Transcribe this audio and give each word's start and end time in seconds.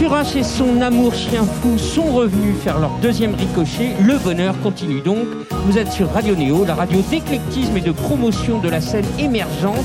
Arthur 0.00 0.14
H 0.14 0.38
et 0.38 0.44
son 0.44 0.80
amour 0.80 1.12
chien 1.12 1.42
fou 1.44 1.76
sont 1.76 2.04
revenus 2.12 2.54
faire 2.58 2.78
leur 2.78 2.92
deuxième 3.02 3.34
ricochet. 3.34 3.94
Le 4.00 4.16
bonheur 4.22 4.54
continue 4.62 5.00
donc. 5.00 5.26
Vous 5.66 5.76
êtes 5.76 5.90
sur 5.90 6.08
Radio 6.12 6.36
Néo, 6.36 6.64
la 6.64 6.76
radio 6.76 7.00
d'éclectisme 7.10 7.76
et 7.76 7.80
de 7.80 7.90
promotion 7.90 8.60
de 8.60 8.68
la 8.68 8.80
scène 8.80 9.04
émergente 9.18 9.84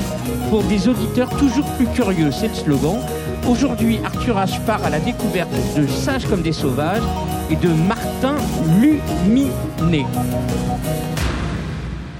pour 0.50 0.62
des 0.62 0.86
auditeurs 0.86 1.30
toujours 1.30 1.66
plus 1.72 1.88
curieux. 1.88 2.30
C'est 2.30 2.46
le 2.46 2.54
slogan. 2.54 2.98
Aujourd'hui, 3.48 3.98
Arthur 4.04 4.36
H 4.36 4.60
part 4.64 4.84
à 4.84 4.90
la 4.90 5.00
découverte 5.00 5.50
de 5.76 5.84
Sages 5.88 6.26
comme 6.26 6.42
des 6.42 6.52
sauvages 6.52 7.02
et 7.50 7.56
de 7.56 7.68
Martin 7.88 8.36
Luminet. 8.80 10.06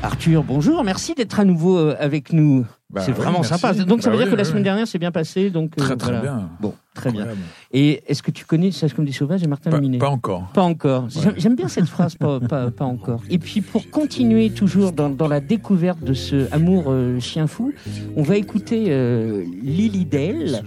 Arthur, 0.02 0.42
bonjour, 0.42 0.82
merci 0.82 1.14
d'être 1.14 1.38
à 1.38 1.45
nouveau 1.45 1.79
euh, 1.79 1.95
avec 2.00 2.33
nous. 2.33 2.66
Bah 2.91 3.02
c'est 3.02 3.12
oui, 3.12 3.19
vraiment 3.19 3.38
merci. 3.41 3.55
sympa. 3.56 3.73
Donc 3.73 4.02
ça 4.02 4.11
Bah 4.11 4.16
veut 4.16 4.23
dire 4.23 4.27
oui, 4.27 4.33
que 4.33 4.37
la 4.38 4.45
semaine 4.45 4.65
dernière 4.65 4.88
s'est 4.88 4.98
bien 4.98 5.12
passé. 5.12 5.48
Donc 5.51 5.74
euh, 5.79 5.83
Très 5.83 5.97
très 5.97 6.11
voilà. 6.11 6.23
bien. 6.23 6.48
Bon, 6.61 6.74
très 6.95 7.12
bien. 7.12 7.27
Et 7.73 8.03
est-ce 8.07 8.23
que 8.23 8.30
tu 8.30 8.45
connais 8.45 8.71
Sage 8.71 8.95
comme 8.95 9.05
des 9.05 9.12
sauvages 9.12 9.43
et 9.43 9.47
Martin 9.47 9.71
Pas, 9.71 9.77
Luminet 9.77 9.98
pas 9.98 10.09
encore. 10.09 10.48
Pas 10.55 10.62
encore. 10.62 11.09
J'aime- 11.11 11.34
J'aime 11.37 11.57
bien 11.57 11.69
cette 11.69 11.87
phrase, 11.87 12.15
pas, 12.15 12.41
pas, 12.41 12.70
pas 12.70 12.84
encore. 12.84 13.20
Et 13.29 13.39
puis 13.39 13.61
pour 13.61 13.91
continuer 13.91 14.51
toujours 14.51 14.93
dans, 14.93 15.11
dans 15.11 15.29
la 15.29 15.41
découverte 15.41 16.03
de 16.03 16.12
ce 16.15 16.53
amour 16.53 16.84
euh, 16.89 17.19
chien 17.20 17.47
fou, 17.47 17.73
on 18.17 18.23
va 18.23 18.37
écouter 18.37 18.87
euh, 18.89 19.45
Lily 19.62 20.05
Dell, 20.07 20.62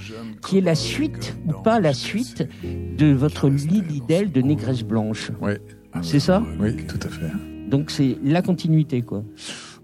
qui 0.45 0.57
est 0.57 0.61
la 0.61 0.75
suite 0.75 1.35
ou 1.47 1.53
pas 1.53 1.79
la 1.79 1.93
suite 1.93 2.47
de 2.97 3.11
votre 3.13 3.49
Lily 3.49 4.01
Dell 4.07 4.31
de 4.31 4.41
Négresse 4.41 4.83
Blanche. 4.83 5.31
Oui. 5.41 5.53
C'est 6.01 6.19
ça? 6.19 6.43
Oui, 6.59 6.75
tout 6.87 6.99
à 7.01 7.09
fait. 7.09 7.31
Donc 7.69 7.89
c'est 7.89 8.17
la 8.23 8.41
continuité, 8.41 9.01
quoi. 9.01 9.23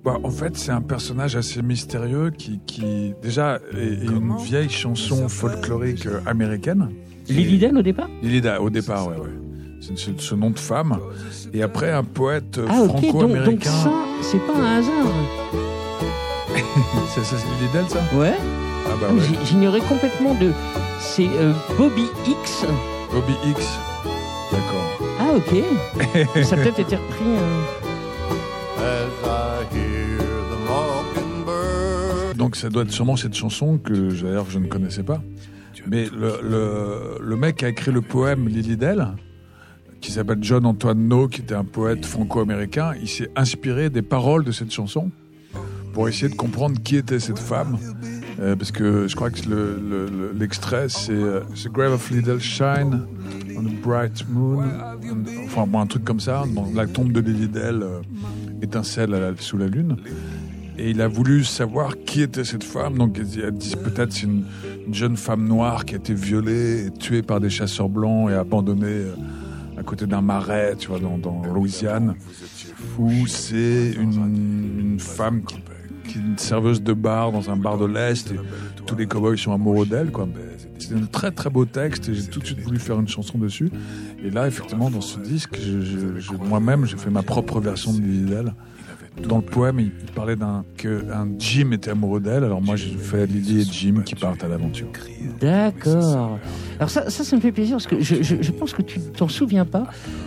Bah, 0.03 0.17
en 0.23 0.29
fait, 0.29 0.57
c'est 0.57 0.71
un 0.71 0.81
personnage 0.81 1.35
assez 1.37 1.61
mystérieux 1.61 2.31
qui, 2.37 2.59
qui 2.65 3.13
déjà, 3.21 3.59
est, 3.73 3.77
est 4.03 4.03
une 4.05 4.35
vieille 4.43 4.69
chanson 4.69 5.29
folklorique 5.29 6.05
euh, 6.07 6.19
américaine. 6.25 6.89
Lily 7.29 7.57
Dell 7.57 7.77
au 7.77 7.81
départ 7.81 8.09
Lilida, 8.21 8.61
au 8.61 8.69
départ, 8.69 9.07
ouais, 9.07 9.15
ouais. 9.15 9.29
C'est 9.79 9.97
ce, 9.97 10.11
ce 10.17 10.35
nom 10.35 10.49
de 10.49 10.59
femme. 10.59 10.97
Et 11.53 11.61
après, 11.63 11.91
un 11.91 12.03
poète 12.03 12.57
euh, 12.57 12.65
Ah 12.69 12.81
ok, 12.83 12.87
donc, 12.87 13.01
donc 13.01 13.09
franco-américain. 13.11 13.69
ça, 13.71 13.91
c'est 14.21 14.45
pas 14.45 14.53
un 14.57 14.77
hasard. 14.79 15.13
C'est 17.13 17.23
ça, 17.23 17.35
c'est 17.37 17.89
ça 17.89 17.99
Ouais. 18.17 18.33
Ah 18.85 18.89
bah 18.99 19.07
Ah, 19.09 19.13
ouais. 19.13 19.21
J'ignorais 19.45 19.79
complètement 19.81 20.33
de... 20.35 20.51
C'est 20.99 21.27
euh, 21.27 21.53
Bobby 21.77 22.05
X. 22.27 22.65
Bobby 23.11 23.33
X. 23.51 23.65
D'accord. 24.51 24.99
Ah 25.19 25.35
ok. 25.37 26.43
ça 26.43 26.55
a 26.55 26.57
peut-être 26.57 26.79
été 26.79 26.95
repris... 26.95 27.25
euh, 28.79 29.07
Donc 32.43 32.57
ça 32.57 32.69
doit 32.69 32.83
être 32.83 32.91
sûrement 32.91 33.15
cette 33.15 33.35
chanson 33.35 33.77
que 33.77 33.93
d'ailleurs 34.21 34.49
je 34.49 34.59
ne 34.59 34.67
connaissais 34.67 35.01
pas. 35.03 35.21
Mais 35.87 36.07
le, 36.13 37.35
mec 37.37 37.63
a 37.63 37.69
écrit 37.69 37.93
le 37.93 38.01
poème 38.01 38.49
Lilydell, 38.49 39.07
qui 40.01 40.11
s'appelle 40.11 40.39
John 40.41 40.65
Antoine 40.65 41.07
No, 41.07 41.29
qui 41.29 41.39
était 41.39 41.55
un 41.55 41.63
poète 41.63 42.05
franco-américain, 42.05 42.95
il 43.01 43.07
s'est 43.07 43.29
inspiré 43.37 43.89
des 43.89 44.01
paroles 44.01 44.43
de 44.43 44.51
cette 44.51 44.71
chanson 44.71 45.09
pour 45.93 46.09
essayer 46.09 46.27
de 46.27 46.35
comprendre 46.35 46.81
qui 46.83 46.97
était 46.97 47.19
cette 47.21 47.39
femme. 47.39 47.77
Euh, 48.41 48.57
parce 48.57 48.71
que 48.71 49.07
je 49.07 49.15
crois 49.15 49.29
que 49.29 49.47
le- 49.47 49.79
le- 49.89 50.05
le- 50.07 50.31
l'extrait, 50.37 50.89
c'est 50.89 51.11
euh, 51.13 51.41
The 51.55 51.69
grave 51.71 51.93
of 51.93 52.09
Little 52.11 52.39
Shine 52.41 53.05
on 53.55 53.65
a 53.65 53.69
bright 53.81 54.27
moon. 54.29 54.63
Enfin, 55.45 55.65
bon, 55.65 55.79
un 55.79 55.85
truc 55.85 56.03
comme 56.03 56.19
ça. 56.19 56.43
Dans 56.53 56.67
la 56.75 56.87
tombe 56.87 57.11
de 57.13 57.21
Lilydell 57.21 57.83
euh, 57.83 58.01
étincelle 58.61 59.15
sous 59.39 59.57
la 59.57 59.67
lune. 59.67 59.95
Et 60.77 60.89
il 60.89 61.01
a 61.01 61.07
voulu 61.07 61.43
savoir 61.43 61.97
qui 62.05 62.21
était 62.21 62.43
cette 62.43 62.63
femme. 62.63 62.97
Donc, 62.97 63.19
il 63.35 63.43
a 63.43 63.51
dit 63.51 63.75
peut-être 63.75 64.11
c'est 64.11 64.23
une, 64.23 64.45
une 64.87 64.93
jeune 64.93 65.17
femme 65.17 65.47
noire 65.47 65.85
qui 65.85 65.93
a 65.95 65.97
été 65.97 66.13
violée 66.13 66.87
et 66.87 66.91
tuée 66.91 67.21
par 67.21 67.39
des 67.39 67.49
chasseurs 67.49 67.89
blancs 67.89 68.29
et 68.31 68.33
abandonnée 68.33 68.87
euh, 68.87 69.15
à 69.77 69.83
côté 69.83 70.07
d'un 70.07 70.21
marais, 70.21 70.75
tu 70.77 70.87
vois, 70.87 70.99
dans, 70.99 71.17
dans 71.17 71.43
Louisiane. 71.53 72.15
Ou 72.97 73.27
c'est 73.27 73.91
une, 73.91 74.79
une 74.79 74.99
femme 74.99 75.43
qui, 75.43 75.57
qui 76.07 76.17
est 76.17 76.21
une 76.21 76.37
serveuse 76.37 76.81
de 76.81 76.93
bar 76.93 77.31
dans 77.31 77.49
un 77.49 77.57
bar 77.57 77.77
de 77.77 77.85
l'Est 77.85 78.31
et 78.31 78.39
tous 78.85 78.95
les 78.95 79.07
cowboys 79.07 79.37
sont 79.37 79.53
amoureux 79.53 79.85
d'elle, 79.85 80.11
quoi. 80.11 80.27
C'est 80.79 80.95
un 80.95 81.05
très 81.05 81.31
très 81.31 81.49
beau 81.49 81.65
texte 81.65 82.09
et 82.09 82.13
j'ai 82.13 82.27
tout 82.27 82.39
de 82.39 82.45
suite 82.45 82.59
voulu 82.59 82.77
faire 82.77 82.99
une 82.99 83.07
chanson 83.07 83.37
dessus. 83.37 83.69
Et 84.23 84.29
là, 84.29 84.47
effectivement, 84.47 84.89
dans 84.89 85.01
ce 85.01 85.19
disque, 85.19 85.57
moi-même, 86.49 86.85
j'ai 86.85 86.97
fait 86.97 87.09
ma 87.09 87.23
propre 87.23 87.61
version 87.61 87.93
de 87.93 88.01
Lily 88.01 88.25
Dell. 88.25 88.53
Dans 89.21 89.37
le 89.37 89.43
poème, 89.43 89.79
il, 89.79 89.91
parlait 90.13 90.35
d'un 90.35 90.65
que 90.77 91.05
un 91.11 91.27
Jim 91.37 91.71
était 91.71 91.91
amoureux 91.91 92.19
d'elle. 92.19 92.43
Alors 92.43 92.61
moi, 92.61 92.75
j'ai 92.75 92.95
fait 92.95 93.25
Lily 93.25 93.61
et 93.61 93.63
Jim 93.63 94.01
qui 94.03 94.15
partent 94.15 94.43
à 94.43 94.47
l'aventure. 94.47 94.87
D'accord. 95.39 96.39
Alors 96.83 96.89
ça, 96.89 97.09
ça, 97.09 97.23
ça 97.23 97.35
me 97.37 97.39
fait 97.41 97.53
plaisir 97.53 97.77
parce 97.77 97.87
que 97.87 98.01
je, 98.01 98.21
je, 98.21 98.35
je 98.41 98.51
pense 98.51 98.73
que 98.73 98.81
tu 98.81 98.99
t'en 98.99 99.29
souviens 99.29 99.63
pas. 99.63 99.85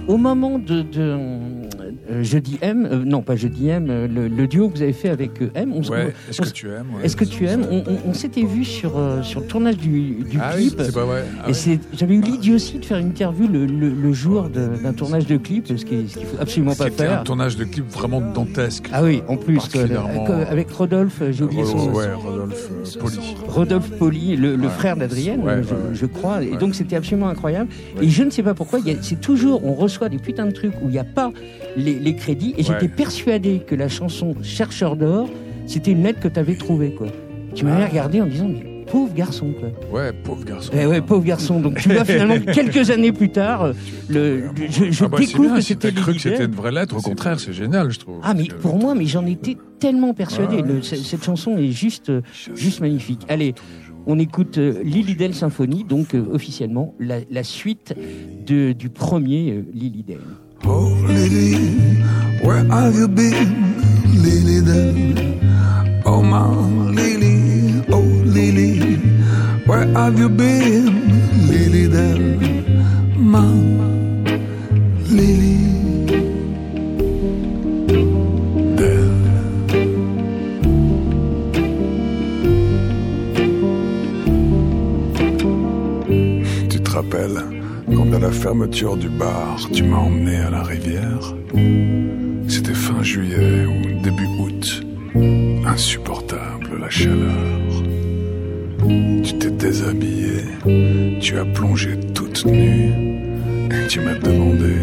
Au 0.09 0.17
moment 0.17 0.59
de, 0.59 0.81
de 0.81 1.00
euh, 1.00 2.22
Jeudi 2.22 2.56
M, 2.62 2.89
euh, 2.91 3.05
non 3.05 3.21
pas 3.21 3.37
Jeudi 3.37 3.69
M, 3.69 3.89
euh, 3.91 4.09
le, 4.09 4.27
le 4.28 4.47
duo 4.47 4.71
que 4.71 4.77
vous 4.78 4.83
avez 4.83 4.95
fait 4.95 5.11
avec 5.11 5.43
euh, 5.43 5.50
M, 5.55 5.75
on, 5.75 5.83
Ouais. 5.83 6.15
on- 6.15 6.31
Est-ce 6.31 6.41
que 6.41 6.49
tu 6.49 6.69
aimes 6.71 6.87
ouais. 6.97 7.05
est-ce 7.05 7.15
que 7.15 7.27
tu 7.27 7.47
aimes? 7.47 7.66
On, 7.71 7.81
on- 7.87 8.11
on 8.11 8.15
s'était 8.15 8.45
vu 8.45 8.65
sur, 8.65 8.93
sur 9.22 9.41
le 9.41 9.47
tournage 9.47 9.77
du, 9.77 10.25
du 10.31 10.39
Ah 10.41 10.53
oui, 10.56 10.69
clip. 10.69 10.81
c'est 10.83 10.95
pas 10.95 11.05
vrai. 11.05 11.25
Ah 11.45 11.50
et 11.50 11.53
c'est, 11.53 11.78
j'avais 11.93 12.15
eu 12.15 12.22
l'idée 12.22 12.55
aussi 12.55 12.78
de 12.78 12.84
faire 12.87 12.97
une 12.97 13.09
interview 13.09 13.47
le, 13.49 13.66
le, 13.66 13.91
le 13.91 14.12
jour 14.15 14.49
de- 14.49 14.83
d'un 14.83 14.95
tournage 14.95 15.27
de 15.27 15.37
clip, 15.37 15.66
ce 15.69 15.75
qui- 15.75 16.05
qu'il 16.05 16.25
faut 16.25 16.41
absolument 16.41 16.75
pas 16.75 16.84
C'était 16.84 17.05
un 17.05 17.09
faire. 17.09 17.25
tournage 17.25 17.56
de 17.56 17.65
clip 17.65 17.84
vraiment 17.91 18.22
dantesque. 18.22 18.89
Ah 18.95 19.03
oui, 19.03 19.22
en 19.28 19.37
plus, 19.37 19.59
avec, 20.49 20.71
Rodolphe, 20.71 21.22
j'ai 21.33 21.45
oublié 21.45 21.66
son 21.66 21.93
Ouais, 21.93 22.15
Rodolphe 22.15 22.71
Poli. 22.99 23.19
Rodolphe 23.47 23.91
Poli, 23.99 24.37
le, 24.37 24.56
frère 24.71 24.97
d'Adrienne, 24.97 25.43
je 25.93 26.06
crois. 26.06 26.39
Et 26.47 26.51
Ouais. 26.53 26.57
donc 26.59 26.75
c'était 26.75 26.97
absolument 26.97 27.29
incroyable. 27.29 27.71
Ouais. 27.99 28.05
Et 28.07 28.09
je 28.09 28.23
ne 28.23 28.31
sais 28.31 28.43
pas 28.43 28.55
pourquoi, 28.55 28.79
c'est 29.03 29.21
toujours, 29.21 29.65
on 29.65 29.75
reçoit 29.75 30.09
des 30.09 30.19
putains 30.19 30.47
de 30.47 30.53
trucs 30.53 30.75
où 30.83 30.87
il 30.89 30.91
n'y 30.93 30.99
a 30.99 31.05
pas 31.05 31.33
les, 31.77 31.99
les 31.99 32.15
crédits. 32.17 32.55
Et 32.57 32.62
j'étais 32.62 32.89
persuadé 32.89 33.61
que 33.67 33.75
la 33.75 33.89
chanson 33.89 34.34
Chercheur 34.43 34.97
d'or, 34.97 35.29
c'était 35.67 35.91
une 35.93 36.03
lettre 36.03 36.21
que 36.21 36.29
tu 36.29 36.39
avais 36.39 36.55
trouvée. 36.57 36.93
Quoi. 36.93 37.09
Tu 37.55 37.65
m'avais 37.65 37.83
Ah. 37.84 37.89
regardé 37.89 38.21
en 38.21 38.27
disant, 38.27 38.49
mais 38.49 38.84
pauvre 38.91 39.12
garçon. 39.15 39.53
Quoi. 39.59 39.71
Ouais, 40.01 40.12
pauvre 40.12 40.45
garçon. 40.45 40.71
Eh 40.79 40.87
ouais, 40.87 41.01
pauvre 41.01 41.25
garçon. 41.25 41.59
Donc 41.61 41.79
tu 41.81 41.89
vois 41.89 42.05
finalement 42.05 42.39
quelques 42.53 42.91
années 42.91 43.11
plus 43.13 43.31
tard, 43.31 43.65
euh, 43.65 43.73
le, 44.09 44.51
je, 44.71 44.91
je 44.93 45.05
Ah 45.05 45.09
bah, 45.09 45.19
découvre 45.19 45.49
bien, 45.49 45.55
que 45.57 45.61
si 45.61 45.67
c'était 45.69 45.91
cru 45.93 46.15
que 46.15 46.21
c'était 46.21 46.45
une 46.45 46.55
vraie 46.55 46.71
lettre, 46.71 46.97
au 46.97 47.01
contraire, 47.01 47.41
c'est 47.41 47.53
génial, 47.53 47.91
je 47.91 47.99
trouve. 47.99 48.21
Ah 48.23 48.34
mais 48.34 48.45
pour 48.63 48.78
moi, 48.78 48.95
mais 48.95 49.07
j'en 49.07 49.27
étais 49.27 49.57
tellement 49.81 50.15
persuadé. 50.15 50.57
Ouais. 50.57 50.63
Le- 50.63 50.83
c- 50.83 50.97
cette 51.03 51.25
chanson 51.25 51.59
est 51.59 51.73
juste, 51.73 52.13
juste 52.55 52.81
magnifique. 52.81 53.23
Allez, 53.28 53.55
on 54.06 54.19
écoute 54.19 54.59
euh, 54.59 54.83
Lily 54.83 55.15
Dell 55.15 55.34
Symphonie, 55.34 55.84
donc 55.84 56.15
euh, 56.15 56.25
officiellement 56.33 56.94
la, 56.99 57.17
la 57.31 57.43
suite 57.43 57.94
de, 58.47 58.72
du 58.72 58.89
premier 58.89 59.53
euh, 59.53 59.65
Lily 59.72 60.03
Dell. 60.03 60.21
Oh 60.65 60.93
Lily, 61.09 61.56
where 62.43 62.65
have 62.71 62.95
you 62.97 63.09
been, 63.09 63.75
Lily 64.22 64.61
then? 64.65 65.41
Oh 66.05 66.22
my 66.22 66.93
Lily, 66.95 67.83
oh 67.93 68.03
Lily, 68.25 68.99
where 69.66 69.87
have 69.95 70.19
you 70.19 70.28
been, 70.28 70.87
Lily 71.49 71.87
then? 71.89 72.39
My 73.19 73.76
fermeture 88.47 88.97
du 88.97 89.09
bar, 89.09 89.59
tu 89.73 89.83
m'as 89.83 89.97
emmené 89.97 90.37
à 90.37 90.51
la 90.51 90.62
rivière 90.62 91.34
C'était 92.47 92.75
fin 92.75 93.03
juillet 93.03 93.67
ou 93.67 94.01
début 94.05 94.29
août. 94.39 94.87
Insupportable 95.66 96.78
la 96.81 96.89
chaleur. 96.89 97.69
Tu 99.25 99.33
t'es 99.41 99.51
déshabillé, 99.51 100.37
tu 101.21 101.37
as 101.37 101.45
plongé 101.45 101.98
toute 102.15 102.47
nue 102.47 102.93
et 103.72 103.89
tu 103.89 103.98
m'as 103.98 104.15
demandé 104.15 104.77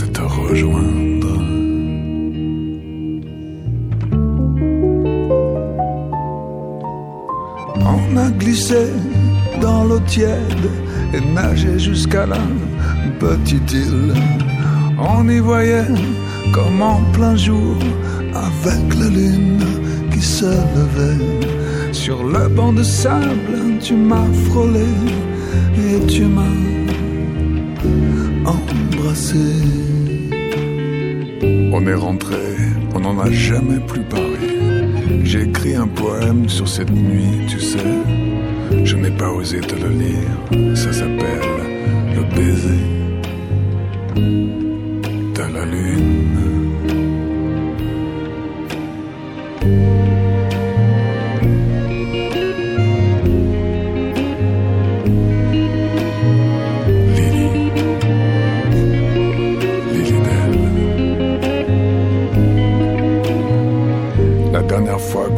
de 0.00 0.06
te 0.12 0.20
rejoindre. 0.20 1.34
On 7.96 8.16
a 8.18 8.30
glissé 8.32 8.82
dans 9.62 9.84
l'eau 9.84 10.00
tiède 10.00 10.68
et 11.14 11.20
nagé 11.34 11.78
jusqu'à 11.78 12.26
la 12.26 12.40
petite 13.18 13.72
île. 13.72 14.14
On 14.98 15.28
y 15.28 15.38
voyait 15.38 15.86
comme 16.52 16.82
en 16.82 17.00
plein 17.12 17.36
jour, 17.36 17.76
avec 18.34 18.94
la 18.98 19.08
lune 19.08 19.64
qui 20.10 20.20
se 20.20 20.46
levait. 20.46 21.24
Sur 21.92 22.24
le 22.24 22.48
banc 22.48 22.72
de 22.72 22.82
sable, 22.82 23.78
tu 23.80 23.94
m'as 23.94 24.30
frôlé 24.48 24.88
et 25.76 26.06
tu 26.06 26.24
m'as 26.24 26.42
embrassé. 28.44 29.36
On 31.72 31.86
est 31.86 31.94
rentré, 31.94 32.36
on 32.94 33.00
n'en 33.00 33.18
a 33.20 33.30
jamais 33.30 33.80
plus 33.86 34.02
parlé. 34.02 34.48
J'ai 35.24 35.42
écrit 35.42 35.74
un 35.74 35.88
poème 35.88 36.48
sur 36.48 36.66
cette 36.66 36.90
nuit, 36.90 37.46
tu 37.48 37.60
sais. 37.60 37.97
Je 38.88 38.96
n'ai 38.96 39.10
pas 39.10 39.30
osé 39.30 39.60
te 39.60 39.74
le 39.74 39.90
lire. 39.90 40.74
Ça 40.74 40.90
s'appelle 40.94 41.42
le 42.16 42.22
baiser 42.34 42.88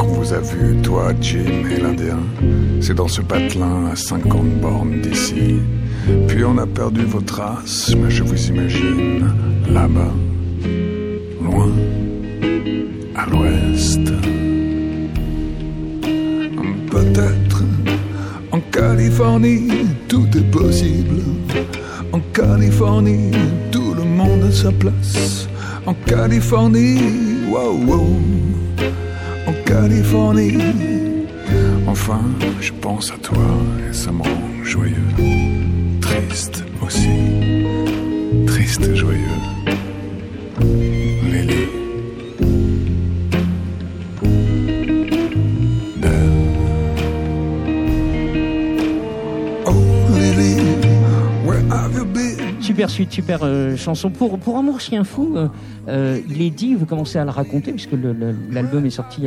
qu'on 0.01 0.07
vous 0.07 0.33
a 0.33 0.39
vu, 0.39 0.75
toi, 0.81 1.13
Jim 1.21 1.63
et 1.69 1.79
l'Indien, 1.79 2.17
c'est 2.81 2.95
dans 2.95 3.07
ce 3.07 3.21
patelin 3.21 3.85
à 3.91 3.95
50 3.95 4.59
bornes 4.59 4.99
d'ici. 5.01 5.59
Puis 6.27 6.43
on 6.43 6.57
a 6.57 6.65
perdu 6.65 7.05
vos 7.05 7.21
traces, 7.21 7.93
mais 7.95 8.09
je 8.09 8.23
vous 8.23 8.47
imagine 8.47 9.31
là-bas, 9.69 10.13
loin, 11.43 11.69
à 13.15 13.29
l'ouest. 13.29 14.01
Peut-être 16.89 17.63
en 18.51 18.59
Californie, 18.71 19.67
tout 20.07 20.27
est 20.35 20.51
possible. 20.51 21.21
En 22.11 22.21
Californie, 22.33 23.31
tout 23.71 23.93
le 23.93 24.03
monde 24.03 24.45
a 24.49 24.51
sa 24.51 24.71
place. 24.71 25.47
En 25.85 25.93
Californie, 25.93 26.97
wow, 27.51 27.77
wow. 27.85 28.17
Californie, 29.71 30.57
enfin, 31.87 32.19
je 32.59 32.73
pense 32.73 33.09
à 33.09 33.17
toi 33.17 33.37
et 33.89 33.93
ça 33.93 34.11
me 34.11 34.21
rend 34.21 34.63
joyeux. 34.65 34.97
Triste 36.01 36.65
aussi. 36.85 37.07
Triste 38.47 38.93
joyeux. 38.93 39.39
Lily. 41.23 41.80
Super 52.81 52.89
suite, 52.95 53.11
super 53.11 53.39
euh, 53.43 53.77
chanson. 53.77 54.09
Pour, 54.09 54.39
pour 54.39 54.57
Amour 54.57 54.79
Chien 54.79 55.03
Fou, 55.03 55.33
euh, 55.37 55.47
euh, 55.87 56.19
il 56.27 56.41
est 56.41 56.49
dit, 56.49 56.73
vous 56.73 56.87
commencez 56.87 57.19
à 57.19 57.23
le 57.25 57.29
raconter, 57.29 57.73
puisque 57.73 57.93
l'album 58.49 58.83
est 58.87 58.89
sorti 58.89 59.21
il 59.21 59.25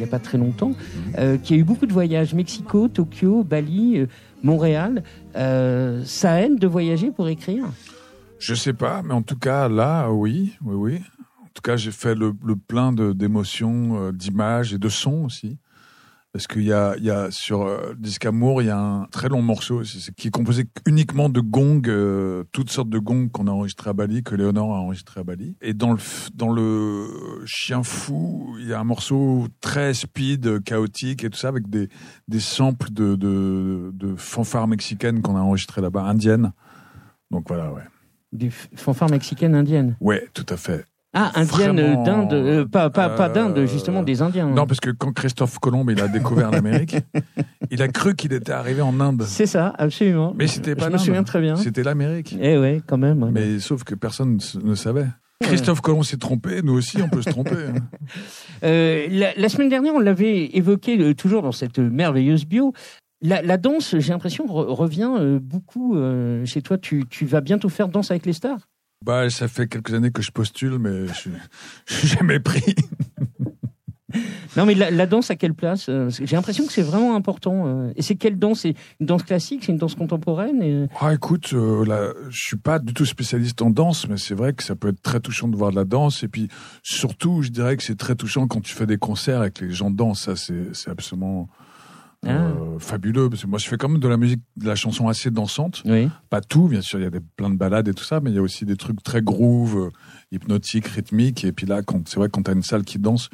y 0.00 0.02
a- 0.02 0.06
pas 0.08 0.18
très 0.18 0.38
longtemps, 0.38 0.72
euh, 1.16 1.38
qu'il 1.38 1.54
y 1.54 1.58
a 1.60 1.62
eu 1.62 1.64
beaucoup 1.64 1.86
de 1.86 1.92
voyages. 1.92 2.34
Mexico, 2.34 2.88
Tokyo, 2.88 3.44
Bali, 3.44 3.98
euh, 4.00 4.06
Montréal. 4.42 5.04
Euh, 5.36 6.02
ça 6.04 6.42
aide 6.42 6.58
de 6.58 6.66
voyager 6.66 7.12
pour 7.12 7.28
écrire? 7.28 7.66
Je 8.40 8.54
sais 8.54 8.72
pas, 8.72 9.02
mais 9.04 9.14
en 9.14 9.22
tout 9.22 9.38
cas, 9.38 9.68
là, 9.68 10.10
oui, 10.10 10.54
oui, 10.64 10.74
oui. 10.74 11.00
En 11.44 11.48
tout 11.54 11.62
cas, 11.62 11.76
j'ai 11.76 11.92
fait 11.92 12.16
le, 12.16 12.34
le 12.44 12.56
plein 12.56 12.92
d'émotions, 12.92 14.00
euh, 14.02 14.10
d'images 14.10 14.74
et 14.74 14.78
de 14.78 14.88
sons 14.88 15.26
aussi. 15.26 15.58
Parce 16.36 16.48
qu'il 16.48 16.64
y 16.64 16.72
a, 16.74 16.94
il 16.98 17.04
y 17.04 17.10
a 17.10 17.30
sur 17.30 17.62
euh, 17.62 17.94
Disque 17.98 18.26
Amour, 18.26 18.60
il 18.60 18.66
y 18.66 18.70
a 18.70 18.78
un 18.78 19.06
très 19.06 19.30
long 19.30 19.40
morceau 19.40 19.76
aussi, 19.76 20.06
qui 20.18 20.28
est 20.28 20.30
composé 20.30 20.66
uniquement 20.84 21.30
de 21.30 21.40
gongs, 21.40 21.80
euh, 21.88 22.44
toutes 22.52 22.68
sortes 22.68 22.90
de 22.90 22.98
gongs 22.98 23.30
qu'on 23.30 23.46
a 23.46 23.50
enregistrés 23.50 23.88
à 23.88 23.94
Bali, 23.94 24.22
que 24.22 24.34
Léonore 24.34 24.74
a 24.76 24.80
enregistré 24.80 25.20
à 25.20 25.24
Bali. 25.24 25.56
Et 25.62 25.72
dans 25.72 25.94
le, 25.94 25.98
dans 26.34 26.52
le 26.52 27.06
Chien 27.46 27.82
Fou, 27.82 28.54
il 28.60 28.68
y 28.68 28.74
a 28.74 28.80
un 28.80 28.84
morceau 28.84 29.48
très 29.62 29.94
speed, 29.94 30.62
chaotique 30.62 31.24
et 31.24 31.30
tout 31.30 31.38
ça, 31.38 31.48
avec 31.48 31.70
des, 31.70 31.88
des 32.28 32.40
samples 32.40 32.90
de, 32.92 33.14
de, 33.16 33.92
de 33.94 34.14
fanfares 34.14 34.68
mexicaines 34.68 35.22
qu'on 35.22 35.36
a 35.36 35.40
enregistrées 35.40 35.80
là-bas, 35.80 36.02
indiennes. 36.02 36.52
Donc 37.30 37.48
voilà, 37.48 37.72
ouais. 37.72 37.80
du 38.32 38.50
f- 38.50 38.68
fanfare 38.74 39.08
mexicaine 39.08 39.54
indienne. 39.54 39.96
Ouais, 40.02 40.28
tout 40.34 40.44
à 40.50 40.58
fait. 40.58 40.84
Ah, 41.18 41.30
indienne 41.34 41.78
euh, 41.78 41.82
Vraiment, 41.94 42.02
d'Inde, 42.04 42.32
euh, 42.34 42.64
pas, 42.66 42.90
pas, 42.90 43.08
pas 43.08 43.30
euh, 43.30 43.32
d'Inde, 43.32 43.64
justement 43.66 44.02
des 44.02 44.20
Indiens. 44.20 44.50
Non, 44.50 44.66
parce 44.66 44.80
que 44.80 44.90
quand 44.90 45.12
Christophe 45.12 45.58
Colomb 45.58 45.88
il 45.88 45.98
a 46.02 46.08
découvert 46.08 46.50
l'Amérique, 46.50 46.96
il 47.70 47.80
a 47.80 47.88
cru 47.88 48.14
qu'il 48.14 48.34
était 48.34 48.52
arrivé 48.52 48.82
en 48.82 49.00
Inde. 49.00 49.22
C'est 49.22 49.46
ça, 49.46 49.72
absolument. 49.78 50.34
Mais 50.36 50.46
c'était 50.46 50.74
pas 50.76 50.88
Je 50.88 50.92
me 50.92 50.98
souviens 50.98 51.24
très 51.24 51.40
bien. 51.40 51.56
C'était 51.56 51.82
l'Amérique. 51.82 52.36
Eh 52.38 52.58
ouais, 52.58 52.82
quand 52.86 52.98
même. 52.98 53.22
ouais. 53.22 53.30
Mais 53.32 53.58
sauf 53.60 53.82
que 53.82 53.94
personne 53.94 54.38
ne 54.62 54.74
savait. 54.74 55.06
Christophe 55.42 55.80
Colomb 55.80 56.02
s'est 56.02 56.16
trompé, 56.18 56.60
nous 56.62 56.74
aussi 56.74 57.00
on 57.02 57.08
peut 57.08 57.22
se 57.22 57.30
tromper. 57.30 57.56
hein. 57.68 57.80
Euh, 58.64 59.06
la, 59.10 59.34
la 59.36 59.48
semaine 59.50 59.68
dernière, 59.68 59.94
on 59.94 59.98
l'avait 60.00 60.46
évoqué 60.56 60.98
euh, 60.98 61.14
toujours 61.14 61.42
dans 61.42 61.52
cette 61.52 61.78
merveilleuse 61.78 62.46
bio. 62.46 62.72
La, 63.22 63.42
la 63.42 63.56
danse, 63.58 63.96
j'ai 63.98 64.12
l'impression, 64.12 64.46
re- 64.46 64.72
revient 64.72 65.10
euh, 65.18 65.38
beaucoup 65.40 65.96
chez 66.44 66.62
toi. 66.62 66.78
Tu, 66.78 67.04
tu 67.08 67.26
vas 67.26 67.40
bientôt 67.42 67.68
faire 67.68 67.88
Danse 67.88 68.10
avec 68.10 68.24
les 68.26 68.32
stars? 68.32 68.60
Bah, 69.06 69.30
ça 69.30 69.46
fait 69.46 69.68
quelques 69.68 69.94
années 69.94 70.10
que 70.10 70.20
je 70.20 70.32
postule, 70.32 70.78
mais 70.80 71.06
je 71.06 71.12
suis, 71.14 72.08
jamais 72.08 72.40
pris. 72.40 72.74
Non, 74.56 74.64
mais 74.66 74.74
la, 74.74 74.90
la 74.90 75.06
danse 75.06 75.30
à 75.30 75.36
quelle 75.36 75.52
place 75.54 75.88
Euh, 75.88 76.08
J'ai 76.10 76.34
l'impression 76.36 76.66
que 76.66 76.72
c'est 76.72 76.82
vraiment 76.82 77.14
important. 77.14 77.66
euh. 77.66 77.92
Et 77.96 78.02
c'est 78.02 78.14
quelle 78.16 78.38
danse? 78.38 78.60
C'est 78.60 78.74
une 78.98 79.06
danse 79.06 79.22
classique 79.22 79.62
C'est 79.64 79.72
une 79.72 79.78
danse 79.78 79.94
contemporaine 79.94 80.62
et... 80.62 80.86
Ah, 81.00 81.12
écoute, 81.12 81.50
euh, 81.52 81.84
là, 81.84 82.12
je 82.30 82.40
suis 82.40 82.56
pas 82.56 82.78
du 82.78 82.94
tout 82.94 83.04
spécialiste 83.04 83.60
en 83.62 83.70
danse, 83.70 84.08
mais 84.08 84.16
c'est 84.16 84.34
vrai 84.34 84.54
que 84.54 84.62
ça 84.64 84.74
peut 84.74 84.88
être 84.88 85.02
très 85.02 85.20
touchant 85.20 85.48
de 85.48 85.56
voir 85.56 85.70
de 85.70 85.76
la 85.76 85.84
danse. 85.84 86.22
Et 86.22 86.28
puis, 86.28 86.48
surtout, 86.82 87.42
je 87.42 87.50
dirais 87.50 87.76
que 87.76 87.82
c'est 87.82 87.96
très 87.98 88.14
touchant 88.16 88.46
quand 88.48 88.60
tu 88.60 88.74
fais 88.74 88.86
des 88.86 88.96
concerts 88.98 89.44
et 89.44 89.50
que 89.50 89.64
les 89.64 89.72
gens 89.72 89.90
dansent. 89.90 90.22
Ça, 90.22 90.34
c'est 90.36 90.74
c'est 90.74 90.90
absolument 92.22 92.74
euh, 92.74 92.78
fabuleux. 92.78 93.28
Parce 93.28 93.42
que 93.42 93.46
moi, 93.46 93.58
je 93.58 93.68
fais 93.68 93.76
quand 93.76 93.88
même 93.88 94.00
de 94.00 94.08
la 94.08 94.16
musique, 94.16 94.42
de 94.56 94.66
la 94.66 94.74
chanson 94.74 95.08
assez 95.08 95.30
dansante. 95.30 95.82
Oui. 95.84 96.08
Pas 96.30 96.40
tout, 96.40 96.68
bien 96.68 96.80
sûr, 96.80 96.98
il 96.98 97.02
y 97.02 97.06
a 97.06 97.10
des, 97.10 97.20
plein 97.20 97.50
de 97.50 97.56
balades 97.56 97.88
et 97.88 97.94
tout 97.94 98.04
ça, 98.04 98.20
mais 98.20 98.30
il 98.30 98.36
y 98.36 98.38
a 98.38 98.42
aussi 98.42 98.64
des 98.64 98.76
trucs 98.76 99.02
très 99.02 99.22
groove, 99.22 99.76
euh, 99.76 99.90
hypnotiques, 100.32 100.86
rythmiques. 100.86 101.44
Et 101.44 101.52
puis 101.52 101.66
là, 101.66 101.82
c'est 102.06 102.16
vrai, 102.16 102.28
quand 102.30 102.42
tu 102.42 102.50
as 102.50 102.54
une 102.54 102.62
salle 102.62 102.84
qui 102.84 102.98
danse. 102.98 103.28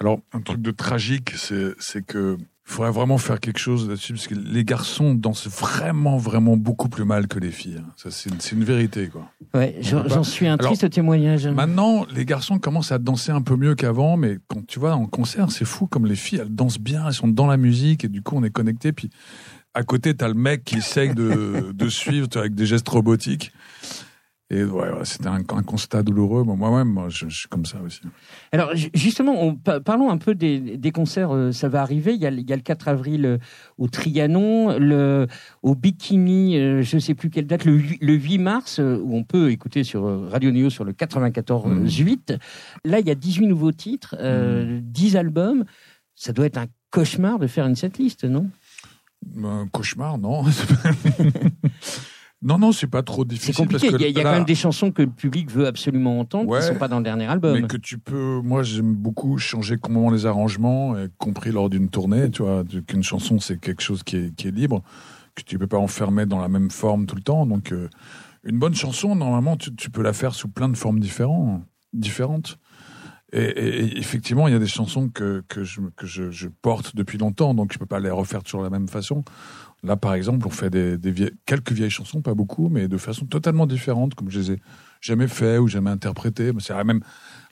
Alors, 0.00 0.20
un 0.32 0.40
truc 0.40 0.62
de 0.62 0.70
tragique, 0.70 1.32
c'est 1.34 2.06
que 2.06 2.38
il 2.66 2.72
faudrait 2.72 2.92
vraiment 2.92 3.18
faire 3.18 3.40
quelque 3.40 3.58
chose 3.58 3.88
là-dessus, 3.88 4.12
parce 4.12 4.28
que 4.28 4.34
les 4.34 4.64
garçons 4.64 5.14
dansent 5.14 5.48
vraiment, 5.48 6.18
vraiment 6.18 6.56
beaucoup 6.56 6.88
plus 6.88 7.04
mal 7.04 7.26
que 7.26 7.38
les 7.40 7.50
filles. 7.50 7.78
hein. 7.80 7.92
Ça, 7.96 8.10
c'est 8.12 8.52
une, 8.52 8.64
vérité, 8.64 9.08
quoi. 9.08 9.28
Ouais, 9.54 9.76
j'en 9.80 10.22
suis 10.22 10.46
un 10.46 10.54
Alors, 10.54 10.66
triste 10.72 10.88
témoignage. 10.90 11.48
Maintenant, 11.48 12.06
les 12.14 12.24
garçons 12.24 12.58
commencent 12.58 12.92
à 12.92 12.98
danser 12.98 13.32
un 13.32 13.42
peu 13.42 13.56
mieux 13.56 13.74
qu'avant, 13.74 14.16
mais 14.16 14.38
quand 14.46 14.64
tu 14.66 14.78
vois 14.78 14.94
en 14.94 15.06
concert, 15.06 15.50
c'est 15.50 15.64
fou 15.64 15.86
comme 15.88 16.06
les 16.06 16.14
filles, 16.14 16.40
elles 16.42 16.54
dansent 16.54 16.78
bien, 16.78 17.06
elles 17.08 17.14
sont 17.14 17.28
dans 17.28 17.46
la 17.46 17.56
musique 17.56 18.04
et 18.04 18.08
du 18.08 18.22
coup 18.22 18.36
on 18.36 18.44
est 18.44 18.50
connecté. 18.50 18.92
Puis 18.92 19.10
à 19.74 19.82
côté, 19.82 20.14
t'as 20.14 20.28
le 20.28 20.34
mec 20.34 20.64
qui 20.64 20.76
essaye 20.76 21.14
de, 21.14 21.72
de 21.72 21.88
suivre 21.88 22.28
avec 22.36 22.54
des 22.54 22.66
gestes 22.66 22.88
robotiques. 22.88 23.52
Et 24.52 24.64
ouais, 24.64 24.88
c'était 25.04 25.28
un, 25.28 25.34
un 25.48 25.62
constat 25.62 26.02
douloureux. 26.02 26.42
Bon, 26.42 26.56
Moi-même, 26.56 26.88
moi, 26.88 27.08
je, 27.08 27.28
je 27.28 27.38
suis 27.38 27.48
comme 27.48 27.64
ça 27.64 27.78
aussi. 27.86 28.00
Alors 28.50 28.74
ju- 28.74 28.90
justement, 28.94 29.40
on, 29.40 29.54
pa- 29.54 29.78
parlons 29.78 30.10
un 30.10 30.18
peu 30.18 30.34
des, 30.34 30.58
des 30.76 30.90
concerts. 30.90 31.30
euh, 31.32 31.52
ça 31.52 31.68
va 31.68 31.82
arriver. 31.82 32.14
Il 32.14 32.20
y 32.20 32.26
a, 32.26 32.32
le- 32.32 32.38
il 32.40 32.50
y 32.50 32.52
a 32.52 32.56
le 32.56 32.62
4 32.62 32.88
avril 32.88 33.26
euh, 33.26 33.38
au 33.78 33.86
Trianon, 33.86 34.76
le, 34.76 35.28
au 35.62 35.76
Bikini, 35.76 36.58
euh, 36.58 36.82
je 36.82 36.96
ne 36.96 37.00
sais 37.00 37.14
plus 37.14 37.30
quelle 37.30 37.46
date, 37.46 37.64
le, 37.64 37.76
hu- 37.76 37.98
le 38.00 38.14
8 38.14 38.38
mars, 38.38 38.78
où 38.80 39.16
on 39.16 39.22
peut 39.22 39.52
écouter 39.52 39.84
sur 39.84 40.28
Radio 40.30 40.50
Néo 40.50 40.68
sur 40.68 40.82
le 40.84 40.92
94.8. 40.94 42.36
Là, 42.84 42.98
il 42.98 43.06
y 43.06 43.10
a 43.12 43.14
18 43.14 43.46
nouveaux 43.46 43.70
titres, 43.72 44.16
euh, 44.18 44.80
10 44.82 45.16
albums. 45.16 45.64
Ça 46.16 46.32
doit 46.32 46.46
être 46.46 46.58
un 46.58 46.66
cauchemar 46.90 47.38
de 47.38 47.46
faire 47.46 47.66
une 47.66 47.76
setlist, 47.76 48.24
non? 48.24 48.50
Un 49.44 49.68
cauchemar, 49.68 50.18
non 50.18 50.42
Non, 52.42 52.58
non, 52.58 52.72
c'est 52.72 52.86
pas 52.86 53.02
trop 53.02 53.22
C'est 53.22 53.28
difficile. 53.28 53.54
compliqué. 53.54 53.88
Il 53.88 54.00
y 54.00 54.04
a, 54.04 54.08
il 54.08 54.16
y 54.16 54.20
a 54.20 54.22
là- 54.22 54.30
quand 54.30 54.36
même 54.36 54.44
des 54.46 54.54
chansons 54.54 54.90
que 54.92 55.02
le 55.02 55.10
public 55.10 55.50
veut 55.50 55.66
absolument 55.66 56.18
entendre 56.20 56.48
Ouais. 56.48 56.60
qui 56.60 56.66
sont 56.66 56.74
pas 56.76 56.88
dans 56.88 56.96
le 56.98 57.04
dernier 57.04 57.26
album. 57.26 57.52
Mais 57.60 57.66
que 57.66 57.76
tu 57.76 57.98
peux, 57.98 58.40
moi 58.42 58.62
j'aime 58.62 58.94
beaucoup 58.94 59.36
changer 59.36 59.76
complètement 59.76 60.10
les 60.10 60.24
arrangements, 60.24 60.96
y 60.98 61.08
compris 61.18 61.52
lors 61.52 61.68
d'une 61.68 61.90
tournée, 61.90 62.30
tu 62.30 62.42
vois, 62.42 62.64
qu'une 62.86 63.02
chanson 63.02 63.38
c'est 63.40 63.60
quelque 63.60 63.82
chose 63.82 64.02
qui 64.02 64.16
est, 64.16 64.34
qui 64.34 64.48
est 64.48 64.52
libre, 64.52 64.82
que 65.34 65.42
tu 65.42 65.58
peux 65.58 65.66
pas 65.66 65.76
enfermer 65.78 66.24
dans 66.24 66.38
la 66.40 66.48
même 66.48 66.70
forme 66.70 67.04
tout 67.06 67.16
le 67.16 67.22
temps. 67.22 67.44
Donc 67.44 67.72
euh, 67.72 67.88
une 68.44 68.58
bonne 68.58 68.74
chanson, 68.74 69.14
normalement 69.14 69.58
tu, 69.58 69.74
tu 69.74 69.90
peux 69.90 70.02
la 70.02 70.14
faire 70.14 70.34
sous 70.34 70.48
plein 70.48 70.70
de 70.70 70.76
formes 70.78 70.98
différentes. 71.00 71.62
différentes. 71.92 72.58
Et, 73.32 73.42
et- 73.42 73.84
et 73.84 73.98
effectivement, 73.98 74.48
il 74.48 74.52
y 74.52 74.56
a 74.56 74.58
des 74.58 74.66
chansons 74.66 75.08
que, 75.08 75.42
que, 75.48 75.62
je, 75.64 75.80
que 75.96 76.06
je, 76.06 76.30
je 76.30 76.48
porte 76.48 76.96
depuis 76.96 77.18
longtemps, 77.18 77.54
donc 77.54 77.72
je 77.72 77.78
peux 77.78 77.86
pas 77.86 78.00
les 78.00 78.10
refaire 78.10 78.42
toujours 78.42 78.60
de 78.60 78.66
la 78.66 78.70
même 78.70 78.88
façon. 78.88 79.24
Là, 79.82 79.96
par 79.96 80.14
exemple, 80.14 80.46
on 80.46 80.50
fait 80.50 80.68
des, 80.68 80.98
des 80.98 81.10
vieilles- 81.10 81.32
quelques 81.46 81.72
vieilles 81.72 81.90
chansons, 81.90 82.20
pas 82.22 82.34
beaucoup, 82.34 82.68
mais 82.68 82.88
de 82.88 82.96
façon 82.98 83.24
totalement 83.26 83.66
différente, 83.66 84.14
comme 84.14 84.30
je 84.30 84.40
les 84.40 84.50
ai 84.52 84.60
jamais 85.00 85.28
fait 85.28 85.58
ou 85.58 85.68
jamais 85.68 85.90
interprété. 85.90 86.50
C'est 86.58 86.74
la 86.74 86.84
même, 86.84 87.00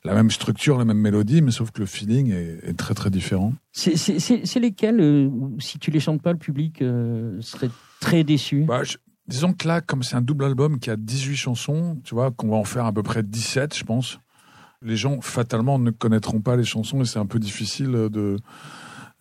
la 0.05 0.15
même 0.15 0.31
structure, 0.31 0.77
la 0.79 0.85
même 0.85 0.99
mélodie, 0.99 1.41
mais 1.43 1.53
sauf 1.53 1.71
que 1.71 1.81
le 1.81 1.87
feeling 1.87 2.31
est, 2.33 2.59
est 2.69 2.77
très 2.77 2.93
très 2.95 3.09
différent. 3.11 3.55
C'est- 3.73 4.59
lesquels, 4.59 5.01
euh, 5.01 5.31
si 5.59 5.79
tu 5.79 5.91
les 5.91 6.01
chantes 6.01 6.21
pas, 6.21 6.33
le 6.33 6.39
public 6.39 6.83
euh, 6.83 7.41
serait 7.41 7.71
très 8.01 8.25
déçu? 8.25 8.65
Bah, 8.65 8.83
je- 8.85 8.99
disons 9.29 9.53
que 9.55 9.67
là, 9.69 9.81
comme 9.81 10.03
c'est 10.03 10.17
un 10.17 10.21
double 10.23 10.45
album 10.45 10.79
qui 10.81 10.91
a 10.91 10.97
18 10.97 11.37
chansons, 11.37 11.99
tu 12.05 12.15
vois, 12.15 12.31
qu'on 12.31 12.49
va 12.49 12.57
en 12.57 12.65
faire 12.65 12.85
à 12.85 12.93
peu 12.93 13.03
près 13.03 13.23
17, 13.23 13.75
je 13.77 13.85
pense. 13.85 14.19
Les 14.83 14.97
gens, 14.97 15.21
fatalement, 15.21 15.79
ne 15.79 15.91
connaîtront 15.91 16.41
pas 16.41 16.57
les 16.57 16.65
chansons 16.65 17.01
et 17.03 17.05
c'est 17.05 17.19
un 17.19 17.27
peu 17.27 17.39
difficile 17.39 17.91
de, 17.91 18.37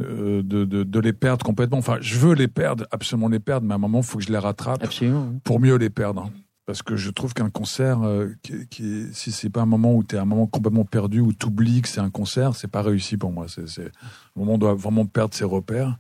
euh, 0.02 0.44
de, 0.44 0.66
de, 0.66 0.84
de 0.84 1.00
les 1.00 1.14
perdre 1.14 1.44
complètement. 1.46 1.80
Enfin, 1.80 1.98
je 2.02 2.18
veux 2.20 2.34
les 2.36 2.48
perdre, 2.48 2.86
absolument 2.92 3.28
les 3.28 3.40
perdre, 3.40 3.66
mais 3.66 3.74
à 3.74 3.76
un 3.76 3.80
moment, 3.80 4.00
il 4.00 4.06
faut 4.06 4.20
que 4.20 4.24
je 4.24 4.32
les 4.32 4.38
rattrape 4.38 4.84
Absolument. 4.84 5.34
pour 5.44 5.60
mieux 5.60 5.76
les 5.78 5.90
perdre. 5.90 6.30
Parce 6.68 6.84
que 6.84 6.96
je 6.98 7.10
trouve 7.10 7.34
qu'un 7.34 7.50
concert, 7.50 8.04
euh, 8.04 8.28
qui, 8.44 8.68
qui, 8.68 9.06
si 9.14 9.32
c'est 9.32 9.50
pas 9.50 9.62
un 9.62 9.66
moment 9.66 9.96
où 9.96 10.04
tu 10.04 10.16
es 10.16 10.20
un 10.20 10.26
moment 10.26 10.48
complètement 10.48 10.84
perdu, 10.86 11.22
où 11.22 11.32
tu 11.34 11.48
oublies 11.48 11.82
que 11.82 11.88
c'est 11.88 12.02
un 12.02 12.10
concert, 12.10 12.56
c'est 12.56 12.68
pas 12.68 12.82
réussi 12.82 13.16
pour 13.18 13.32
moi. 13.32 13.46
C'est, 13.48 13.68
c'est, 13.70 13.86
le 13.86 13.90
moment 14.36 14.52
où 14.52 14.56
on 14.56 14.58
doit 14.60 14.74
vraiment 14.76 15.06
perdre 15.06 15.34
ses 15.34 15.46
repères. 15.46 15.98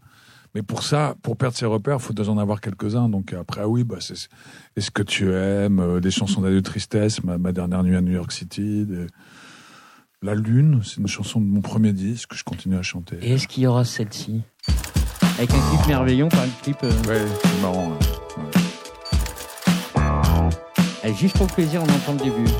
Mais 0.56 0.64
pour 0.64 0.84
ça, 0.84 1.16
pour 1.24 1.38
perdre 1.38 1.56
ses 1.56 1.66
repères, 1.66 1.98
il 2.00 2.04
faut 2.04 2.14
déjà 2.14 2.32
en 2.32 2.38
avoir 2.38 2.60
quelques-uns. 2.62 3.08
Donc 3.10 3.32
après, 3.34 3.64
oui, 3.64 3.84
bah, 3.86 3.98
c'est, 4.02 4.28
Est-ce 4.76 4.92
que 4.92 5.04
tu 5.04 5.32
aimes 5.34 5.80
euh, 5.80 6.00
Des 6.02 6.12
chansons 6.12 6.42
d'adieu 6.42 6.58
de 6.58 6.66
tristesse, 6.66 7.24
ma, 7.24 7.38
ma 7.38 7.52
dernière 7.54 7.82
nuit 7.84 7.96
à 7.96 8.02
New 8.02 8.12
York 8.14 8.32
City. 8.32 8.86
des- 8.86 9.08
La 10.24 10.34
Lune, 10.34 10.82
c'est 10.84 10.98
une 10.98 11.08
chanson 11.08 11.40
de 11.40 11.46
mon 11.46 11.62
premier 11.62 11.94
disque 11.94 12.30
que 12.32 12.36
je 12.36 12.44
continue 12.44 12.76
à 12.78 12.82
chanter. 12.82 13.18
Et 13.22 13.34
est-ce 13.34 13.48
qu'il 13.48 13.64
y 13.64 13.68
aura 13.68 13.86
celle-ci 13.86 14.42
Avec 15.38 15.52
un 15.52 15.60
clip 15.70 15.88
merveilleux, 15.88 16.28
par 16.28 16.42
un 16.42 16.48
clip. 16.64 16.78
euh, 16.84 16.90
Ouais, 17.08 17.22
c'est 17.44 17.62
marrant. 17.62 17.90
ouais. 17.90 17.98
Ouais. 19.96 20.50
allez, 21.04 21.14
juste 21.14 21.38
pour 21.38 21.46
le 21.46 21.54
plaisir, 21.54 21.82
on 21.84 21.92
entend 21.94 22.14
le 22.14 22.18
début. 22.32 22.52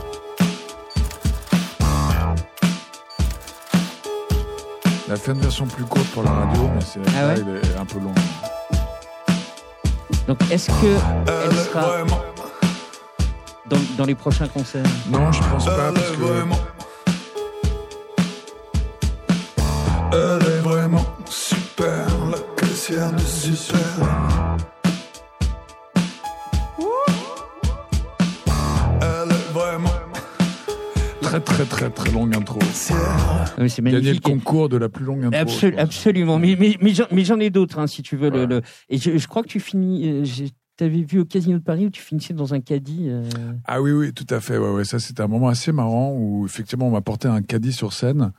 Il 5.08 5.14
a 5.14 5.16
fait 5.16 5.32
une 5.32 5.40
version 5.40 5.66
plus 5.66 5.86
courte 5.86 6.08
pour 6.10 6.22
la 6.24 6.32
radio, 6.32 6.70
mais 6.76 6.82
c'est, 6.82 7.00
Ah 7.18 7.28
ouais 7.30 7.36
il 7.40 7.70
est 7.72 7.76
un 7.78 7.86
peu 7.86 7.98
long. 8.00 8.14
Donc, 10.28 10.38
est-ce 10.52 10.68
que 10.68 10.98
elle 11.46 11.56
sera 11.56 11.82
vraiment, 11.82 12.20
dans, 13.68 13.78
dans 13.98 14.06
les 14.06 14.16
prochains 14.16 14.48
concerts? 14.50 14.84
Non, 15.10 15.32
je 15.32 15.42
pense 15.50 15.66
pas, 15.66 15.88
elle 15.88 15.94
parce 15.94 16.12
que 16.12 16.44
Elle 20.14 20.48
est 20.48 20.60
vraiment 20.62 21.06
super, 21.30 22.06
la 22.32 22.38
caissière 22.56 23.12
de 23.14 23.20
super. 23.20 23.78
Elle 29.02 29.32
est 29.32 29.54
vraiment 29.54 29.90
très 31.22 31.40
très 31.42 31.66
très 31.66 31.90
très 31.90 32.12
longue 32.12 32.36
intro. 32.36 32.60
Ah 32.62 33.46
oui, 33.60 33.70
C'est 33.70 33.82
Gagner 33.82 33.98
le 33.98 34.02
magnifique. 34.04 34.24
concours 34.24 34.70
de 34.70 34.78
la 34.78 34.90
plus 34.90 35.06
longue 35.06 35.26
intro. 35.26 35.40
Absol- 35.40 35.60
je 35.62 35.68
pense. 35.72 35.80
absolument. 35.80 36.40
Mais, 36.40 36.56
mais, 36.60 36.76
mais 37.12 37.24
j'en- 37.26 37.40
ai 37.40 37.50
d'autres, 37.50 37.80
hein, 37.80 37.88
si 37.88 38.02
tu 38.02 38.16
veux. 38.16 38.30
Le, 38.30 38.40
Ouais. 38.42 38.48
le- 38.48 38.62
Et 38.90 38.98
je, 38.98 39.18
je 39.18 39.28
crois 39.28 39.44
que 39.44 39.50
tu 39.50 39.60
finis. 39.60 40.08
euh, 40.10 40.24
j'ai- 40.24 40.50
T'avais 40.78 41.02
vu 41.02 41.22
au 41.22 41.26
Casino 41.26 41.58
de 41.58 41.64
Paris 41.64 41.88
où 41.88 41.90
tu 41.90 42.04
finissais 42.04 42.36
dans 42.36 42.54
un 42.54 42.60
caddie. 42.60 43.08
euh, 43.10 43.24
Ah 43.66 43.82
oui, 43.82 43.92
oui, 43.92 44.14
tout 44.14 44.28
à 44.30 44.40
fait. 44.40 44.60
Ouais, 44.60 44.70
ouais. 44.70 44.84
Ça, 44.86 45.00
c'était 45.00 45.24
un 45.24 45.28
moment 45.28 45.48
assez 45.48 45.72
marrant 45.72 46.14
où 46.16 46.46
effectivement 46.46 46.88
on 46.88 46.92
m'a 46.92 47.02
porté 47.02 47.28
un 47.28 47.42
caddie 47.42 47.74
sur 47.74 47.94
scène, 47.94 48.32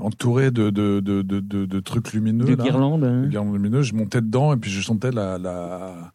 entouré 0.00 0.50
de, 0.50 0.70
de, 0.70 1.00
de, 1.00 1.22
de, 1.22 1.80
trucs 1.80 2.12
lumineux. 2.12 2.44
de 2.44 2.54
là. 2.54 2.64
guirlande. 2.64 3.04
hein. 3.04 3.22
De 3.22 3.28
guirlandes 3.28 3.54
lumineuses. 3.54 3.86
Je 3.86 3.94
montais 3.94 4.20
dedans 4.20 4.52
et 4.52 4.56
puis 4.56 4.70
je 4.70 4.80
chantais 4.80 5.10
la, 5.10 5.38
la, 5.38 6.12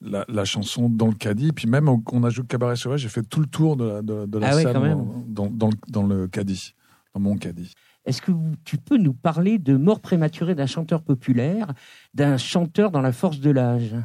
la, 0.00 0.24
la 0.28 0.44
chanson 0.44 0.88
dans 0.88 1.06
le 1.08 1.14
caddie. 1.14 1.52
Puis 1.52 1.68
même 1.68 2.02
qu'on 2.04 2.22
a 2.24 2.30
joué 2.30 2.42
le 2.42 2.48
cabaret 2.48 2.76
sauvage, 2.76 3.00
j'ai 3.00 3.08
fait 3.08 3.22
tout 3.22 3.40
le 3.40 3.46
tour 3.46 3.76
de 3.76 3.84
la, 3.84 4.02
de, 4.02 4.38
la 4.38 4.48
Ah 4.48 4.52
salle 4.52 4.96
dans, 5.28 5.48
dans, 5.50 5.68
le, 5.68 5.74
dans 5.88 6.02
le 6.02 6.28
caddie, 6.28 6.74
dans 7.14 7.20
mon 7.20 7.36
caddie. 7.36 7.72
Est-ce 8.04 8.22
que 8.22 8.30
tu 8.64 8.76
peux 8.78 8.98
nous 8.98 9.14
parler 9.14 9.58
de 9.58 9.76
mort 9.76 10.00
prématurée 10.00 10.54
d'un 10.54 10.66
chanteur 10.66 11.02
populaire, 11.02 11.72
d'un 12.14 12.36
chanteur 12.36 12.92
dans 12.92 13.00
la 13.00 13.10
force 13.12 13.40
de 13.40 13.50
l'âge? 13.50 13.96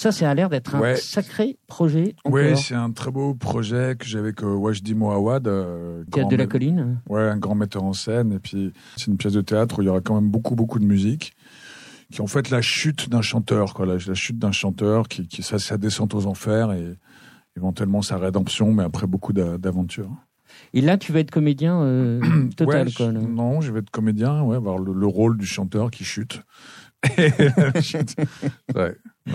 Ça, 0.00 0.12
ça 0.12 0.30
a 0.30 0.34
l'air 0.34 0.48
d'être 0.48 0.76
un 0.76 0.80
Ouais. 0.80 0.94
sacré 0.94 1.58
projet. 1.66 2.14
Oui, 2.24 2.56
c'est 2.56 2.76
un 2.76 2.92
très 2.92 3.10
beau 3.10 3.34
projet 3.34 3.96
que 3.98 4.06
j'ai 4.06 4.20
avec 4.20 4.44
euh, 4.44 4.54
Wajdi 4.54 4.94
Mouawad. 4.94 5.48
euh, 5.48 6.04
Théâtre 6.12 6.28
de 6.28 6.36
la 6.36 6.46
colline. 6.46 7.00
Ouais, 7.08 7.22
un 7.22 7.36
grand 7.36 7.56
metteur 7.56 7.82
en 7.82 7.92
scène. 7.92 8.32
Et 8.32 8.38
puis, 8.38 8.72
c'est 8.96 9.08
une 9.08 9.16
pièce 9.16 9.32
de 9.32 9.40
théâtre 9.40 9.80
où 9.80 9.82
il 9.82 9.86
y 9.86 9.88
aura 9.88 10.00
quand 10.00 10.14
même 10.14 10.30
beaucoup, 10.30 10.54
beaucoup 10.54 10.78
de 10.78 10.84
musique. 10.84 11.32
Qui 12.12 12.18
est 12.18 12.20
en 12.20 12.28
fait 12.28 12.48
la 12.50 12.62
chute 12.62 13.08
d'un 13.10 13.22
chanteur, 13.22 13.74
quoi. 13.74 13.86
La, 13.86 13.94
la 13.94 14.14
chute 14.14 14.38
d'un 14.38 14.52
chanteur 14.52 15.08
qui, 15.08 15.26
qui 15.26 15.42
ça, 15.42 15.58
sa 15.58 15.76
descente 15.78 16.14
aux 16.14 16.26
enfers 16.26 16.72
et 16.72 16.94
éventuellement 17.56 18.00
sa 18.00 18.18
rédemption, 18.18 18.72
mais 18.72 18.84
après 18.84 19.08
beaucoup 19.08 19.32
d'a- 19.32 19.58
d'aventures. 19.58 20.12
Et 20.74 20.80
là, 20.80 20.96
tu 20.96 21.12
vas 21.12 21.18
être 21.18 21.32
comédien 21.32 21.80
euh, 21.82 22.20
total. 22.56 22.86
Ouais, 22.86 22.92
quoi, 22.92 23.10
non, 23.10 23.60
je 23.60 23.72
vais 23.72 23.80
être 23.80 23.90
comédien, 23.90 24.42
ouais, 24.44 24.54
avoir 24.56 24.78
le, 24.78 24.92
le 24.92 25.06
rôle 25.08 25.36
du 25.36 25.44
chanteur 25.44 25.90
qui 25.90 26.04
chute. 26.04 26.40
Chute. 27.80 28.16
Ouais, 28.74 28.96
ouais. 29.26 29.32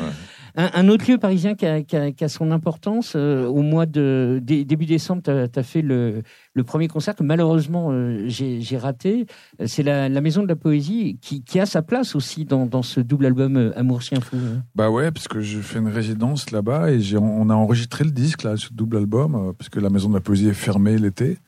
Un, 0.56 0.88
autre 0.88 1.10
lieu 1.10 1.18
parisien 1.18 1.56
qui 1.56 1.66
a, 1.66 2.28
son 2.28 2.52
importance, 2.52 3.14
euh, 3.16 3.48
au 3.48 3.64
mois 3.64 3.88
de 3.88 4.40
dé- 4.44 4.66
début 4.66 4.86
décembre, 4.86 5.24
tu 5.24 5.32
as, 5.32 5.64
fait 5.64 5.82
le, 5.82 6.22
premier 6.66 6.88
concert 6.88 7.16
que 7.16 7.24
malheureusement 7.24 7.90
euh, 7.92 8.26
j'ai 8.28 8.78
raté. 8.78 9.26
Euh, 9.60 9.66
C'est 9.68 9.84
la, 9.84 10.10
Maison 10.22 10.44
de 10.44 10.48
la 10.48 10.56
Poésie 10.56 11.18
qui, 11.22 11.60
a 11.60 11.66
sa 11.66 11.82
place 11.82 12.16
aussi 12.16 12.46
dans, 12.46 12.84
ce 12.84 13.00
double 13.00 13.26
album 13.26 13.74
Amour 13.76 14.02
Chien 14.02 14.22
Fou. 14.22 14.38
hein. 14.38 14.64
Bah 14.76 14.90
ouais, 14.90 15.12
parce 15.12 15.28
que 15.28 15.42
j'ai 15.42 15.62
fait 15.62 15.80
une 15.80 15.88
résidence 15.88 16.52
là-bas 16.52 16.92
et 16.92 17.02
on 17.18 17.50
a 17.50 17.56
enregistré 17.56 18.04
le 18.04 18.12
disque, 18.12 18.42
ce 18.58 18.74
double 18.74 18.98
album, 18.98 19.54
parce 19.58 19.70
que 19.70 19.80
la 19.80 19.90
Maison 19.90 20.10
de 20.10 20.14
la 20.14 20.22
Poésie 20.22 20.48
est 20.48 20.54
fermée 20.54 20.98
l'été. 20.98 21.40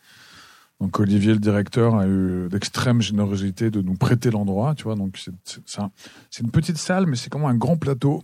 Donc 0.82 1.00
Olivier, 1.00 1.34
le 1.34 1.40
directeur, 1.40 1.96
a 1.96 2.08
eu 2.08 2.50
d'extrême 2.50 3.02
générosité 3.02 3.70
de 3.70 3.82
nous 3.82 3.96
prêter 3.96 4.30
l'endroit, 4.30 4.76
tu 4.76 4.84
vois. 4.84 4.96
Donc 4.96 5.18
c'est 5.46 6.42
une 6.42 6.52
petite 6.52 6.78
salle, 6.78 7.06
mais 7.06 7.16
c'est 7.16 7.30
comme 7.30 7.46
un 7.46 7.56
grand 7.56 7.78
plateau. 7.78 8.24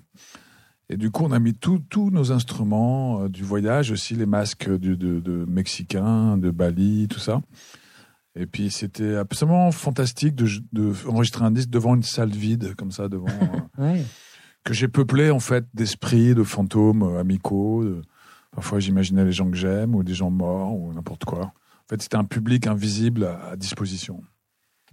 Et 0.94 0.98
du 0.98 1.10
coup, 1.10 1.24
on 1.24 1.32
a 1.32 1.40
mis 1.40 1.54
tous 1.54 1.82
nos 2.12 2.32
instruments 2.34 3.22
euh, 3.22 3.30
du 3.30 3.44
voyage, 3.44 3.92
aussi 3.92 4.14
les 4.16 4.26
masques 4.26 4.70
du, 4.70 4.98
de, 4.98 5.20
de 5.22 5.46
mexicains, 5.48 6.38
de 6.38 6.52
Bali, 6.52 7.08
tout 7.10 7.20
ça. 7.20 7.42
Et 8.36 8.46
puis 8.46 8.70
c'était 8.72 9.16
absolument 9.16 9.72
fantastique 9.72 10.36
de, 10.36 10.48
de 10.74 10.94
enregistrer 11.08 11.44
un 11.46 11.52
disque 11.52 11.70
devant 11.70 11.96
une 11.96 12.04
salle 12.04 12.30
vide, 12.32 12.76
comme 12.76 12.92
ça, 12.92 13.08
devant. 13.10 13.28
euh, 13.80 13.94
Ouais. 13.94 14.04
que 14.66 14.74
j'ai 14.74 14.88
peuplé 14.90 15.32
en 15.32 15.40
fait 15.40 15.66
d'esprits, 15.74 16.36
de 16.36 16.44
fantômes 16.44 17.04
euh, 17.04 17.20
amicaux. 17.20 17.84
de- 17.84 18.02
Parfois, 18.54 18.82
j'imaginais 18.82 19.24
les 19.24 19.32
gens 19.32 19.50
que 19.50 19.56
j'aime 19.56 19.96
ou 19.96 20.04
des 20.04 20.14
gens 20.14 20.30
morts 20.30 20.74
ou 20.78 20.92
n'importe 20.94 21.24
quoi. 21.24 21.46
En 21.46 21.88
fait, 21.90 22.02
c'était 22.02 22.18
un 22.18 22.26
public 22.26 22.68
invisible 22.68 23.24
à, 23.24 23.52
à 23.52 23.56
disposition. 23.56 24.22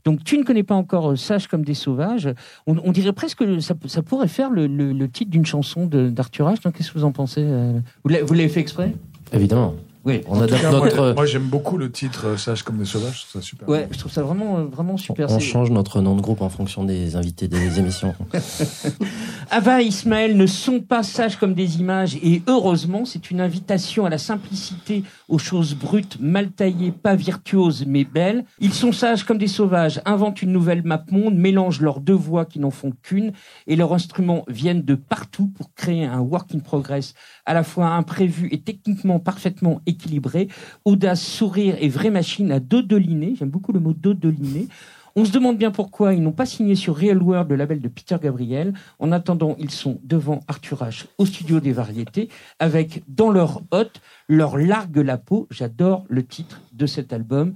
Donc 0.05 0.25
tu 0.25 0.38
ne 0.38 0.45
connais 0.45 0.62
pas 0.62 0.75
encore 0.75 1.12
euh, 1.12 1.17
Sage 1.17 1.49
comme 1.49 1.64
des 1.64 1.75
sauvages. 1.75 2.28
On, 2.67 2.93
dirait 2.93 3.12
presque 3.12 3.38
que 3.38 3.61
ça, 3.61 3.75
pourrait 3.75 4.28
faire 4.28 4.50
le, 4.50 5.07
titre 5.07 5.31
d'une 5.31 5.47
chanson 5.47 5.87
d'Arthur 5.87 6.49
H. 6.49 6.73
Qu'est-ce 6.73 6.93
que 6.93 6.99
vous 6.99 7.05
en 7.05 7.12
pensez 7.12 7.43
euh 7.43 7.81
vous 8.05 8.11
l'avez 8.11 8.49
fait 8.49 8.61
exprès? 8.61 8.95
Évidemment. 9.33 9.75
Oui. 10.08 10.22
On 10.26 10.38
En 10.38 10.40
adapte 10.40 10.62
cas, 10.62 10.70
notre. 10.70 11.12
moi, 11.14 11.26
j'aime 11.26 11.42
beaucoup 11.48 11.76
le 11.76 11.92
titre 11.92 12.26
euh, 12.28 12.36
Sage 12.38 12.62
comme 12.62 12.78
des 12.78 12.84
sauvages, 12.86 13.14
je 13.24 13.28
trouve 13.28 13.42
ça 13.42 13.46
super. 13.46 13.68
Ouais, 13.68 13.86
je 13.90 13.98
trouve 13.98 14.10
ça 14.10 14.22
vraiment, 14.22 14.58
euh, 14.58 14.64
vraiment 14.64 14.96
super. 14.96 15.30
On 15.30 15.38
C'est- 15.38 15.44
change 15.46 15.70
notre 15.70 16.00
nom 16.00 16.16
de 16.16 16.22
groupe 16.22 16.40
en 16.40 16.48
fonction 16.48 16.82
des 16.84 17.14
invités 17.14 17.46
des 17.46 17.78
émissions. 17.78 18.14
Ava 19.50 19.82
et 19.82 19.86
Ismaël 19.86 20.36
ne 20.36 20.46
sont 20.46 20.80
pas 20.80 21.02
sages 21.02 21.36
comme 21.36 21.54
des 21.54 21.78
images 21.80 22.16
et 22.22 22.42
heureusement, 22.46 23.04
c'est 23.04 23.30
une 23.30 23.40
invitation 23.40 24.04
à 24.06 24.10
la 24.10 24.18
simplicité, 24.18 25.04
aux 25.28 25.38
choses 25.38 25.74
brutes, 25.74 26.18
mal 26.20 26.50
taillées, 26.50 26.92
pas 26.92 27.14
virtuoses 27.14 27.84
mais 27.86 28.04
belles. 28.04 28.44
Ils 28.60 28.74
sont 28.74 28.92
sages 28.92 29.24
comme 29.24 29.38
des 29.38 29.46
sauvages, 29.46 30.00
inventent 30.04 30.42
une 30.42 30.52
nouvelle 30.52 30.82
map 30.82 31.04
monde, 31.10 31.34
mélangent 31.36 31.80
leurs 31.80 32.00
deux 32.00 32.12
voix 32.14 32.44
qui 32.44 32.58
n'en 32.60 32.70
font 32.70 32.92
qu'une 33.02 33.32
et 33.66 33.76
leurs 33.76 33.92
instruments 33.92 34.44
viennent 34.48 34.82
de 34.82 34.94
partout 34.94 35.46
pour 35.46 35.72
créer 35.74 36.04
un 36.04 36.20
work 36.20 36.54
in 36.54 36.58
progress 36.60 37.14
à 37.49 37.55
la 37.55 37.64
fois 37.64 37.87
imprévu 37.87 38.49
et 38.52 38.61
techniquement 38.61 39.19
parfaitement 39.19 39.81
équilibré. 39.87 40.49
Audace, 40.85 41.23
sourire 41.23 41.76
et 41.81 41.88
vraie 41.88 42.11
machine 42.11 42.52
à 42.52 42.61
dodoliner. 42.61 43.35
J'aime 43.37 43.49
beaucoup 43.49 43.73
le 43.73 43.81
mot 43.81 43.95
dodoliner. 43.95 44.69
On 45.17 45.25
se 45.25 45.33
demande 45.33 45.57
bien 45.57 45.71
pourquoi 45.71 46.12
ils 46.12 46.23
n'ont 46.23 46.33
pas 46.33 46.45
signé 46.45 46.75
sur 46.75 46.95
Real 46.95 47.21
World, 47.21 47.50
le 47.50 47.57
label 47.57 47.81
de 47.81 47.88
Peter 47.88 48.17
Gabriel. 48.23 48.75
En 48.99 49.12
attendant, 49.12 49.57
ils 49.59 49.71
sont 49.71 49.99
devant 50.05 50.40
Arthur 50.47 50.83
H 50.83 51.07
au 51.17 51.25
studio 51.25 51.59
des 51.59 51.73
variétés 51.73 52.28
avec 52.59 53.02
dans 53.09 53.31
leur 53.31 53.62
hôte 53.71 54.02
leur 54.28 54.59
largue 54.59 54.99
la 54.99 55.17
peau. 55.17 55.49
J'adore 55.50 56.05
le 56.11 56.25
titre 56.25 56.61
de 56.75 56.85
cet 56.85 57.14
album. 57.14 57.55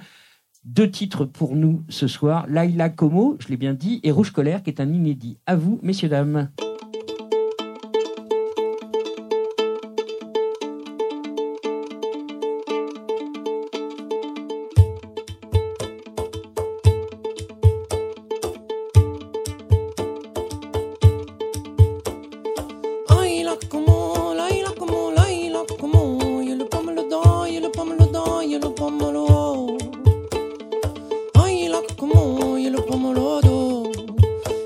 Deux 0.65 0.91
titres 0.91 1.27
pour 1.27 1.55
nous 1.55 1.83
ce 1.91 2.07
soir. 2.07 2.47
Laila 2.49 2.89
Como, 2.89 3.37
je 3.41 3.49
l'ai 3.49 3.59
bien 3.59 3.75
dit, 3.75 4.01
et 4.05 4.11
Rouge 4.11 4.31
Colère 4.31 4.63
qui 4.63 4.71
est 4.71 4.81
un 4.81 4.91
inédit. 4.91 5.37
À 5.45 5.55
vous, 5.55 5.79
messieurs, 5.83 6.09
dames. 6.09 6.49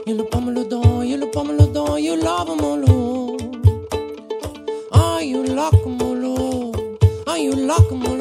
You 0.06 0.14
look 0.14 0.30
pomme 0.30 0.54
le 0.54 0.62
don, 0.62 1.02
you 1.02 1.16
look 1.16 1.32
pomme 1.32 1.56
le 1.56 1.66
don, 1.66 1.98
you 1.98 2.14
love 2.14 2.46
molo. 2.60 3.36
Oh, 4.92 5.18
you 5.18 5.42
lock 5.42 5.84
molo. 5.84 6.70
Oh, 7.26 7.34
you 7.34 7.50
lock 7.50 7.90
molo. 7.90 8.15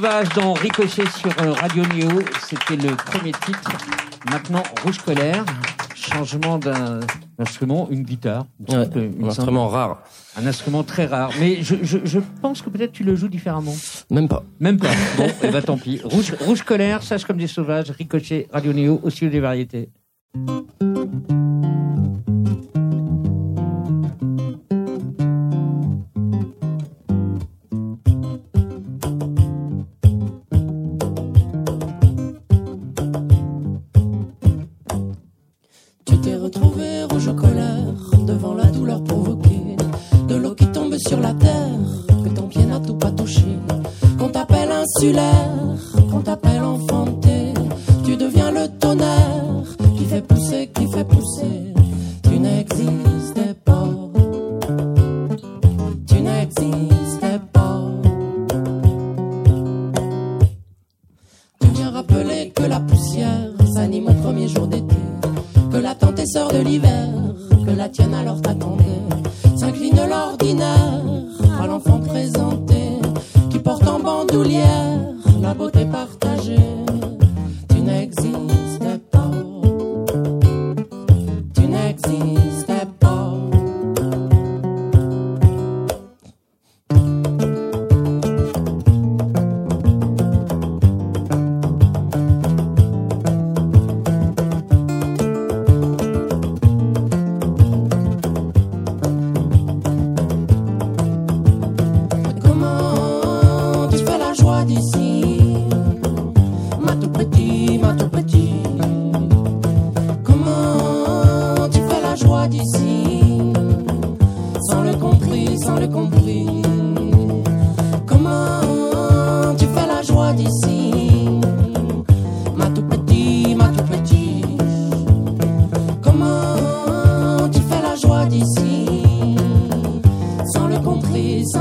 Sauvage 0.00 0.28
dans 0.30 0.54
Ricochet 0.54 1.04
sur 1.14 1.30
euh, 1.42 1.52
Radio 1.52 1.84
Néo. 1.94 2.22
C'était 2.48 2.76
le 2.76 2.96
premier 2.96 3.32
titre. 3.32 3.70
Maintenant, 4.30 4.62
Rouge 4.82 4.96
Colère. 4.96 5.44
Changement 5.94 6.56
d'un 6.56 7.00
instrument, 7.38 7.86
une 7.90 8.04
guitare. 8.04 8.46
Un 8.70 8.86
euh, 8.96 9.10
instrument 9.26 9.68
rare. 9.68 10.02
Un 10.38 10.46
instrument 10.46 10.84
très 10.84 11.04
rare. 11.04 11.32
Mais 11.38 11.58
je, 11.60 12.18
pense 12.40 12.62
que 12.62 12.70
peut-être 12.70 12.92
tu 12.92 13.04
le 13.04 13.14
joues 13.14 13.28
différemment. 13.28 13.74
Même 14.10 14.26
pas. 14.26 14.42
Même 14.58 14.78
pas. 14.78 14.88
Bon, 15.18 15.28
et 15.42 15.62
tant 15.62 15.76
pis. 15.76 16.00
Rouge, 16.02 16.32
rouge 16.40 16.62
colère, 16.62 17.02
sage 17.02 17.26
comme 17.26 17.36
des 17.36 17.46
sauvages, 17.46 17.90
ricochet, 17.90 18.48
radio 18.50 18.72
néo, 18.72 19.02
au 19.04 19.10
des 19.10 19.40
variétés. 19.40 19.90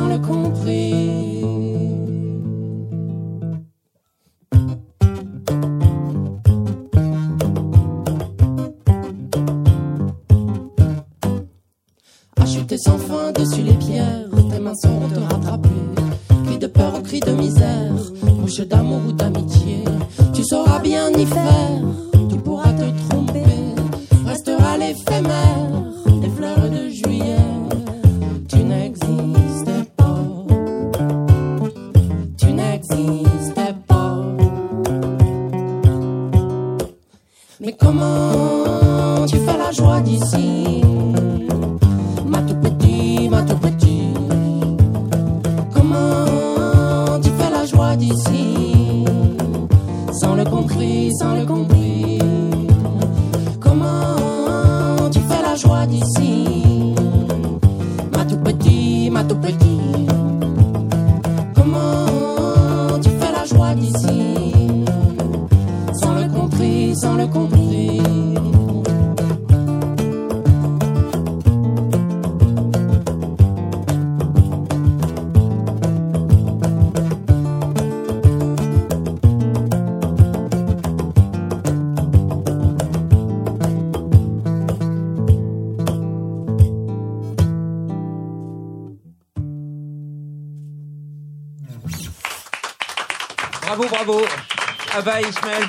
l'a 0.09 0.17
compris. 0.17 0.88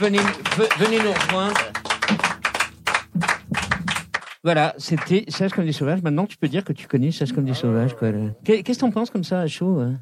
Venez, 0.00 0.18
ve- 0.18 0.78
venez 0.78 0.98
nous 1.02 1.12
rejoindre. 1.12 1.60
Voilà, 4.42 4.74
c'était 4.78 5.24
Sage 5.28 5.52
comme 5.52 5.66
des 5.66 5.72
sauvages. 5.72 6.02
Maintenant, 6.02 6.26
tu 6.26 6.36
peux 6.38 6.48
dire 6.48 6.64
que 6.64 6.72
tu 6.72 6.86
connais 6.88 7.12
Sage 7.12 7.32
comme 7.32 7.44
des 7.44 7.54
sauvages. 7.54 7.94
quoi. 7.96 8.10
Le- 8.10 8.32
Qu'est- 8.44 8.62
Qu'est-ce 8.62 8.78
que 8.78 8.84
t'en 8.86 8.90
penses 8.90 9.10
comme 9.10 9.24
ça 9.24 9.40
à 9.40 9.46
chaud 9.46 9.80
hein? 9.80 9.98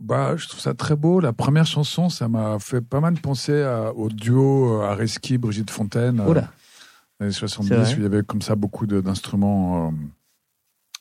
Bah, 0.00 0.36
je 0.36 0.46
trouve 0.48 0.60
ça 0.60 0.74
très 0.74 0.94
beau. 0.96 1.20
La 1.20 1.32
première 1.32 1.64
chanson, 1.66 2.08
ça 2.10 2.28
m'a 2.28 2.58
fait 2.58 2.80
pas 2.82 3.00
mal 3.00 3.14
penser 3.14 3.62
à- 3.62 3.92
au 3.94 4.08
duo 4.10 4.82
euh, 4.82 4.86
Areski, 4.90 5.38
Brigitte 5.38 5.70
Fontaine. 5.70 6.22
Oh 6.26 6.34
là. 6.34 6.50
dans 7.18 7.26
les 7.26 7.32
C'est 7.32 7.38
70, 7.38 7.68
vrai. 7.70 7.94
où 7.94 7.96
il 7.98 8.02
y 8.02 8.06
avait 8.06 8.22
comme 8.22 8.42
ça 8.42 8.56
beaucoup 8.56 8.86
d'instruments 8.86 9.88
euh, 9.88 9.90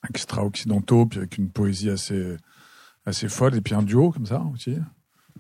extra-occidentaux, 0.08 1.08
puis 1.08 1.20
avec 1.20 1.38
une 1.38 1.50
poésie 1.50 1.90
assez, 1.90 2.38
assez 3.06 3.28
folle, 3.28 3.56
et 3.56 3.62
puis 3.62 3.74
un 3.74 3.82
duo 3.84 4.12
comme 4.12 4.26
ça 4.28 4.42
aussi. 4.54 4.78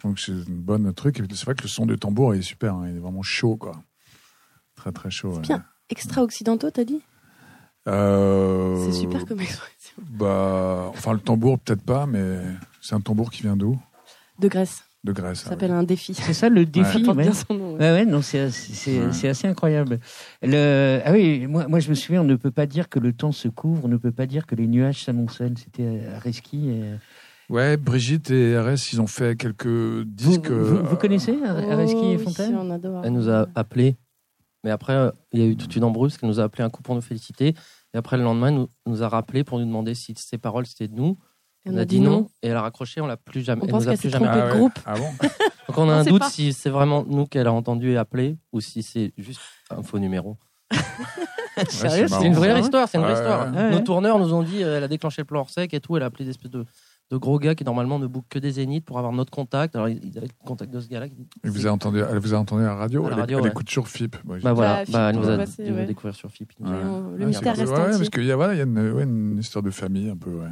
Donc 0.03 0.19
c'est 0.19 0.31
une 0.31 0.43
bonne 0.61 0.93
truc. 0.93 1.21
C'est 1.29 1.45
vrai 1.45 1.55
que 1.55 1.63
le 1.63 1.69
son 1.69 1.85
du 1.85 1.97
tambour 1.97 2.33
est 2.33 2.41
super, 2.41 2.75
hein. 2.75 2.87
il 2.89 2.97
est 2.97 2.99
vraiment 2.99 3.23
chaud, 3.23 3.55
quoi. 3.55 3.81
Très 4.75 4.91
très 4.91 5.09
chaud. 5.09 5.35
ouais. 5.35 5.41
bien. 5.41 5.63
Extra-occidentaux, 5.89 6.71
t'as 6.71 6.83
dit? 6.83 7.01
Euh, 7.87 8.83
C'est 8.85 8.99
super 9.01 9.25
comme 9.25 9.39
expression. 9.39 9.95
Bah, 10.09 10.87
enfin, 10.89 11.13
le 11.13 11.19
tambour, 11.19 11.59
peut-être 11.59 11.83
pas, 11.83 12.05
mais 12.07 12.39
c'est 12.81 12.95
un 12.95 13.01
tambour 13.01 13.29
qui 13.29 13.43
vient 13.43 13.55
d'où? 13.55 13.79
De 14.39 14.47
Grèce. 14.47 14.83
De 15.03 15.11
Grèce. 15.11 15.41
Ça 15.41 15.43
ah 15.45 15.49
s'appelle 15.51 15.71
un 15.71 15.83
défi. 15.83 16.15
C'est 16.15 16.33
ça 16.33 16.49
le 16.49 16.65
défi 16.65 17.05
ouais. 17.05 17.13
bien 17.13 17.33
son 17.33 17.53
nom. 17.53 17.73
ouais. 17.73 17.79
Ouais, 17.79 17.91
ouais, 17.91 18.05
non, 18.05 18.23
c'est 18.23 18.41
assez 18.41 19.47
incroyable. 19.47 19.99
Le, 20.41 20.99
ah 21.05 21.11
oui, 21.11 21.45
moi, 21.45 21.67
moi 21.67 21.79
je 21.79 21.89
me 21.89 21.95
souviens, 21.95 22.21
on 22.21 22.25
ne 22.25 22.35
peut 22.35 22.51
pas 22.51 22.65
dire 22.65 22.89
que 22.89 22.97
le 22.97 23.13
temps 23.13 23.31
se 23.31 23.47
couvre, 23.47 23.85
on 23.85 23.87
ne 23.87 23.97
peut 23.97 24.11
pas 24.11 24.25
dire 24.25 24.47
que 24.47 24.55
les 24.55 24.65
nuages 24.65 25.03
s'amoncellent. 25.03 25.57
C'était 25.57 26.01
à 26.13 26.19
Reski. 26.19 26.69
et- 26.69 26.95
ouais. 27.49 27.77
Brigitte 27.77 28.31
et 28.31 28.57
RS, 28.59 28.93
ils 28.93 29.01
ont 29.01 29.07
fait 29.07 29.35
quelques 29.37 29.65
Vous, 29.65 30.03
disques. 30.05 30.49
vous, 30.51 30.77
vous 30.83 30.93
euh, 30.93 30.95
connaissez 30.95 31.31
Reski 31.33 31.97
Oh, 31.97 32.03
et 32.11 32.17
oui, 32.17 32.23
Fontaine 32.23 32.55
on 32.55 32.69
adore. 32.71 33.01
Elle 33.05 33.13
nous 33.13 33.29
a 33.29 33.47
appelé, 33.55 33.95
mais 34.63 34.71
après, 34.71 34.93
euh, 34.93 35.11
il 35.31 35.39
y 35.39 35.43
a 35.43 35.45
eu 35.47 35.55
toute 35.55 35.75
une 35.75 35.83
embrouille 35.83 36.09
parce 36.09 36.17
qu'elle 36.17 36.29
nous 36.29 36.39
a 36.39 36.43
appelé 36.43 36.63
un 36.63 36.69
coup 36.69 36.81
pour 36.81 36.95
nous 36.95 37.01
féliciter. 37.01 37.53
Et 37.93 37.97
après, 37.97 38.17
le 38.17 38.23
lendemain, 38.23 38.47
elle 38.47 38.55
nous, 38.55 38.67
nous 38.87 39.03
a 39.03 39.09
rappelé 39.09 39.43
pour 39.43 39.59
nous 39.59 39.65
demander 39.65 39.93
si 39.95 40.13
ces 40.17 40.37
paroles 40.37 40.65
c'était 40.65 40.87
de 40.87 40.95
nous. 40.95 41.17
Et 41.65 41.71
On, 41.71 41.77
a 41.77 41.85
dit 41.85 41.99
non. 41.99 42.29
Et 42.43 42.49
elle 42.49 42.57
a 42.57 42.61
raccroché, 42.61 43.01
on 43.01 43.07
l'a 43.07 43.17
plus 43.17 43.41
jamais. 43.41 43.63
On 43.63 43.65
elle 43.65 43.71
pense 43.71 43.83
nous 43.83 43.89
a 43.89 43.91
qu'elle 43.93 43.99
plus 44.01 44.09
jamais 44.11 44.49
groupe. 44.51 44.77
Ah 44.85 44.93
bon 44.95 45.09
Donc 45.67 45.77
on 45.79 45.89
a 45.89 45.95
On 45.95 45.99
un 45.99 46.03
doute 46.03 46.19
pas. 46.19 46.29
si 46.29 46.53
c'est 46.53 46.69
vraiment 46.69 47.03
nous 47.07 47.25
qu'elle 47.25 47.47
a 47.47 47.53
entendu 47.53 47.91
et 47.91 47.97
appelé 47.97 48.37
ou 48.51 48.61
si 48.61 48.83
c'est 48.83 49.13
juste 49.17 49.41
un 49.71 49.81
faux 49.81 49.97
numéro. 49.97 50.37
Sérieux, 51.69 52.07
c'est 52.07 52.19
C'est 52.19 52.25
une 52.27 52.33
vraie 52.33 52.59
histoire, 52.59 52.87
c'est 52.87 52.97
une 52.97 53.03
vraie 53.03 53.13
Ouais, 53.13 53.19
histoire. 53.19 53.51
ouais, 53.51 53.57
ouais. 53.57 53.71
Nos 53.71 53.79
tourneurs 53.79 54.19
nous 54.19 54.33
ont 54.33 54.43
dit, 54.43 54.61
euh, 54.63 54.77
elle 54.77 54.83
a 54.83 54.87
déclenché 54.87 55.21
le 55.21 55.25
plan 55.25 55.39
hors 55.39 55.49
sec 55.49 55.73
et 55.73 55.79
tout, 55.79 55.95
elle 55.97 56.03
a 56.03 56.07
appelé 56.07 56.25
des 56.25 56.31
espèces 56.31 56.51
de, 56.51 56.65
de 57.11 57.17
gros 57.17 57.37
gars 57.37 57.53
qui 57.53 57.63
normalement 57.63 57.99
ne 57.99 58.07
bookent 58.07 58.29
que 58.29 58.39
des 58.39 58.51
zéniths 58.51 58.83
pour 58.83 58.97
avoir 58.97 59.13
notre 59.13 59.31
contact. 59.31 59.75
Alors 59.75 59.87
ils 59.89 60.17
avaient 60.17 60.27
le 60.27 60.45
contact 60.45 60.73
de 60.73 60.79
ce 60.79 60.87
gars-là. 60.87 61.05
Elle 61.43 61.49
vous 61.51 61.67
a 61.67 61.71
entendu, 61.71 61.99
elle 61.99 62.17
vous 62.19 62.33
a 62.33 62.37
entendu 62.37 62.63
à 62.63 62.67
la 62.67 62.75
radio 62.75 63.05
À 63.05 63.09
la 63.09 63.15
Elle- 63.15 63.19
radio, 63.21 63.37
Elle 63.37 63.43
ouais. 63.43 63.49
écoute 63.51 63.69
sur 63.69 63.87
FIP. 63.87 64.15
Moi, 64.25 64.37
Bah 64.41 64.53
voilà, 64.53 64.83
Bah, 64.85 64.91
bah, 64.91 65.09
elle 65.11 65.15
nous 65.19 65.29
a 65.29 65.37
passer, 65.37 65.85
découvrir 65.85 66.15
sur 66.15 66.31
FIP. 66.31 66.51
Ouais. 66.59 66.69
Le 67.17 67.25
mystère 67.27 67.55
reste 67.55 67.71
ouais, 67.71 67.79
entier. 67.79 67.97
parce 67.97 68.09
qu'il 68.09 68.25
y 68.25 68.31
a, 68.31 68.35
voilà, 68.35 68.53
il 68.55 68.57
y 68.57 68.61
a 68.61 68.63
une, 68.65 68.79
ouais, 68.91 69.03
une 69.03 69.37
histoire 69.37 69.61
de 69.63 69.69
famille 69.71 70.09
un 70.09 70.17
peu. 70.17 70.31
Ouais. 70.31 70.49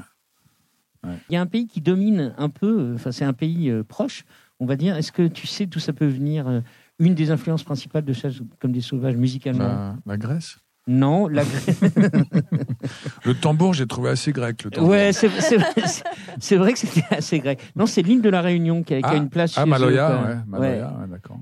Il 1.29 1.33
y 1.33 1.35
a 1.35 1.41
un 1.41 1.47
pays 1.47 1.67
qui 1.67 1.81
domine 1.81 2.33
un 2.37 2.49
peu, 2.49 2.79
euh, 2.79 2.95
enfin 2.95 3.11
c'est 3.11 3.25
un 3.25 3.33
pays 3.33 3.69
euh, 3.69 3.83
proche, 3.83 4.23
on 4.59 4.65
va 4.65 4.75
dire. 4.77 4.95
Est-ce 4.95 5.11
que 5.11 5.27
tu 5.27 5.47
sais 5.47 5.65
d'où 5.65 5.79
ça 5.79 5.91
peut 5.91 6.07
venir 6.07 6.47
euh, 6.47 6.61
Une 6.99 7.13
des 7.13 7.29
influences 7.31 7.63
principales 7.63 8.05
de 8.05 8.13
Sage 8.13 8.41
comme 8.61 8.71
des 8.71 8.79
sauvages 8.79 9.17
musicalement? 9.17 9.63
La, 9.67 9.95
la 10.05 10.17
Grèce 10.17 10.59
Non, 10.88 11.28
la 11.28 11.43
Le 13.26 13.34
tambour, 13.34 13.74
j'ai 13.74 13.88
trouvé 13.88 14.10
assez 14.10 14.32
grec. 14.32 14.63
Le 14.63 14.69
tambour. 14.72 14.89
Ouais, 14.89 15.13
c'est 15.13 15.30
c'est- 15.30 15.58
c'est- 15.86 16.04
c'est 16.39 16.56
vrai 16.58 16.74
que 16.74 16.80
c'était 16.80 17.04
assez 17.15 17.39
grec. 17.39 17.60
Non, 17.76 17.86
c'est 17.86 18.02
l'île 18.02 18.22
de 18.22 18.30
la 18.30 18.41
Réunion 18.41 18.84
qui 18.84 18.93
a, 18.96 19.00
qui 19.02 19.06
a 19.06 19.12
Ah, 19.12 19.15
une 19.15 19.30
place 19.30 19.54
Ah, 19.56 19.62
chez 19.62 19.67
eux, 19.67 19.69
Maloya, 19.69 20.08
quoi. 20.08 20.15
ouais. 20.22 20.28
Ouais. 20.36 20.41
Maloya, 20.48 20.93
ouais, 21.02 21.08
d'accord. 21.10 21.38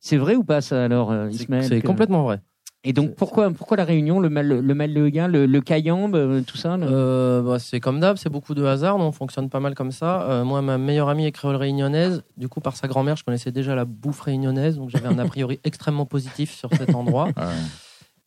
C'est 0.00 0.18
vrai 0.18 0.34
ou 0.36 0.44
pas 0.44 0.60
ça 0.60 0.84
alors, 0.84 1.10
euh, 1.10 1.28
C'est 1.30 1.44
Ismaël 1.44 1.64
c'est 1.64 1.80
que- 1.80 1.86
complètement 1.86 2.22
vrai. 2.24 2.40
Et 2.86 2.92
donc 2.92 3.14
pourquoi 3.14 3.50
pourquoi 3.50 3.78
la 3.78 3.86
Réunion, 3.86 4.20
le 4.20 4.28
mal 4.28 4.46
le 4.46 4.74
Maloya, 4.74 5.26
le, 5.26 5.46
le 5.46 5.60
Cayambe, 5.62 6.14
euh, 6.16 6.42
tout 6.42 6.58
ça 6.58 6.76
le- 6.76 6.86
Euh, 6.86 7.40
bah, 7.40 7.58
c'est 7.58 7.80
comme 7.80 7.98
d'hab, 7.98 8.18
c'est 8.18 8.28
beaucoup 8.28 8.52
de 8.52 8.62
hasard, 8.62 8.98
on 8.98 9.10
fonctionne 9.10 9.48
pas 9.48 9.60
mal 9.60 9.74
comme 9.74 9.90
ça. 9.90 10.20
Euh, 10.28 10.44
moi, 10.44 10.60
ma 10.60 10.76
meilleure 10.76 11.08
amie 11.08 11.24
est 11.24 11.32
créole 11.32 11.56
réunionnaise. 11.56 12.22
Du 12.36 12.46
coup, 12.48 12.60
par 12.60 12.76
sa 12.76 12.86
grand-mère, 12.86 13.16
je 13.16 13.24
connaissais 13.24 13.52
déjà 13.52 13.74
la 13.74 13.86
bouffe 13.86 14.20
réunionnaise, 14.20 14.76
donc 14.76 14.90
j'avais 14.90 15.08
un 15.08 15.18
a 15.18 15.24
priori 15.24 15.60
extrêmement 15.64 16.04
positif 16.04 16.52
sur 16.52 16.68
cet 16.76 16.94
endroit. 16.94 17.28
Ouais. 17.28 17.32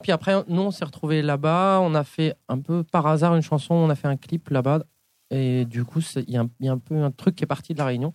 Puis 0.03 0.11
après, 0.11 0.35
nous, 0.47 0.61
on 0.61 0.71
s'est 0.71 0.85
retrouvés 0.85 1.21
là-bas. 1.21 1.79
On 1.81 1.95
a 1.95 2.03
fait 2.03 2.35
un 2.49 2.59
peu 2.59 2.83
par 2.83 3.07
hasard 3.07 3.35
une 3.35 3.41
chanson, 3.41 3.73
on 3.73 3.89
a 3.89 3.95
fait 3.95 4.07
un 4.07 4.17
clip 4.17 4.49
là-bas. 4.49 4.83
Et 5.31 5.65
du 5.65 5.83
coup, 5.83 5.99
il 6.15 6.29
y, 6.29 6.37
a 6.37 6.41
un- 6.41 6.49
il 6.59 6.65
y 6.67 6.69
a 6.69 6.71
un 6.71 6.77
peu 6.77 6.95
un 7.03 7.11
truc 7.11 7.35
qui 7.35 7.43
est 7.43 7.47
parti 7.47 7.73
de 7.73 7.79
la 7.79 7.85
Réunion. 7.85 8.13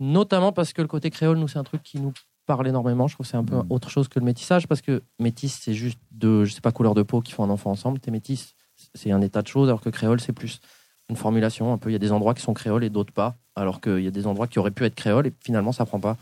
Notamment 0.00 0.52
parce 0.52 0.72
que 0.72 0.82
le 0.82 0.88
côté 0.88 1.10
créole, 1.10 1.38
nous, 1.38 1.48
c'est 1.48 1.58
un 1.58 1.64
truc 1.64 1.82
qui 1.82 2.00
nous 2.00 2.12
parle 2.46 2.66
énormément. 2.66 3.06
Je 3.06 3.14
trouve 3.14 3.24
que 3.26 3.30
c'est 3.30 3.36
un 3.36 3.44
peu 3.44 3.56
Mm. 3.56 3.66
autre 3.70 3.88
chose 3.90 4.08
que 4.08 4.18
le 4.18 4.24
métissage 4.24 4.66
parce 4.66 4.80
que 4.82 5.02
métis, 5.18 5.58
c'est 5.62 5.74
juste 5.74 5.98
de, 6.10 6.44
je 6.44 6.52
sais 6.52 6.60
pas, 6.60 6.72
couleur 6.72 6.94
de 6.94 7.02
peau 7.02 7.20
qui 7.20 7.32
font 7.32 7.44
un 7.44 7.50
enfant 7.50 7.70
ensemble. 7.70 8.00
T'es 8.00 8.10
métis, 8.10 8.54
c'est 8.94 9.12
un 9.12 9.20
état 9.20 9.40
de 9.42 9.46
choses, 9.46 9.68
alors 9.68 9.80
que 9.80 9.90
créole, 9.90 10.20
c'est 10.20 10.32
plus 10.32 10.60
une 11.08 11.16
formulation. 11.16 11.72
Un 11.72 11.78
peu, 11.78 11.90
il 11.90 11.92
y 11.92 11.96
a 11.96 12.00
des 12.00 12.12
endroits 12.12 12.34
qui 12.34 12.42
sont 12.42 12.54
créoles 12.54 12.82
et 12.84 12.90
d'autres 12.90 13.12
pas. 13.12 13.36
Alors 13.54 13.80
qu'il 13.80 14.00
y 14.00 14.06
a 14.08 14.10
des 14.10 14.26
endroits 14.26 14.48
qui 14.48 14.58
auraient 14.58 14.72
pu 14.72 14.84
être 14.84 14.94
créoles 14.96 15.28
et 15.28 15.32
finalement, 15.40 15.70
ça 15.72 15.86
prend 15.86 16.00
pas. 16.00 16.16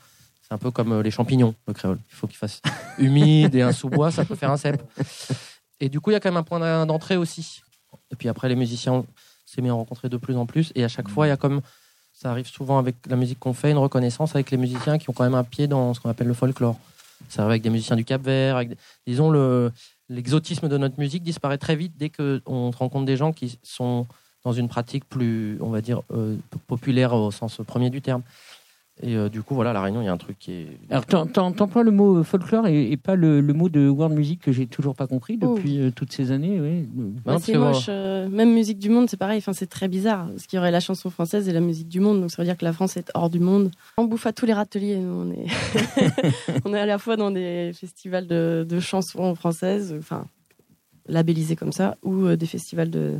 Un 0.52 0.58
peu 0.58 0.70
comme 0.70 0.92
euh, 0.92 1.02
les 1.02 1.10
champignons, 1.10 1.54
le 1.66 1.72
créole. 1.72 1.98
Il 2.10 2.14
faut 2.14 2.26
qu'il 2.26 2.36
fasse 2.36 2.60
humide 2.98 3.54
et 3.54 3.62
un 3.62 3.72
sous-bois, 3.72 4.10
ça 4.10 4.24
peut 4.24 4.34
faire 4.34 4.50
un 4.50 4.56
cep. 4.58 4.80
Et 5.80 5.88
du 5.88 6.00
coup, 6.00 6.10
il 6.10 6.12
y 6.12 6.16
a 6.16 6.20
quand 6.20 6.28
même 6.30 6.36
un 6.36 6.42
point 6.42 6.60
d'en- 6.60 6.84
d'entrée 6.86 7.16
aussi. 7.16 7.62
Et 8.10 8.16
puis 8.16 8.28
après, 8.28 8.48
les 8.48 8.56
musiciens 8.56 9.04
s'est 9.46 9.62
mis 9.62 9.70
à 9.70 9.72
rencontrer 9.72 10.08
de 10.08 10.16
plus 10.16 10.36
en 10.36 10.44
plus. 10.46 10.70
Et 10.74 10.84
à 10.84 10.88
chaque 10.88 11.08
fois, 11.08 11.26
il 11.26 11.30
y 11.30 11.32
a 11.32 11.36
comme 11.36 11.60
ça 12.12 12.30
arrive 12.30 12.46
souvent 12.46 12.78
avec 12.78 12.96
la 13.08 13.16
musique 13.16 13.38
qu'on 13.38 13.54
fait, 13.54 13.70
une 13.70 13.78
reconnaissance 13.78 14.34
avec 14.34 14.50
les 14.50 14.56
musiciens 14.58 14.98
qui 14.98 15.08
ont 15.10 15.12
quand 15.14 15.24
même 15.24 15.34
un 15.34 15.42
pied 15.44 15.66
dans 15.66 15.94
ce 15.94 16.00
qu'on 16.00 16.10
appelle 16.10 16.28
le 16.28 16.34
folklore. 16.34 16.78
Ça 17.28 17.42
arrive 17.42 17.50
avec 17.52 17.62
des 17.62 17.70
musiciens 17.70 17.96
du 17.96 18.04
Cap-Vert. 18.04 18.56
avec 18.56 18.68
des- 18.70 18.76
Disons, 19.06 19.30
le- 19.30 19.72
l'exotisme 20.08 20.68
de 20.68 20.76
notre 20.76 21.00
musique 21.00 21.22
disparaît 21.22 21.58
très 21.58 21.74
vite 21.76 21.94
dès 21.96 22.10
qu'on 22.10 22.70
rencontre 22.70 23.06
des 23.06 23.16
gens 23.16 23.32
qui 23.32 23.58
sont 23.62 24.06
dans 24.44 24.52
une 24.52 24.68
pratique 24.68 25.08
plus, 25.08 25.56
on 25.60 25.70
va 25.70 25.80
dire, 25.80 26.02
euh, 26.12 26.36
populaire 26.66 27.14
au 27.14 27.30
sens 27.30 27.60
premier 27.66 27.90
du 27.90 28.02
terme. 28.02 28.22
Et 29.04 29.16
euh, 29.16 29.28
du 29.28 29.42
coup, 29.42 29.54
voilà, 29.56 29.70
à 29.70 29.72
La 29.72 29.82
Réunion, 29.82 30.00
il 30.00 30.04
y 30.04 30.08
a 30.08 30.12
un 30.12 30.16
truc 30.16 30.38
qui 30.38 30.52
est. 30.52 30.66
Alors 30.90 31.04
t'emploies 31.06 31.82
le 31.82 31.90
mot 31.90 32.18
euh, 32.18 32.22
folklore 32.22 32.66
et, 32.68 32.92
et 32.92 32.96
pas 32.96 33.16
le, 33.16 33.40
le 33.40 33.52
mot 33.52 33.68
de 33.68 33.88
world 33.88 34.14
music 34.16 34.40
que 34.40 34.52
j'ai 34.52 34.66
toujours 34.66 34.94
pas 34.94 35.06
compris 35.08 35.36
depuis 35.36 35.80
euh, 35.80 35.90
toutes 35.90 36.12
ces 36.12 36.30
années. 36.30 36.60
Oui. 36.60 36.88
Bah 37.24 37.36
c'est 37.40 37.56
moche. 37.56 37.86
euh, 37.88 38.28
même 38.28 38.52
musique 38.52 38.78
du 38.78 38.90
monde, 38.90 39.08
c'est 39.10 39.16
pareil. 39.16 39.38
Enfin, 39.38 39.52
c'est 39.52 39.66
très 39.66 39.88
bizarre. 39.88 40.28
Parce 40.28 40.46
qu'il 40.46 40.56
y 40.56 40.60
aurait 40.60 40.70
la 40.70 40.80
chanson 40.80 41.10
française 41.10 41.48
et 41.48 41.52
la 41.52 41.60
musique 41.60 41.88
du 41.88 41.98
monde. 42.00 42.20
Donc 42.20 42.30
ça 42.30 42.40
veut 42.40 42.46
dire 42.46 42.56
que 42.56 42.64
la 42.64 42.72
France 42.72 42.96
est 42.96 43.10
hors 43.14 43.28
du 43.28 43.40
monde. 43.40 43.70
On 43.98 44.04
bouffe 44.04 44.26
à 44.26 44.32
tous 44.32 44.46
les 44.46 44.52
râteliers. 44.52 44.98
Nous, 44.98 45.12
on 45.12 45.32
est, 45.32 45.46
on 46.64 46.72
est 46.72 46.80
à 46.80 46.86
la 46.86 46.98
fois 46.98 47.16
dans 47.16 47.30
des 47.32 47.72
festivals 47.74 48.26
de, 48.28 48.64
de 48.68 48.78
chansons 48.80 49.34
françaises, 49.34 49.94
enfin 49.98 50.26
labellisés 51.08 51.56
comme 51.56 51.72
ça, 51.72 51.96
ou 52.04 52.26
euh, 52.26 52.36
des 52.36 52.46
festivals 52.46 52.90
de 52.90 53.18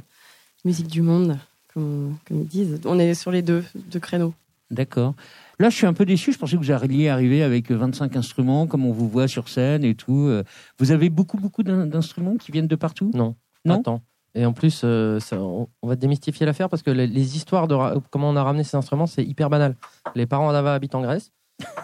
musique 0.65 0.87
du 0.87 1.03
monde, 1.03 1.37
comme, 1.75 2.17
comme 2.29 2.43
ils 2.43 2.47
disent. 2.47 2.81
On 2.85 2.99
est 3.01 3.15
sur 3.15 3.33
les 3.33 3.43
deux, 3.43 3.65
deux 3.75 3.99
créneaux. 3.99 4.33
D'accord. 4.71 5.15
Là, 5.59 5.71
je 5.71 5.77
suis 5.77 5.87
un 5.87 5.93
peu 5.93 6.05
déçu. 6.05 6.33
Je 6.33 6.39
pensais 6.39 6.57
que 6.57 6.63
vous 6.63 6.71
alliez 6.71 7.09
arriver 7.09 7.43
avec 7.43 7.71
25 7.71 8.17
instruments, 8.17 8.67
comme 8.67 8.85
on 8.87 8.93
vous 8.93 9.09
voit 9.09 9.29
sur 9.29 9.49
scène 9.49 9.85
et 9.85 9.95
tout. 9.95 10.27
Euh, 10.29 10.43
Vous 10.79 10.91
avez 10.93 11.11
beaucoup, 11.11 11.37
beaucoup 11.39 11.63
d'in- 11.63 11.87
d'instruments 11.87 12.37
qui 12.37 12.53
viennent 12.53 12.67
de 12.67 12.77
partout? 12.77 13.11
Non. 13.15 13.37
Non? 13.65 13.81
Attends. 13.81 14.03
Et 14.35 14.47
en 14.47 14.53
plus, 14.55 14.81
euh, 14.85 15.21
ça- 15.21 15.39
on, 15.41 15.69
on 15.83 15.89
va 15.89 15.95
démystifier 15.97 16.47
l'affaire 16.47 16.69
parce 16.71 16.83
que 16.83 16.91
les, 16.91 17.07
les 17.07 17.37
histoires 17.37 17.69
de 17.69 17.77
comment 18.11 18.31
on 18.31 18.37
a 18.37 18.43
ramené 18.43 18.65
ces 18.65 18.77
instruments, 18.77 19.07
c'est 19.07 19.23
hyper 19.25 19.51
banal. 19.51 19.77
Les 20.15 20.27
parents 20.27 20.51
d'Ava 20.53 20.75
habitent 20.75 20.95
en 20.95 21.03
Grèce. 21.03 21.33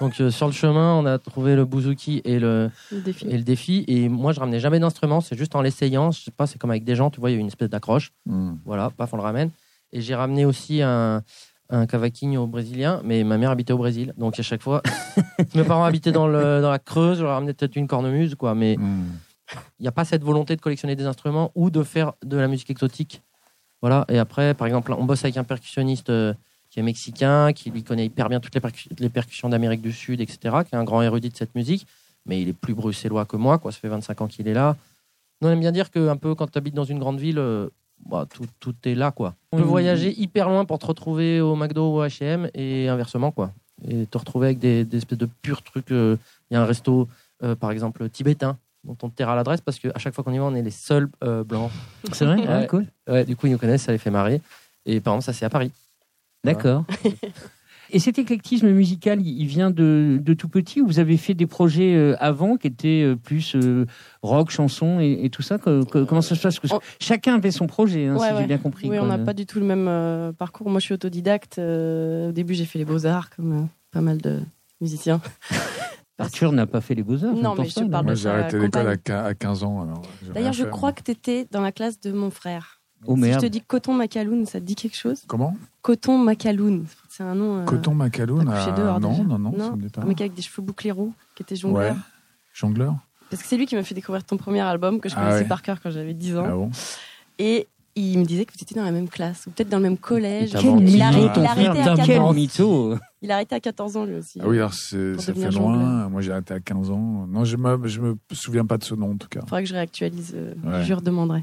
Donc 0.00 0.18
euh, 0.20 0.31
sur 0.31 0.46
le 0.46 0.52
chemin, 0.52 0.94
on 0.94 1.04
a 1.07 1.18
trouvé 1.18 1.54
le 1.54 1.64
bouzouki 1.66 2.22
et 2.24 2.38
le, 2.40 2.70
Le 2.90 3.00
défi. 3.00 3.26
et 3.28 3.37
le 3.37 3.44
défi. 3.44 3.85
Et 3.87 4.09
moi, 4.09 4.33
je 4.33 4.40
ramenais 4.40 4.61
jamais 4.61 4.81
d'instruments. 4.81 5.20
C'est 5.20 5.37
juste 5.37 5.54
en 5.54 5.61
l'essayant. 5.61 6.11
Je 6.11 6.22
sais 6.22 6.31
pas, 6.31 6.46
c'est 6.46 6.59
comme 6.59 6.70
avec 6.70 6.85
des 6.85 6.96
gens. 6.96 7.11
Tu 7.11 7.20
vois, 7.20 7.31
il 7.31 7.35
y 7.35 7.37
a 7.37 7.40
une 7.40 7.46
espèce 7.48 7.68
d'accroche. 7.68 8.12
Hmm. 8.24 8.54
Voilà, 8.64 8.90
paf, 8.90 9.12
on 9.12 9.18
le 9.18 9.22
ramène. 9.22 9.50
Et 9.92 10.00
j'ai 10.00 10.14
ramené 10.14 10.44
aussi 10.46 10.81
un, 10.83 11.22
un 11.70 11.87
cavaquinho 11.87 12.46
brésilien, 12.46 13.00
mais 13.04 13.24
ma 13.24 13.37
mère 13.38 13.50
habitait 13.50 13.72
au 13.72 13.78
Brésil. 13.78 14.14
Donc 14.16 14.38
à 14.38 14.42
chaque 14.42 14.62
fois, 14.62 14.83
mes 15.54 15.64
parents 15.64 15.85
habitaient 15.85 16.12
dans, 16.12 16.26
le, 16.26 16.61
dans 16.62 16.70
la 16.70 16.78
Creuse, 16.78 17.18
je 17.18 17.22
leur 17.24 17.33
ramenais 17.35 17.52
peut-être 17.52 17.76
une 17.76 17.87
cornemuse, 17.87 18.35
quoi. 18.35 18.54
Mais 18.54 18.76
Hmm. 18.78 19.04
il 19.78 19.83
n'y 19.83 19.88
a 19.88 19.92
pas 19.92 20.04
cette 20.04 20.22
volonté 20.22 20.57
de 20.57 20.61
collectionner 20.61 20.96
des 20.96 21.07
instruments 21.07 21.50
ou 21.54 21.70
de 21.70 21.83
faire 21.83 22.12
de 22.24 22.37
la 22.37 22.48
musique 22.48 22.70
exotique. 22.70 23.22
Voilà. 23.81 24.04
Et 24.09 24.18
après, 24.18 24.54
par 24.54 24.66
exemple, 24.66 24.92
on 24.92 25.04
bosse 25.04 25.24
avec 25.24 25.37
un 25.37 25.44
percussionniste 25.44 26.11
euh, 26.11 26.35
qui 26.70 26.81
est 26.81 26.83
mexicain, 26.83 27.52
qui 27.52 27.70
lui 27.70 27.83
connaît 27.83 28.04
hyper 28.07 28.28
bien 28.28 28.40
toutes 28.40 28.54
les, 28.54 28.61
percu- 28.61 28.88
les 28.98 29.09
percussions 29.09 29.48
d'Amérique 29.48 29.81
du 29.83 29.92
Sud, 29.92 30.20
etc., 30.20 30.38
qui 30.68 30.74
est 30.74 30.78
un 30.78 30.85
grand 30.85 31.00
érudit 31.02 31.31
de 31.31 31.37
cette 31.37 31.54
musique. 31.54 31.87
Mais 32.26 32.42
il 32.42 32.48
est 32.48 32.52
plus 32.52 32.74
bruxellois 32.74 33.24
que 33.24 33.37
moi, 33.37 33.59
quoi. 33.59 33.72
Ça 33.72 33.78
fait 33.78 33.88
25 33.88 34.20
ans 34.20 34.26
qu'il 34.26 34.48
est 34.48 34.54
là. 34.54 34.76
On 35.40 35.48
aime 35.48 35.61
bien 35.61 35.72
dire 35.72 35.90
que 35.90 36.09
un 36.09 36.16
peu 36.16 36.35
quand 36.35 36.50
tu 36.50 36.59
habites 36.59 36.74
dans 36.74 36.85
une 36.85 36.98
grande 36.98 37.18
ville, 37.20 37.38
euh, 37.38 37.68
bah, 38.09 38.27
tout, 38.33 38.47
tout 38.61 38.75
est 38.85 38.94
là, 38.94 39.11
quoi. 39.11 39.35
Tu 39.53 39.59
peux 39.59 39.64
Mm. 39.64 39.68
voyager 39.68 40.21
hyper 40.21 40.49
loin 40.49 40.64
pour 40.64 40.79
te 40.79 40.87
retrouver 40.87 41.40
au 41.40 41.55
McDo 41.57 41.92
ou 41.94 41.99
au 42.01 42.05
H&M 42.05 42.49
et 42.55 42.88
inversement, 42.88 43.31
quoi. 43.31 43.53
Et 43.87 44.07
te 44.07 44.18
retrouver 44.18 44.49
avec 44.49 44.59
des, 44.59 44.85
des 44.85 44.97
espèces 44.99 45.18
de 45.18 45.29
purs 45.42 45.62
trucs. 45.62 45.92
euh, 45.92 46.16
Il 46.51 46.55
y 46.55 46.57
a 46.57 46.62
un 46.62 46.66
resto, 46.66 47.09
euh, 47.44 47.55
par 47.55 47.71
exemple, 47.71 48.09
tibétain, 48.09 48.57
dont 48.85 48.97
on 49.03 49.09
te 49.09 49.14
terra 49.14 49.37
l'adresse 49.37 49.61
parce 49.61 49.79
qu'à 49.79 49.97
chaque 49.99 50.14
fois 50.14 50.25
qu'on 50.25 50.33
y 50.33 50.38
va, 50.38 50.44
on 50.44 50.55
est 50.55 50.62
les 50.62 50.71
seuls 50.71 51.09
euh, 51.23 51.44
blancs. 51.44 51.71
C'est 52.12 52.25
vrai 52.25 52.42
Ah, 52.49 52.61
Ouais. 52.61 52.66
cool. 52.66 52.87
Ouais, 53.09 53.25
du 53.25 53.37
coup, 53.37 53.47
ils 53.47 53.53
nous 53.53 53.59
connaissent, 53.59 53.83
ça 53.83 53.92
les 53.92 53.99
fait 53.99 54.11
marrer. 54.11 54.40
Et 54.87 55.01
par 55.01 55.14
exemple, 55.14 55.25
ça, 55.27 55.33
c'est 55.33 55.44
à 55.44 55.51
Paris. 55.51 55.71
D'accord. 56.44 56.85
Et 57.90 57.98
cet 57.98 58.18
éclectisme 58.18 58.70
musical, 58.70 59.20
il 59.27 59.46
vient 59.46 59.70
de, 59.70 60.18
de 60.22 60.35
tout 60.35 60.48
petit 60.48 60.81
ou 60.81 60.87
vous 60.87 60.98
avez 60.98 61.16
fait 61.16 61.35
des 61.35 61.46
projets 61.46 61.94
euh, 61.94 62.16
avant 62.20 62.57
qui 62.57 62.66
étaient 62.66 63.03
euh, 63.03 63.16
plus 63.16 63.55
euh, 63.57 63.87
rock, 64.22 64.51
chanson 64.51 65.01
et, 65.01 65.24
et 65.24 65.31
tout 65.31 65.42
ça? 65.42 65.59
Que- 65.59 65.85
que- 65.85 66.05
Comment 66.05 66.20
ça 66.20 66.35
se 66.35 66.42
passe? 66.42 66.59
Parce 66.61 66.72
que. 66.79 66.87
Chacun 67.01 67.37
avait 67.37 67.51
son 67.51 67.66
projet, 67.66 68.07
hein, 68.07 68.16
Ouais, 68.16 68.29
si 68.31 68.37
j'ai 68.38 68.46
bien 68.46 68.59
compris. 68.59 68.88
Oui, 68.90 68.96
quoi. 68.98 69.07
on 69.07 69.09
n'a 69.09 69.18
pas 69.18 69.33
du 69.35 69.46
tout 69.46 69.59
le 69.61 69.64
même 69.66 70.33
parcours. 70.35 70.68
Moi, 70.70 70.81
je 70.81 70.85
suis 70.87 70.94
autodidacte. 70.94 71.59
Au 71.59 72.33
début, 72.33 72.55
j'ai 72.55 72.64
fait 72.66 72.79
les 72.79 72.85
beaux-arts, 72.85 73.31
comme 73.31 73.68
pas 73.90 74.01
mal 74.03 74.18
de 74.18 74.40
musiciens. 74.81 75.20
Arthur 76.20 76.51
n'a 76.53 76.66
pas 76.66 76.81
fait 76.81 76.94
les 76.96 77.03
beaux-arts. 77.05 77.33
Non, 77.35 77.55
mais 77.57 77.68
je 77.68 77.77
te 77.77 77.85
parle 77.85 78.05
Moi, 78.07 78.14
j'ai 78.14 78.29
arrêté 78.29 78.59
l'école 78.59 78.88
à, 78.88 78.96
compagne. 78.96 79.16
quin- 79.22 79.24
à 79.24 79.35
15 79.35 79.62
ans. 79.64 79.88
D'ailleurs, 80.35 80.53
je 80.53 80.64
crois 80.64 80.92
que 80.92 81.03
tu 81.03 81.12
étais 81.12 81.46
dans 81.51 81.61
la 81.61 81.70
classe 81.72 82.01
de 82.01 82.11
mon 82.12 82.31
frère. 82.31 82.81
Oh 83.07 83.16
Si 83.16 83.33
je 83.33 83.38
te 83.38 83.46
dis 83.46 83.61
Coton 83.61 83.94
Macaloun, 83.94 84.44
ça 84.44 84.59
te 84.59 84.64
dit 84.64 84.74
quelque 84.74 84.96
chose? 84.96 85.22
Comment? 85.29 85.57
Coton 85.83 86.18
Macaloun. 86.18 86.85
C'est 87.18 87.24
un 87.24 87.35
nom. 87.35 87.59
euh, 87.59 87.64
Coton 87.64 87.96
dehors, 87.96 89.00
Non, 89.00 89.24
non, 89.24 89.38
non, 89.40 89.50
Non, 89.50 89.70
ça 89.70 89.74
me 89.76 89.83
dit 89.83 89.88
pas. 89.88 90.02
Un 90.02 90.04
mec 90.04 90.20
avec 90.20 90.35
des 90.35 90.42
cheveux 90.42 90.62
bouclés 90.62 90.92
roux, 90.92 91.12
qui 91.35 91.42
était 91.42 91.54
Ouais. 91.57 91.61
jongleur. 91.61 91.96
Jongleur 92.54 92.94
Parce 93.28 93.42
que 93.42 93.48
c'est 93.48 93.57
lui 93.57 93.66
qui 93.66 93.74
m'a 93.74 93.83
fait 93.83 93.96
découvrir 93.96 94.22
ton 94.22 94.37
premier 94.37 94.61
album, 94.61 95.00
que 95.00 95.09
je 95.09 95.16
Ah 95.16 95.22
connaissais 95.22 95.38
ouais. 95.42 95.48
par 95.48 95.62
cœur 95.62 95.81
quand 95.83 95.90
j'avais 95.90 96.14
10 96.14 96.37
ans. 96.37 96.44
Ah 96.46 96.52
bon 96.52 96.70
Et 97.40 97.66
il 97.96 98.20
me 98.20 98.24
disait 98.24 98.44
que 98.44 98.52
vous 98.52 98.62
étiez 98.62 98.76
dans 98.76 98.85
la 98.85 98.92
même 98.92 99.09
classe, 99.09 99.48
ou 99.48 99.50
peut-être 99.50 99.68
dans 99.68 99.78
le 99.78 99.83
même 99.83 99.98
collège. 99.98 100.50
Il 100.62 100.88
il, 100.90 101.02
a 101.02 101.09
arrêté, 101.09 101.40
il 101.40 101.46
a 101.46 101.50
à 101.50 101.54
Putain, 101.57 101.74
14 101.96 102.07
Quel 102.07 102.22
mytho 102.35 102.94
Il 103.20 103.33
a 103.33 103.35
arrêté 103.35 103.54
à 103.57 103.61
14 103.61 103.96
ans, 103.96 104.04
lui 104.04 104.14
aussi. 104.14 104.38
Ah 104.40 104.46
oui, 104.46 104.59
alors 104.59 104.72
ça 104.74 104.96
fait 105.35 105.50
loin. 105.50 106.09
Moi, 106.09 106.20
j'ai 106.20 106.31
arrêté 106.31 106.54
à 106.54 106.61
15 106.61 106.88
ans. 106.92 107.26
Non, 107.28 107.42
je 107.44 107.57
me, 107.57 107.88
je 107.88 108.00
me 108.00 108.16
souviens 108.31 108.64
pas 108.64 108.78
de 108.78 108.85
ce 108.85 108.94
nom, 108.94 109.11
en 109.11 109.16
tout 109.16 109.26
cas. 109.26 109.40
Faudrait 109.40 109.64
que 109.64 109.68
je 109.68 109.74
réactualise. 109.74 110.35
euh, 110.37 110.54
Ouais. 110.64 110.83
Je 110.83 110.87
lui 110.87 110.94
redemanderai. 110.94 111.42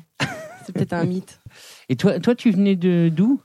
c'est 0.66 0.72
peut-être 0.72 0.94
un 0.94 1.04
mythe. 1.04 1.42
Et 1.90 1.98
toi, 1.98 2.18
toi, 2.22 2.34
tu 2.34 2.50
venais 2.52 2.78
de 2.78 3.12
d'où? 3.14 3.42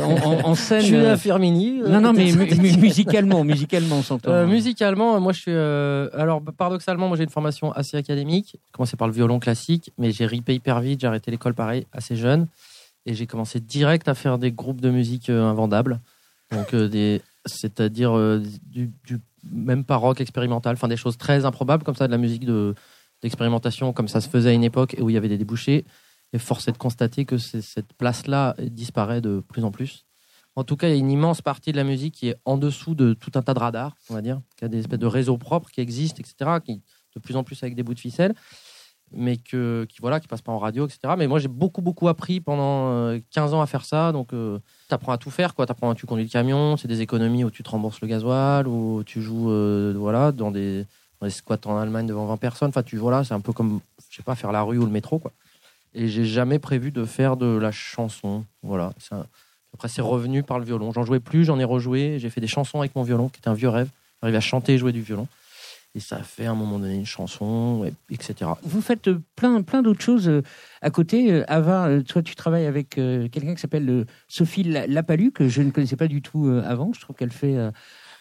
En, 0.00 0.10
en- 0.12 0.44
en 0.50 0.54
scène 0.54 0.80
Je 0.80 0.86
suis 0.86 0.94
euh, 0.96 1.12
à 1.14 1.16
Firmini. 1.16 1.80
euh, 1.82 1.88
Non, 1.88 2.00
non, 2.00 2.12
mais 2.12 2.30
mu- 2.56 2.76
musicalement, 2.78 3.42
musicalement, 3.44 3.96
on 3.96 4.02
s'entend. 4.02 4.30
Euh, 4.30 4.46
musicalement, 4.46 5.20
moi 5.20 5.32
je 5.32 5.40
suis. 5.40 5.50
euh, 5.52 6.08
alors 6.12 6.40
paradoxalement, 6.56 7.08
moi 7.08 7.16
j'ai 7.16 7.24
une 7.24 7.30
formation 7.30 7.72
assez 7.72 7.96
académique. 7.96 8.50
J'ai 8.52 8.72
commencé 8.72 8.96
par 8.96 9.08
le 9.08 9.14
violon 9.14 9.38
classique, 9.40 9.90
mais 9.98 10.12
j'ai 10.12 10.26
ripé 10.26 10.54
hyper 10.54 10.80
vite. 10.80 11.00
J'ai 11.00 11.06
arrêté 11.08 11.30
l'école 11.30 11.54
pareil, 11.54 11.86
assez 11.92 12.14
jeune, 12.16 12.46
et 13.06 13.14
j'ai 13.14 13.26
commencé 13.26 13.58
direct 13.60 14.06
à 14.08 14.14
faire 14.14 14.38
des 14.38 14.52
groupes 14.52 14.80
de 14.80 14.90
musique 14.90 15.30
invendables. 15.30 16.00
Donc 16.52 16.72
des, 16.74 17.20
c'est-à-dire 17.44 18.12
du, 18.70 18.92
du 19.04 19.18
même 19.52 19.84
pas 19.84 19.96
rock 19.96 20.20
expérimental, 20.20 20.74
enfin 20.74 20.86
des 20.88 20.96
choses 20.96 21.16
très 21.18 21.44
improbables 21.44 21.82
comme 21.82 21.96
ça, 21.96 22.06
de 22.06 22.12
la 22.12 22.18
musique 22.18 22.44
de 22.44 22.74
d'expérimentation 23.22 23.92
comme 23.94 24.08
ça 24.08 24.20
se 24.20 24.28
faisait 24.28 24.50
à 24.50 24.52
une 24.52 24.62
époque 24.64 24.94
et 24.98 25.02
où 25.02 25.08
il 25.10 25.14
y 25.14 25.16
avait 25.16 25.28
des 25.28 25.38
débouchés. 25.38 25.84
Et 26.36 26.38
force 26.38 26.68
est 26.68 26.72
de 26.72 26.76
constater 26.76 27.24
que 27.24 27.38
cette 27.38 27.94
place-là 27.94 28.54
disparaît 28.58 29.22
de 29.22 29.40
plus 29.40 29.64
en 29.64 29.70
plus. 29.70 30.04
En 30.54 30.64
tout 30.64 30.76
cas, 30.76 30.88
il 30.88 30.90
y 30.90 30.94
a 30.94 30.98
une 30.98 31.10
immense 31.10 31.40
partie 31.40 31.72
de 31.72 31.78
la 31.78 31.84
musique 31.84 32.14
qui 32.14 32.28
est 32.28 32.36
en 32.44 32.58
dessous 32.58 32.94
de 32.94 33.14
tout 33.14 33.30
un 33.36 33.42
tas 33.42 33.54
de 33.54 33.58
radars, 33.58 33.96
on 34.10 34.14
va 34.14 34.20
dire, 34.20 34.42
qui 34.58 34.66
a 34.66 34.68
des 34.68 34.80
espèces 34.80 34.98
de 34.98 35.06
réseaux 35.06 35.38
propres 35.38 35.70
qui 35.70 35.80
existent, 35.80 36.20
etc., 36.20 36.58
qui 36.62 36.82
de 37.14 37.20
plus 37.20 37.36
en 37.36 37.42
plus 37.42 37.62
avec 37.62 37.74
des 37.74 37.82
bouts 37.82 37.94
de 37.94 38.00
ficelle, 38.00 38.34
mais 39.12 39.38
qui 39.38 39.56
voilà, 40.02 40.20
qui 40.20 40.28
passent 40.28 40.42
pas 40.42 40.52
en 40.52 40.58
radio, 40.58 40.86
etc. 40.86 41.14
Mais 41.16 41.26
moi, 41.26 41.38
j'ai 41.38 41.48
beaucoup 41.48 41.80
beaucoup 41.80 42.06
appris 42.06 42.42
pendant 42.42 42.90
euh, 42.90 43.18
15 43.30 43.54
ans 43.54 43.62
à 43.62 43.66
faire 43.66 43.86
ça, 43.86 44.12
donc 44.12 44.28
tu 44.28 44.60
apprends 44.90 45.12
à 45.12 45.16
tout 45.16 45.30
faire, 45.30 45.54
quoi. 45.54 45.64
T'apprends, 45.64 45.94
tu 45.94 46.04
conduis 46.04 46.24
le 46.24 46.30
camion, 46.30 46.76
c'est 46.76 46.88
des 46.88 47.00
économies 47.00 47.44
où 47.44 47.50
tu 47.50 47.62
te 47.62 47.70
rembourses 47.70 48.02
le 48.02 48.08
gasoil, 48.08 48.68
où 48.68 49.02
tu 49.04 49.22
joues, 49.22 49.50
euh, 49.50 49.94
voilà, 49.96 50.32
dans 50.32 50.50
des, 50.50 50.84
dans 51.18 51.26
des 51.26 51.32
squats 51.32 51.56
en 51.64 51.78
Allemagne 51.78 52.06
devant 52.06 52.26
20 52.26 52.36
personnes. 52.36 52.68
Enfin, 52.68 52.82
tu 52.82 52.98
voilà, 52.98 53.24
c'est 53.24 53.34
un 53.34 53.40
peu 53.40 53.54
comme, 53.54 53.80
je 54.10 54.16
sais 54.16 54.22
pas, 54.22 54.34
faire 54.34 54.52
la 54.52 54.62
rue 54.62 54.76
ou 54.76 54.84
le 54.84 54.92
métro, 54.92 55.18
quoi. 55.18 55.32
Et 55.98 56.08
j'ai 56.08 56.26
jamais 56.26 56.58
prévu 56.58 56.90
de 56.92 57.04
faire 57.04 57.36
de 57.38 57.46
la 57.56 57.72
chanson, 57.72 58.44
voilà. 58.62 58.92
Après, 59.72 59.88
c'est 59.88 60.02
revenu 60.02 60.42
par 60.42 60.58
le 60.58 60.64
violon. 60.66 60.92
J'en 60.92 61.04
jouais 61.04 61.20
plus, 61.20 61.44
j'en 61.44 61.58
ai 61.58 61.64
rejoué. 61.64 62.18
J'ai 62.18 62.28
fait 62.30 62.40
des 62.42 62.46
chansons 62.46 62.80
avec 62.80 62.94
mon 62.94 63.02
violon, 63.02 63.28
qui 63.30 63.38
était 63.38 63.48
un 63.48 63.54
vieux 63.54 63.70
rêve. 63.70 63.88
J'arrivais 64.20 64.38
à 64.38 64.42
chanter 64.42 64.74
et 64.74 64.78
jouer 64.78 64.92
du 64.92 65.00
violon. 65.00 65.26
Et 65.94 66.00
ça 66.00 66.16
a 66.16 66.22
fait 66.22 66.44
à 66.44 66.50
un 66.50 66.54
moment 66.54 66.78
donné 66.78 66.94
une 66.96 67.06
chanson, 67.06 67.84
et- 67.86 68.14
etc. 68.14 68.50
Vous 68.62 68.82
faites 68.82 69.08
euh, 69.08 69.22
plein, 69.36 69.62
plein 69.62 69.80
d'autres 69.80 70.02
choses 70.02 70.28
euh, 70.28 70.42
à 70.82 70.90
côté. 70.90 71.32
Euh, 71.32 71.44
Ava, 71.48 71.88
toi, 72.06 72.22
tu 72.22 72.34
travailles 72.34 72.66
avec 72.66 72.90
quelqu'un 72.90 73.54
qui 73.54 73.60
s'appelle 73.62 74.04
Sophie 74.28 74.64
La- 74.64 74.86
Lapalu, 74.86 75.32
que 75.32 75.48
je 75.48 75.62
ne 75.62 75.70
connaissais 75.70 75.96
pas 75.96 76.08
du 76.08 76.20
tout 76.20 76.46
avant. 76.64 76.92
Je 76.94 77.00
trouve 77.00 77.16
qu'elle 77.16 77.32
fait 77.32 77.56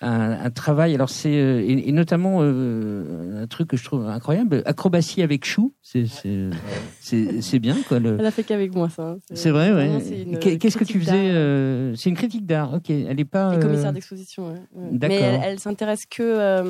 un, 0.05 0.31
un 0.45 0.49
travail. 0.51 0.93
Alors, 0.95 1.09
c'est. 1.09 1.33
euh, 1.35 1.59
et, 1.61 1.89
et 1.89 1.91
notamment, 1.91 2.39
euh, 2.41 3.43
un 3.43 3.47
truc 3.47 3.67
que 3.69 3.77
je 3.77 3.83
trouve 3.83 4.07
incroyable 4.07 4.61
acrobatie 4.65 5.21
avec 5.21 5.45
Chou. 5.45 5.73
C'est 5.81 6.05
c'est- 6.05 7.59
bien, 7.59 7.75
quoi. 7.87 7.99
le- 7.99 8.17
Elle 8.19 8.25
a 8.25 8.31
fait 8.31 8.43
qu'avec 8.43 8.73
moi, 8.75 8.89
ça. 8.89 9.03
hein. 9.11 9.17
C'est 9.33 9.51
vrai, 9.51 9.71
ouais. 9.73 10.37
Qu'est-ce 10.57 10.77
que 10.77 10.83
tu 10.83 10.99
faisais 10.99 11.29
euh, 11.31 11.95
C'est 11.95 12.09
une 12.09 12.15
critique 12.15 12.45
d'art, 12.45 12.73
ok. 12.73 12.89
Elle 12.89 13.19
est 13.19 13.25
pas. 13.25 13.49
Elle 13.53 13.59
est 13.59 13.63
euh, 13.63 13.67
commissaire 13.67 13.93
d'exposition, 13.93 14.47
ouais, 14.47 14.59
ouais. 14.75 14.89
D'accord. 14.97 15.17
Mais 15.17 15.23
elle, 15.23 15.41
elle 15.43 15.59
s'intéresse 15.59 16.05
que 16.05 16.21
euh, 16.23 16.63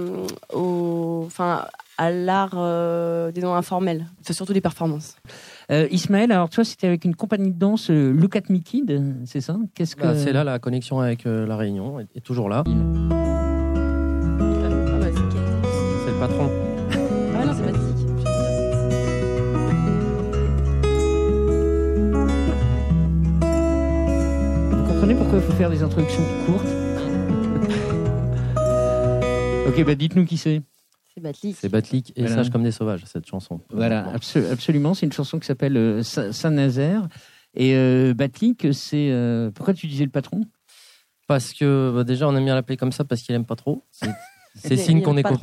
au, 0.53 1.23
enfin, 1.25 1.65
à 1.97 2.11
l'art, 2.11 2.53
euh, 2.55 3.31
disons, 3.31 3.53
informel. 3.55 4.05
C'est 4.21 4.33
surtout 4.33 4.53
des 4.53 4.61
performances. 4.61 5.15
euh, 5.71 5.87
Ismaël, 5.91 6.31
alors 6.31 6.49
toi, 6.49 6.63
c'était 6.63 6.87
avec 6.87 7.05
une 7.05 7.15
compagnie 7.15 7.51
de 7.51 7.57
danse, 7.57 7.89
euh, 7.89 8.11
Look 8.11 8.35
at 8.35 8.41
Me 8.49 8.57
Kid, 8.59 9.03
c'est 9.25 9.41
ça? 9.41 9.57
Qu'est-ce 9.73 9.95
que 9.95 10.01
Bah, 10.03 10.15
c'est 10.15 10.33
là 10.33 10.43
la 10.43 10.59
connexion 10.59 10.99
avec 10.99 11.25
euh, 11.25 11.45
la 11.47 11.55
Réunion, 11.55 11.99
est, 11.99 12.07
est 12.15 12.21
toujours 12.21 12.49
là. 12.49 12.63
Patron. 16.27 16.49
Ah, 17.35 17.45
non, 17.45 17.53
c'est. 17.53 18.75
Vous 24.71 24.83
comprenez 24.87 25.15
pourquoi 25.15 25.39
il 25.39 25.43
faut 25.43 25.53
faire 25.53 25.69
des 25.69 25.83
introductions 25.83 26.23
courtes 26.45 26.65
Ok, 29.67 29.83
bah 29.83 29.95
dites-nous 29.95 30.25
qui 30.25 30.37
c'est. 30.37 30.61
C'est 31.13 31.21
Batlik. 31.21 31.55
C'est 31.59 31.69
Batlik 31.69 32.13
et 32.15 32.21
Voilà. 32.21 32.35
Sage 32.35 32.49
comme 32.49 32.63
des 32.63 32.71
sauvages, 32.71 33.03
cette 33.05 33.25
chanson. 33.25 33.61
Voilà, 33.71 34.11
absolument. 34.51 34.93
C'est 34.93 35.05
une 35.05 35.11
chanson 35.13 35.39
qui 35.39 35.47
s'appelle 35.47 35.77
euh, 35.77 36.03
Sa- 36.03 36.33
Saint-Nazaire. 36.33 37.07
Et 37.55 37.73
euh, 37.75 38.13
Batlik, 38.13 38.67
c'est. 38.73 39.09
euh, 39.11 39.49
Pourquoi 39.51 39.73
tu 39.73 39.87
disais 39.87 40.03
le 40.03 40.11
patron? 40.11 40.41
Parce 41.27 41.53
que 41.53 41.91
bah, 41.95 42.03
déjà, 42.03 42.27
on 42.27 42.35
aime 42.35 42.43
bien 42.45 42.53
l'appeler 42.55 42.77
comme 42.77 42.91
ça 42.91 43.03
parce 43.05 43.21
qu'il 43.21 43.33
aime 43.33 43.45
pas 43.45 43.55
trop. 43.55 43.85
C'est- 43.91 44.75
signe 44.77 45.01
qu'on 45.01 45.17
est 45.17 45.23
trop. 45.23 45.37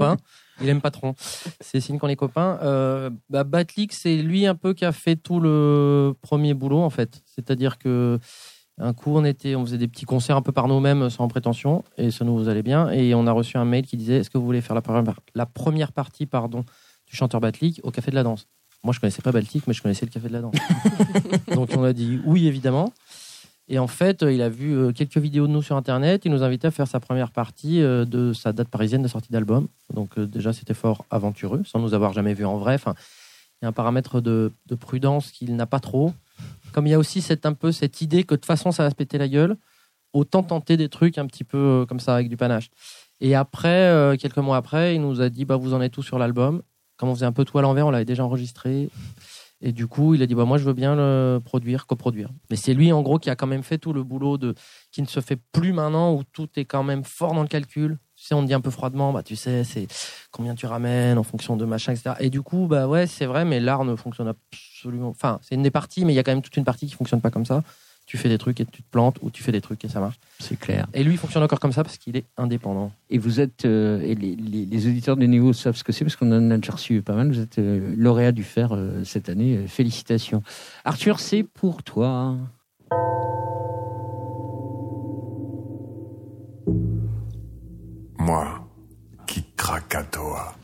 Il 0.61 0.69
aime 0.69 0.81
pas 0.81 0.91
trop. 0.91 1.15
C'est 1.61 1.81
signe 1.81 1.99
qu'on 1.99 2.09
est 2.09 2.17
copains. 2.17 2.59
Euh, 2.63 3.11
bah, 3.31 3.45
Batlik, 3.45 3.93
c'est 3.93 4.17
lui 4.17 4.47
un 4.47 4.55
peu 4.55 4.75
qui 4.75 4.85
a 4.85 4.93
fait 4.93 5.17
tout 5.17 5.41
le 5.41 6.15
premier 6.21 6.55
boulot 6.55 6.81
en 6.81 6.91
fait. 6.91 7.23
C'est-à-dire 7.27 7.79
que 7.79 8.19
un 8.79 8.95
coup, 8.95 9.17
on 9.17 9.25
était, 9.25 9.55
on 9.55 9.65
faisait 9.65 9.79
des 9.79 9.89
petits 9.89 10.07
concerts 10.07 10.37
un 10.37 10.43
peu 10.43 10.53
par 10.53 10.67
nous-mêmes 10.67 11.11
sans 11.11 11.29
prétention 11.29 11.85
et 11.99 12.11
ça 12.11 12.25
nous 12.25 12.49
allait 12.49 12.63
bien. 12.63 12.91
Et 12.91 13.15
on 13.15 13.27
a 13.27 13.33
reçu 13.33 13.57
un 13.57 13.65
mail 13.65 13.87
qui 13.87 13.97
disait 13.97 14.19
Est-ce 14.19 14.31
que 14.31 14.39
vous 14.39 14.45
voulez 14.45 14.61
faire 14.61 14.75
la 14.75 14.83
première, 14.83 15.15
la 15.35 15.47
première 15.47 15.93
partie 15.93 16.27
pardon, 16.27 16.65
du 17.07 17.17
chanteur 17.17 17.41
Batlik 17.41 17.81
au 17.83 17.91
Café 17.91 18.11
de 18.11 18.17
la 18.17 18.23
Danse? 18.23 18.49
Moi, 18.83 18.93
je 18.93 18.99
connaissais 18.99 19.23
pas 19.23 19.31
Batlik, 19.31 19.67
mais 19.67 19.75
je 19.75 19.83
connaissais 19.83 20.07
le 20.07 20.11
Café 20.11 20.29
de 20.29 20.33
la 20.33 20.41
Danse. 20.41 20.55
Donc 21.55 21.71
on 21.77 21.85
a 21.85 21.93
dit 21.93 22.21
oui, 22.25 22.47
évidemment. 22.47 22.93
Et 23.69 23.79
en 23.79 23.87
fait, 23.87 24.23
euh, 24.23 24.33
il 24.33 24.43
a 24.43 24.49
vu 24.49 24.77
euh, 24.77 24.93
quelques 24.93 25.19
vidéos 25.19 25.47
de 25.47 25.53
nous 25.53 25.63
sur 25.63 25.77
Internet. 25.77 26.25
Il 26.25 26.33
nous 26.33 26.43
invitait 26.43 26.69
à 26.69 26.71
faire 26.71 26.89
sa 26.89 27.01
première 27.01 27.31
partie 27.31 27.81
euh, 27.81 28.05
de 28.05 28.33
sa 28.33 28.53
date 28.53 28.69
parisienne 28.69 29.03
de 29.03 29.09
sortie 29.09 29.33
d'album. 29.33 29.69
Donc 29.95 30.19
déjà, 30.19 30.53
c'était 30.53 30.75
fort 30.75 31.05
aventureux, 31.11 31.63
sans 31.65 31.79
nous 31.79 31.95
avoir 31.95 32.13
jamais 32.13 32.35
vu 32.35 32.45
en 32.45 32.59
vrai. 32.59 32.75
Enfin, 32.75 32.95
il 33.61 33.65
y 33.65 33.67
a 33.67 33.69
un 33.69 33.73
paramètre 33.73 34.21
de, 34.21 34.53
de 34.67 34.75
prudence 34.75 35.31
qu'il 35.31 35.55
n'a 35.55 35.67
pas 35.67 35.81
trop. 35.81 36.13
Comme 36.73 36.87
il 36.87 36.91
y 36.91 36.95
a 36.95 36.99
aussi 36.99 37.21
cette, 37.21 37.47
un 37.47 37.53
peu 37.53 37.71
cette 37.71 38.01
idée 38.01 38.25
que 38.25 38.35
de 38.35 38.41
toute 38.41 38.47
façon, 38.47 38.73
ça 38.73 38.83
va 38.83 38.91
se 38.91 38.95
péter 38.95 39.19
la 39.19 39.29
gueule, 39.29 39.57
autant 40.13 40.43
tenter 40.43 40.77
des 40.77 40.89
trucs 40.89 41.19
un 41.19 41.27
petit 41.27 41.45
peu 41.45 41.87
comme 41.89 42.01
ça, 42.01 42.15
avec 42.15 42.29
du 42.29 42.37
panache. 42.37 42.71
Et 43.21 43.37
après, 43.37 44.17
quelques 44.19 44.39
mois 44.39 44.57
après, 44.57 44.97
il 44.97 45.01
nous 45.01 45.21
a 45.21 45.29
dit, 45.29 45.45
bah, 45.45 45.57
vous 45.57 45.75
en 45.75 45.81
êtes 45.81 45.93
tout 45.93 46.03
sur 46.03 46.19
l'album? 46.19 46.63
Comme 46.97 47.11
on 47.11 47.15
faisait 47.15 47.27
un 47.27 47.33
peu 47.33 47.45
tout 47.45 47.59
à 47.59 47.63
l'envers, 47.63 47.87
on 47.87 47.91
l'avait 47.91 48.05
déjà 48.05 48.25
enregistré. 48.25 48.89
Et 49.63 49.73
du 49.73 49.87
coup, 49.87 50.15
il 50.15 50.23
a 50.23 50.27
dit, 50.27 50.35
bah, 50.35 50.45
moi, 50.45 50.59
je 50.59 50.65
veux 50.65 50.73
bien 50.73 50.97
le 50.97 51.39
produire, 51.43 51.87
coproduire. 51.87 52.31
Mais 52.51 52.57
c'est 52.57 52.75
lui, 52.75 52.93
en 52.93 53.01
gros, 53.03 53.19
qui 53.19 53.31
a 53.31 53.37
quand 53.37 53.47
même 53.47 53.63
fait 53.63 53.79
tout 53.79 53.93
le 53.93 54.03
boulot 54.03 54.37
de, 54.37 54.55
qui 54.91 55.03
ne 55.03 55.07
se 55.07 55.21
fait 55.21 55.39
plus 55.53 55.73
maintenant, 55.73 56.13
où 56.15 56.25
tout 56.25 56.49
est 56.57 56.65
quand 56.65 56.83
même 56.83 57.05
fort 57.05 57.33
dans 57.33 57.43
le 57.43 57.49
calcul. 57.49 57.99
Tu 58.17 58.25
sais, 58.25 58.35
on 58.35 58.43
dit 58.43 58.55
un 58.55 58.61
peu 58.61 58.71
froidement, 58.71 59.13
bah, 59.13 59.23
tu 59.23 59.37
sais, 59.37 59.63
c'est 59.63 59.87
combien 60.33 60.57
tu 60.57 60.67
ramènes 60.67 61.17
en 61.17 61.23
fonction 61.23 61.57
de 61.57 61.65
machin, 61.65 61.93
etc. 61.93 62.17
Et 62.19 62.29
du 62.29 62.43
coup, 62.43 62.67
bah, 62.67 62.89
ouais, 62.89 63.07
c'est 63.07 63.27
vrai, 63.27 63.45
mais 63.45 63.61
l'art 63.61 63.85
ne 63.85 63.95
fonctionne 63.95 64.29
absolument, 64.29 65.09
enfin, 65.09 65.39
c'est 65.43 65.55
une 65.55 65.63
des 65.63 65.71
parties, 65.71 66.05
mais 66.05 66.13
il 66.13 66.17
y 66.17 66.19
a 66.19 66.23
quand 66.25 66.33
même 66.33 66.43
toute 66.43 66.57
une 66.57 66.65
partie 66.65 66.87
qui 66.87 66.95
fonctionne 66.95 67.21
pas 67.21 67.31
comme 67.31 67.47
ça. 67.47 67.63
Tu 68.07 68.19
fais 68.19 68.29
des 68.29 68.37
trucs 68.39 68.61
et 68.61 68.67
tu 68.67 68.83
te 68.83 68.91
plantes, 68.91 69.17
ou 69.23 69.31
tu 69.31 69.43
fais 69.43 69.53
des 69.53 69.61
trucs 69.61 69.85
et 69.85 69.89
ça 69.89 70.01
marche. 70.01 70.19
C'est 70.41 70.59
clair. 70.59 70.87
Et 70.93 71.03
lui, 71.05 71.13
il 71.13 71.19
fonctionne 71.19 71.43
encore 71.43 71.61
comme 71.61 71.73
ça 71.73 71.83
parce 71.83 71.97
qu'il 71.99 72.17
est 72.17 72.25
indépendant. 72.37 72.93
Et 73.09 73.17
vous 73.19 73.41
êtes, 73.41 73.65
euh, 73.65 74.01
et 74.03 74.15
les, 74.15 74.37
les- 74.37 74.67
les 74.67 74.87
auditeurs 74.87 75.17
de 75.17 75.25
Néo 75.25 75.53
savent 75.53 75.77
ce 75.77 75.85
que 75.85 75.93
c'est 75.93 76.05
parce 76.05 76.17
qu'on 76.17 76.31
en 76.33 76.51
a 76.51 76.57
déjà 76.57 76.73
reçu 76.73 77.01
pas 77.01 77.15
mal. 77.15 77.29
Vous 77.29 77.39
êtes 77.41 77.59
euh, 77.59 77.95
lauréat 77.97 78.33
du 78.33 78.43
fer 78.45 78.73
euh, 78.73 79.03
cette 79.05 79.29
année. 79.29 79.67
Félicitations. 79.67 80.43
Arthur, 80.85 81.21
c'est 81.21 81.43
pour 81.45 81.83
toi. 81.83 82.37
Moi 88.19 88.69
qui 89.27 89.45
Krakatoa. 89.57 90.55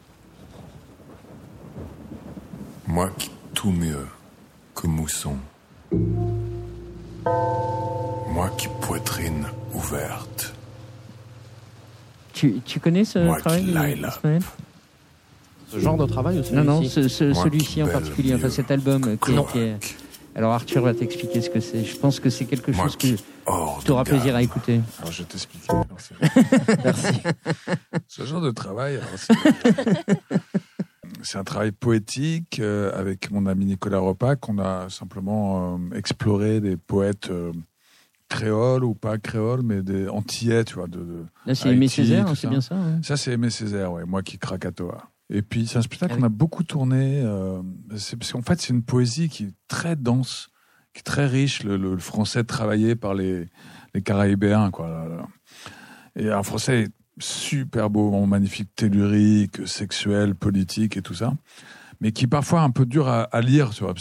Moi 2.87 3.11
qui 3.18 3.31
tout 3.55 3.70
mieux 3.70 4.07
que 4.74 4.87
mousson. 4.87 5.37
Moi 8.32 8.50
qui 8.56 8.68
poitrine 8.80 9.46
ouverte. 9.74 10.54
Tu, 12.32 12.60
tu 12.64 12.78
connais 12.78 13.04
ce 13.04 13.18
Moi 13.18 13.38
travail, 13.40 13.64
qui 13.64 13.72
Ce 15.70 15.78
genre 15.80 15.96
de 15.96 16.06
travail 16.06 16.38
ou 16.38 16.54
Non, 16.54 16.62
non, 16.64 16.76
celui-ci 16.78 16.94
ce- 16.94 17.08
ce- 17.08 17.24
Moi 17.34 17.44
celui-ci 17.44 17.66
qui 17.66 17.82
en 17.82 17.88
particulier, 17.88 18.34
enfin 18.34 18.48
cet 18.50 18.70
album 18.70 19.02
qui 19.02 19.08
est- 19.10 19.16
qui 19.18 19.30
est- 19.32 19.78
Cloaque. 19.80 19.96
Alors 20.36 20.52
Arthur 20.52 20.82
va 20.82 20.94
t'expliquer 20.94 21.40
ce 21.42 21.50
que 21.50 21.58
c'est. 21.58 21.84
Je 21.84 21.96
pense 21.96 22.20
que 22.20 22.30
c'est 22.30 22.44
quelque 22.44 22.70
Moi 22.70 22.84
chose 22.84 22.96
que 22.96 23.08
tu 23.84 23.90
auras 23.90 24.04
plaisir 24.04 24.36
à 24.36 24.42
écouter. 24.42 24.80
Alors, 25.00 25.10
je 25.10 25.22
vais 25.22 25.28
t'expliquer. 25.28 25.66
Merci. 25.90 26.14
Merci. 26.84 27.20
Ce 28.06 28.24
genre 28.24 28.40
de 28.40 28.50
travail, 28.52 28.96
alors, 28.98 29.08
c'est- 29.16 29.34
c'est 31.22 31.38
un 31.38 31.44
travail 31.44 31.72
poétique 31.72 32.61
euh, 32.61 32.90
avec 32.98 33.31
mon 33.31 33.46
ami 33.46 33.64
Nicolas 33.66 33.98
Repac. 33.98 34.48
On 34.48 34.59
a 34.59 34.88
simplement 34.88 35.76
euh, 35.76 35.94
exploré 35.96 36.61
des 36.61 36.76
poètes 36.76 37.31
euh, 37.31 37.52
créoles 38.28 38.85
ou 38.85 38.94
pas 38.94 39.18
créoles, 39.18 39.62
mais 39.62 39.83
des 39.83 40.09
antillais, 40.09 40.64
tu 40.64 40.74
vois. 40.74 40.87
De, 40.87 40.98
de- 40.98 41.24
Là, 41.46 41.54
c'est 41.54 41.68
Aimé 41.70 41.88
Césaire, 41.88 42.26
hein, 42.28 42.35
c'est 42.35 42.46
bien 42.50 42.61
ça. 42.61 42.76
Ça, 43.02 43.16
c'est 43.16 43.33
Aimé 43.33 43.50
Césaire, 43.50 43.92
ouais, 43.92 44.04
moi 44.04 44.22
qui 44.22 44.38
Krakatoa. 44.38 45.11
Et 45.31 45.42
puis, 45.42 45.66
c'est 45.66 45.78
un 45.78 45.83
spectacle 45.83 46.14
qu'on 46.16 46.22
a 46.26 46.28
beaucoup 46.31 46.62
tourné. 46.64 47.22
c'est 47.96 48.16
parce 48.18 48.33
qu'en 48.33 48.42
fait, 48.42 48.61
c'est 48.61 48.72
une 48.72 48.83
poésie 48.83 49.28
qui 49.28 49.44
est 49.44 49.54
très 49.68 49.94
dense, 49.96 50.48
qui 50.94 51.00
est 51.00 51.02
très 51.02 51.26
riche. 51.26 51.62
Le, 51.64 51.76
le- 51.76 51.92
le 51.94 51.98
français 52.00 52.44
travaillé 52.44 52.96
par 52.96 53.14
les, 53.14 53.46
les 53.94 54.02
Caraïbéens, 54.02 54.70
quoi. 54.70 55.07
Et 56.16 56.31
un 56.31 56.42
français 56.42 56.88
super 57.20 57.90
beau, 57.90 58.26
magnifique, 58.26 58.74
tellurique, 58.74 59.66
sexuel, 59.66 60.35
politique 60.35 60.96
et 60.96 61.02
tout 61.02 61.14
ça. 61.14 61.35
Mais 62.00 62.12
qui 62.12 62.28
parfois 62.28 62.62
un 62.62 62.70
peu 62.70 62.87
dur 62.87 63.09
à, 63.09 63.40
lire, 63.40 63.70
tu 63.70 63.83
vois, 63.83 63.94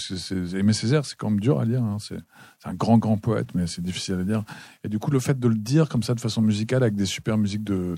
Aimé 0.54 0.74
Césaire, 0.74 1.04
c'est 1.04 1.16
quand 1.16 1.32
même 1.32 1.40
dur 1.40 1.60
à 1.60 1.66
lire. 1.66 1.84
hein. 1.84 1.98
C'est, 2.00 2.18
un 2.66 2.74
grand, 2.74 2.98
grand 2.98 3.18
poète, 3.18 3.56
mais 3.56 3.66
c'est 3.66 3.82
difficile 3.82 4.16
à 4.16 4.24
lire. 4.24 4.44
Et 4.84 4.90
du 4.90 5.00
coup, 5.00 5.10
le 5.10 5.20
fait 5.20 5.40
de 5.40 5.48
le 5.48 5.56
dire 5.56 5.90
comme 5.90 6.04
ça, 6.04 6.14
de 6.14 6.20
façon 6.20 6.42
musicale, 6.42 6.84
avec 6.84 6.96
des 6.96 7.06
super 7.06 7.38
musiques 7.38 7.64
de, 7.64 7.96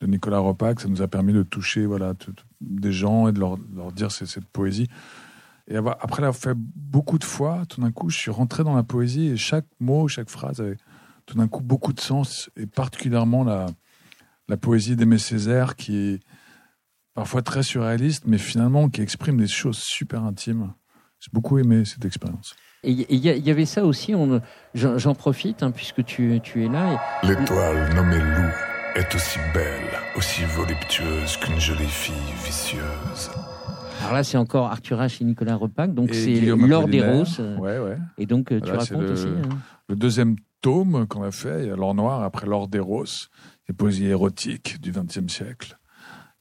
de 0.00 0.06
Nicolas 0.06 0.38
Repac, 0.38 0.80
ça 0.80 0.88
nous 0.88 1.02
a 1.02 1.08
permis 1.08 1.32
de 1.32 1.42
toucher 1.42 1.84
voilà, 1.84 2.14
des 2.60 2.90
gens 2.90 3.28
et 3.28 3.32
de 3.32 3.38
leur, 3.38 3.58
leur 3.76 3.92
dire 3.92 4.10
cette 4.10 4.46
poésie. 4.46 4.88
Et 5.68 5.76
avoir- 5.76 5.98
après 6.00 6.22
l'avoir 6.22 6.40
fait 6.40 6.54
beaucoup 6.56 7.18
de 7.18 7.24
fois, 7.24 7.64
tout 7.68 7.80
d'un 7.80 7.92
coup, 7.92 8.08
je 8.08 8.16
suis 8.16 8.30
rentré 8.30 8.64
dans 8.64 8.74
la 8.74 8.82
poésie 8.82 9.28
et 9.28 9.36
chaque 9.36 9.66
mot, 9.78 10.08
chaque 10.08 10.30
phrase 10.30 10.60
avait 10.60 10.78
tout 11.26 11.36
d'un 11.36 11.46
coup 11.46 11.60
beaucoup 11.60 11.92
de 11.92 12.00
sens, 12.00 12.48
et 12.56 12.66
particulièrement 12.66 13.44
la, 13.44 13.66
la 14.48 14.56
poésie 14.56 14.96
d'Aimé 14.96 15.18
Césaire 15.18 15.76
qui 15.76 15.96
est 15.96 16.20
parfois 17.14 17.42
très 17.42 17.62
surréaliste, 17.62 18.24
mais 18.26 18.38
finalement 18.38 18.88
qui 18.88 19.00
exprime 19.02 19.36
des 19.38 19.46
choses 19.48 19.78
super 19.78 20.24
intimes. 20.24 20.72
J'ai 21.20 21.30
beaucoup 21.32 21.58
aimé 21.58 21.84
cette 21.84 22.04
expérience. 22.04 22.54
Et 22.84 22.92
il 22.92 23.16
y, 23.18 23.50
avait 23.50 23.66
ça 23.66 23.84
aussi, 23.84 24.14
j'en 24.74 25.14
profite, 25.16 25.64
hein, 25.64 25.72
puisque 25.72 26.04
tu, 26.04 26.38
tu 26.44 26.64
es 26.64 26.68
là. 26.68 26.92
et- 27.24 27.26
L'étoile 27.26 27.92
nommée 27.96 28.20
Lou 28.20 28.48
est 28.94 29.12
aussi 29.16 29.38
belle, 29.52 29.98
aussi 30.16 30.44
voluptueuse 30.44 31.36
qu'une 31.38 31.58
jolie 31.58 31.88
fille 31.88 32.14
vicieuse. 32.44 33.30
alors 34.00 34.12
là, 34.12 34.22
c'est 34.22 34.38
encore 34.38 34.66
Arthur 34.70 35.00
H 35.00 35.20
et 35.20 35.24
Nicolas 35.24 35.56
Repac, 35.56 35.92
donc 35.92 36.10
c'est 36.14 36.40
L'Or 36.40 36.86
des. 36.86 37.02
Roses. 37.02 37.40
Ouais, 37.58 37.80
ouais. 37.80 37.98
Et 38.16 38.26
donc, 38.26 38.48
tu 38.48 38.70
racontes 38.70 38.90
le- 39.02 39.10
aussi. 39.12 39.26
hein. 39.26 39.48
Le 39.88 39.96
deuxième 39.96 40.36
tome 40.60 41.08
qu'on 41.08 41.24
a 41.24 41.32
fait, 41.32 41.64
il 41.64 41.68
y 41.68 41.72
a 41.72 41.76
l'or 41.76 41.94
noir, 41.96 42.22
après 42.22 42.46
l'or 42.46 42.68
des 42.68 42.78
roses, 42.80 43.28
les 43.68 43.74
poésies 43.74 44.06
érotiques 44.06 44.80
du 44.80 44.92
XXe 44.92 45.32
siècle. 45.32 45.78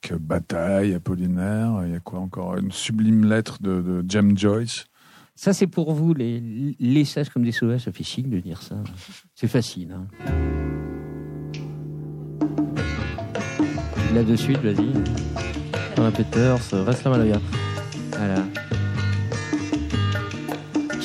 Que 0.01 0.15
Bataille, 0.15 0.93
Apollinaire, 0.93 1.81
il 1.85 1.93
y 1.93 1.95
a 1.95 1.99
quoi 1.99 2.19
encore? 2.19 2.57
Une 2.57 2.71
sublime 2.71 3.25
lettre 3.25 3.61
de, 3.61 3.81
de 3.81 4.03
James 4.07 4.37
Joyce. 4.37 4.85
Ça, 5.35 5.53
c'est 5.53 5.67
pour 5.67 5.93
vous, 5.93 6.13
les, 6.13 7.05
sages 7.05 7.29
comme 7.29 7.43
des 7.43 7.51
sauvages, 7.51 7.81
ça 7.81 7.91
fait 7.91 8.03
chic 8.03 8.29
de 8.29 8.39
dire 8.39 8.61
ça. 8.61 8.75
C'est 9.35 9.47
facile. 9.47 9.91
Hein. 9.91 10.07
Là 14.15 14.23
de 14.23 14.35
suite, 14.35 14.59
vas-y. 14.59 14.93
Alain 15.97 16.11
Peters, 16.11 16.85
reste 16.85 17.03
la 17.03 17.11
Malaya. 17.11 17.41
Voilà. 18.11 18.45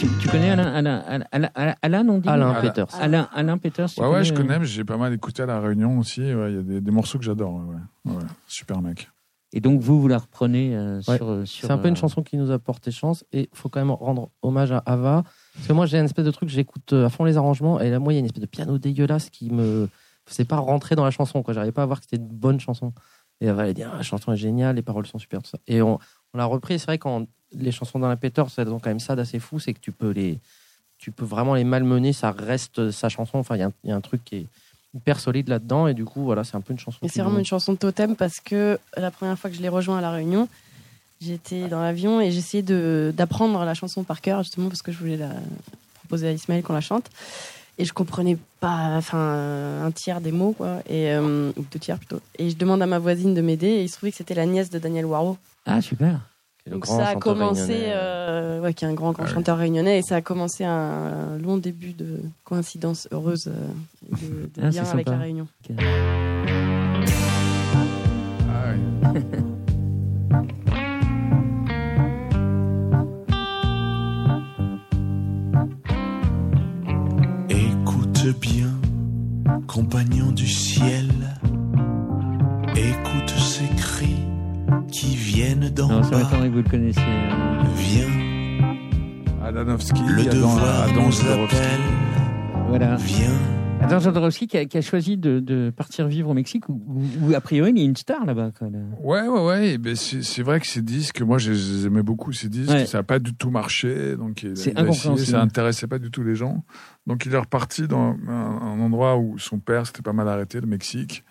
Tu, 0.03 0.09
tu 0.21 0.29
connais 0.29 0.51
Alain, 0.51 0.67
Alain, 0.67 1.25
Alain, 1.31 1.51
Alain, 1.55 1.75
Alain, 1.81 2.09
on 2.09 2.19
dit 2.19 2.29
Alain 2.29 2.51
Alain. 2.51 2.61
Peters. 2.71 2.89
Alain, 3.01 3.29
Alain 3.33 3.57
Peters. 3.57 3.87
Ouais, 3.99 4.09
ouais, 4.09 4.25
je 4.25 4.33
euh, 4.33 4.37
connais, 4.37 4.59
mais 4.59 4.65
j'ai 4.67 4.83
pas 4.83 4.97
mal 4.97 5.13
écouté 5.13 5.45
à 5.45 5.47
la 5.47 5.61
Réunion 5.61 5.97
aussi. 6.01 6.23
ouais, 6.23 6.51
Il 6.51 6.57
y 6.57 6.59
a 6.59 6.63
des, 6.63 6.81
des 6.81 6.91
morceaux 6.91 7.19
que 7.19 7.25
j'adore. 7.25 7.55
Ouais, 7.55 7.77
ouais. 8.07 8.17
Ouais, 8.17 8.23
super 8.49 8.83
mec. 8.83 9.09
Et 9.53 9.61
donc, 9.61 9.81
vous, 9.81 10.01
vous 10.01 10.09
la 10.09 10.19
reprenez 10.19 10.75
euh, 10.75 11.01
Ouais. 11.07 11.19
sur, 11.19 11.29
euh, 11.31 11.45
sur. 11.45 11.69
C'est 11.69 11.73
un 11.73 11.79
peu 11.79 11.87
une 11.87 11.95
euh, 11.95 11.97
chanson 11.97 12.25
qui 12.25 12.37
nous 12.37 12.51
a 12.51 12.59
porté 12.59 12.91
chance 12.91 13.25
et 13.33 13.49
faut 13.53 13.69
quand 13.69 13.79
même 13.79 13.93
rendre 13.93 14.31
hommage 14.43 14.73
à 14.73 14.79
Ava. 14.87 15.23
Parce 15.55 15.69
que 15.69 15.73
moi, 15.73 15.87
j'ai 15.87 15.99
une 16.01 16.07
espèce 16.07 16.25
de 16.25 16.33
truc, 16.33 16.49
j'écoute 16.49 16.93
euh, 16.95 17.07
à 17.07 17.09
fond 17.09 17.23
les 17.23 17.37
arrangements 17.37 17.79
et 17.79 17.89
là, 17.89 18.01
moi, 18.01 18.13
il 18.13 18.17
y 18.17 18.19
a 18.19 18.21
une 18.21 18.27
espèce 18.27 18.43
de 18.43 18.47
piano 18.49 18.79
dégueulasse 18.79 19.31
qui 19.31 19.51
me 19.53 19.89
faisait 20.27 20.45
pas 20.45 20.57
rentrer 20.57 20.97
dans 20.97 21.05
la 21.05 21.13
chanson. 21.13 21.45
quoi. 21.45 21.55
J'arrivais 21.55 21.71
pas 21.71 21.85
à 21.85 21.87
voir 21.87 22.01
que 22.01 22.07
c'était 22.11 22.21
une 22.21 22.29
bonne 22.29 22.59
chanson. 22.59 22.93
Et 23.41 23.49
Ava, 23.49 23.69
elle 23.69 23.75
dit, 23.75 23.85
ah, 23.85 23.93
la 23.99 24.03
chanson 24.03 24.33
est 24.33 24.37
géniale, 24.37 24.75
les 24.77 24.83
paroles 24.83 25.07
sont 25.07 25.19
super, 25.19 25.43
tout 25.43 25.51
ça. 25.51 25.59
Et 25.69 25.81
on, 25.81 25.99
on 26.35 26.39
l'a 26.39 26.45
repris. 26.45 26.79
C'est 26.79 26.87
vrai, 26.87 26.99
quand 26.99 27.27
les 27.53 27.73
chansons 27.73 27.99
dans 27.99 28.09
la 28.09 28.17
Peters, 28.17 28.49
elles 28.57 28.69
ont 28.69 28.79
quand 28.81 28.91
même 28.91 29.01
ça 29.01 29.15
d'assez 29.17 29.39
fou, 29.39 29.59
c'est 29.59 29.75
que 29.75 29.81
tu 29.81 29.93
peux 29.93 30.11
les. 30.11 30.39
Tu 30.99 31.11
peux 31.11 31.25
vraiment 31.25 31.55
les 31.55 31.65
malmener, 31.65 32.13
ça 32.13 32.31
reste 32.31 32.91
sa 32.93 33.09
chanson. 33.09 33.39
Enfin, 33.39 33.57
il 33.57 33.61
y 33.61 33.63
a 33.63 33.67
un- 33.67 33.73
il 33.85 33.91
y, 33.91 33.93
a 33.93 33.97
un 33.97 34.01
truc 34.01 34.25
qui 34.25 34.37
est 34.37 34.47
hyper 34.95 35.19
solide 35.19 35.49
là-dedans. 35.49 35.89
Et 35.89 35.95
du 35.95 36.05
coup, 36.05 36.23
voilà, 36.23 36.45
c'est 36.45 36.55
un 36.57 36.61
peu 36.61 36.73
une 36.73 36.79
chanson. 36.79 36.99
Qui 37.03 37.09
c'est 37.09 37.23
vraiment 37.23 37.39
une 37.41 37.45
chanson 37.45 37.75
totem 37.75 38.15
parce 38.15 38.39
que 38.41 38.79
la 38.97 39.11
première 39.11 39.37
fois 39.39 39.51
que 39.51 39.57
je 39.57 39.63
l'ai 39.63 39.69
rejoint 39.69 39.99
à 39.99 40.01
La 40.01 40.13
Réunion, 40.13 40.49
j'étais 41.21 41.67
dans 41.69 41.81
l'avion 41.83 42.21
et 42.21 42.31
j'essayais 42.31 42.63
de- 42.63 43.13
d'apprendre 43.17 43.65
la 43.65 43.75
chanson 43.75 44.05
par 44.05 44.21
cœur, 44.21 44.43
justement 44.45 44.69
parce 44.69 44.83
que 44.83 44.93
je 44.93 44.99
voulais 44.99 45.17
la 45.17 45.31
proposer 45.95 46.29
à 46.29 46.33
Ismaël 46.33 46.63
qu'on 46.63 46.73
la 46.73 46.81
chante. 46.81 47.11
Et 47.79 47.85
je 47.85 47.93
comprenais 47.93 48.37
pas 48.61 48.97
enfin, 48.97 49.83
un 49.85 49.91
tiers 49.91 50.21
des 50.21 50.31
mots, 50.33 50.53
quoi, 50.53 50.81
et, 50.89 51.11
euh, 51.13 51.51
ou 51.57 51.65
deux 51.73 51.79
tiers 51.79 51.99
plutôt. 51.99 52.21
Et 52.39 52.51
je 52.51 52.57
demande 52.57 52.83
à 52.83 52.87
ma 52.87 52.99
voisine 52.99 53.35
de 53.35 53.41
m'aider 53.41 53.67
et 53.67 53.83
il 53.83 53.89
se 53.89 53.97
trouvait 53.97 54.11
que 54.13 54.19
c'était 54.19 54.35
la 54.35 54.47
nièce 54.47 54.71
de 54.71 54.79
Daniel 54.79 55.07
Waro. 55.07 55.39
Ah, 55.67 55.81
super. 55.81 56.21
Donc 56.71 56.87
ça 56.87 57.09
a 57.09 57.17
commencé, 57.17 57.75
euh, 57.87 58.61
ouais, 58.61 58.73
qui 58.73 58.85
est 58.85 58.89
un 58.89 58.95
grand, 58.95 59.11
grand 59.11 59.25
Ah 59.25 59.35
chanteur 59.35 59.59
réunionnais, 59.59 59.99
et 59.99 60.03
ça 60.03 60.17
a 60.17 60.21
commencé 60.21 60.65
un, 60.65 61.37
long 61.39 61.57
début 61.57 61.93
de 61.93 62.21
coïncidence 62.45 63.09
heureuse 63.11 63.49
euh, 63.49 63.53
de, 64.13 64.61
de 64.61 64.67
Ah, 64.67 64.71
lien 64.71 64.85
avec 64.85 65.09
sympa. 65.09 65.11
la 65.11 65.19
Réunion. 65.19 65.49
Ah. 69.05 69.13
Le 86.63 86.71
connaissiez. 86.71 87.03
euh. 87.03 87.63
Viens, 87.77 88.09
Adanovski, 89.45 90.01
le 90.09 90.23
Adam, 90.23 90.33
devoir 90.33 90.83
Adam 90.85 91.07
nous 91.07 91.21
appelle. 91.29 91.81
Voilà. 92.69 92.97
Viens, 92.97 93.31
Adam 93.81 93.99
Jodorowsky 93.99 94.47
qui 94.47 94.57
a, 94.57 94.65
qui 94.65 94.79
a 94.79 94.81
choisi 94.81 95.17
de, 95.19 95.41
de 95.41 95.71
partir 95.77 96.07
vivre 96.07 96.31
au 96.31 96.35
Mexique 96.35 96.69
où, 96.69 96.81
où- 96.87 97.31
où, 97.31 97.35
a 97.35 97.41
priori 97.41 97.73
il 97.75 97.83
est 97.83 97.85
une 97.85 97.97
star 97.97 98.25
là-bas. 98.25 98.51
Ouais, 99.03 99.27
ouais, 99.27 99.45
ouais. 99.45 99.69
et 99.71 99.79
ben, 99.79 99.97
c'est 99.97 100.23
c'est 100.23 100.43
vrai 100.45 100.61
que 100.61 100.67
ces 100.69 100.83
disques, 100.83 101.21
moi 101.23 101.39
j'ai- 101.39 101.55
j'aimais 101.55 102.05
beaucoup 102.05 102.33
ces 102.33 102.49
disques, 102.49 102.71
Ouais. 102.71 102.87
ça 102.87 102.99
n'a 102.99 103.03
pas 103.03 103.19
du 103.19 103.35
tout 103.35 103.51
marché. 103.51 104.17
Donc 104.17 104.45
il, 104.45 104.57
C'est 104.57 104.71
il 104.73 104.79
a 104.79 104.93
ça 105.17 105.41
intéressait 105.43 105.89
pas 105.89 105.99
du 105.99 106.11
tout 106.13 106.23
les 106.23 106.37
gens. 106.37 106.65
Donc 107.09 107.27
il 107.27 107.35
est 107.35 107.39
reparti 107.39 107.89
dans 107.89 108.15
un, 108.29 108.33
un 108.63 108.81
endroit 108.81 109.17
où 109.19 109.37
son 109.39 109.59
père 109.59 109.87
s'était 109.87 110.03
pas 110.03 110.13
mal 110.13 110.29
arrêté, 110.29 110.61
le 110.61 110.69
Mexique. 110.69 111.25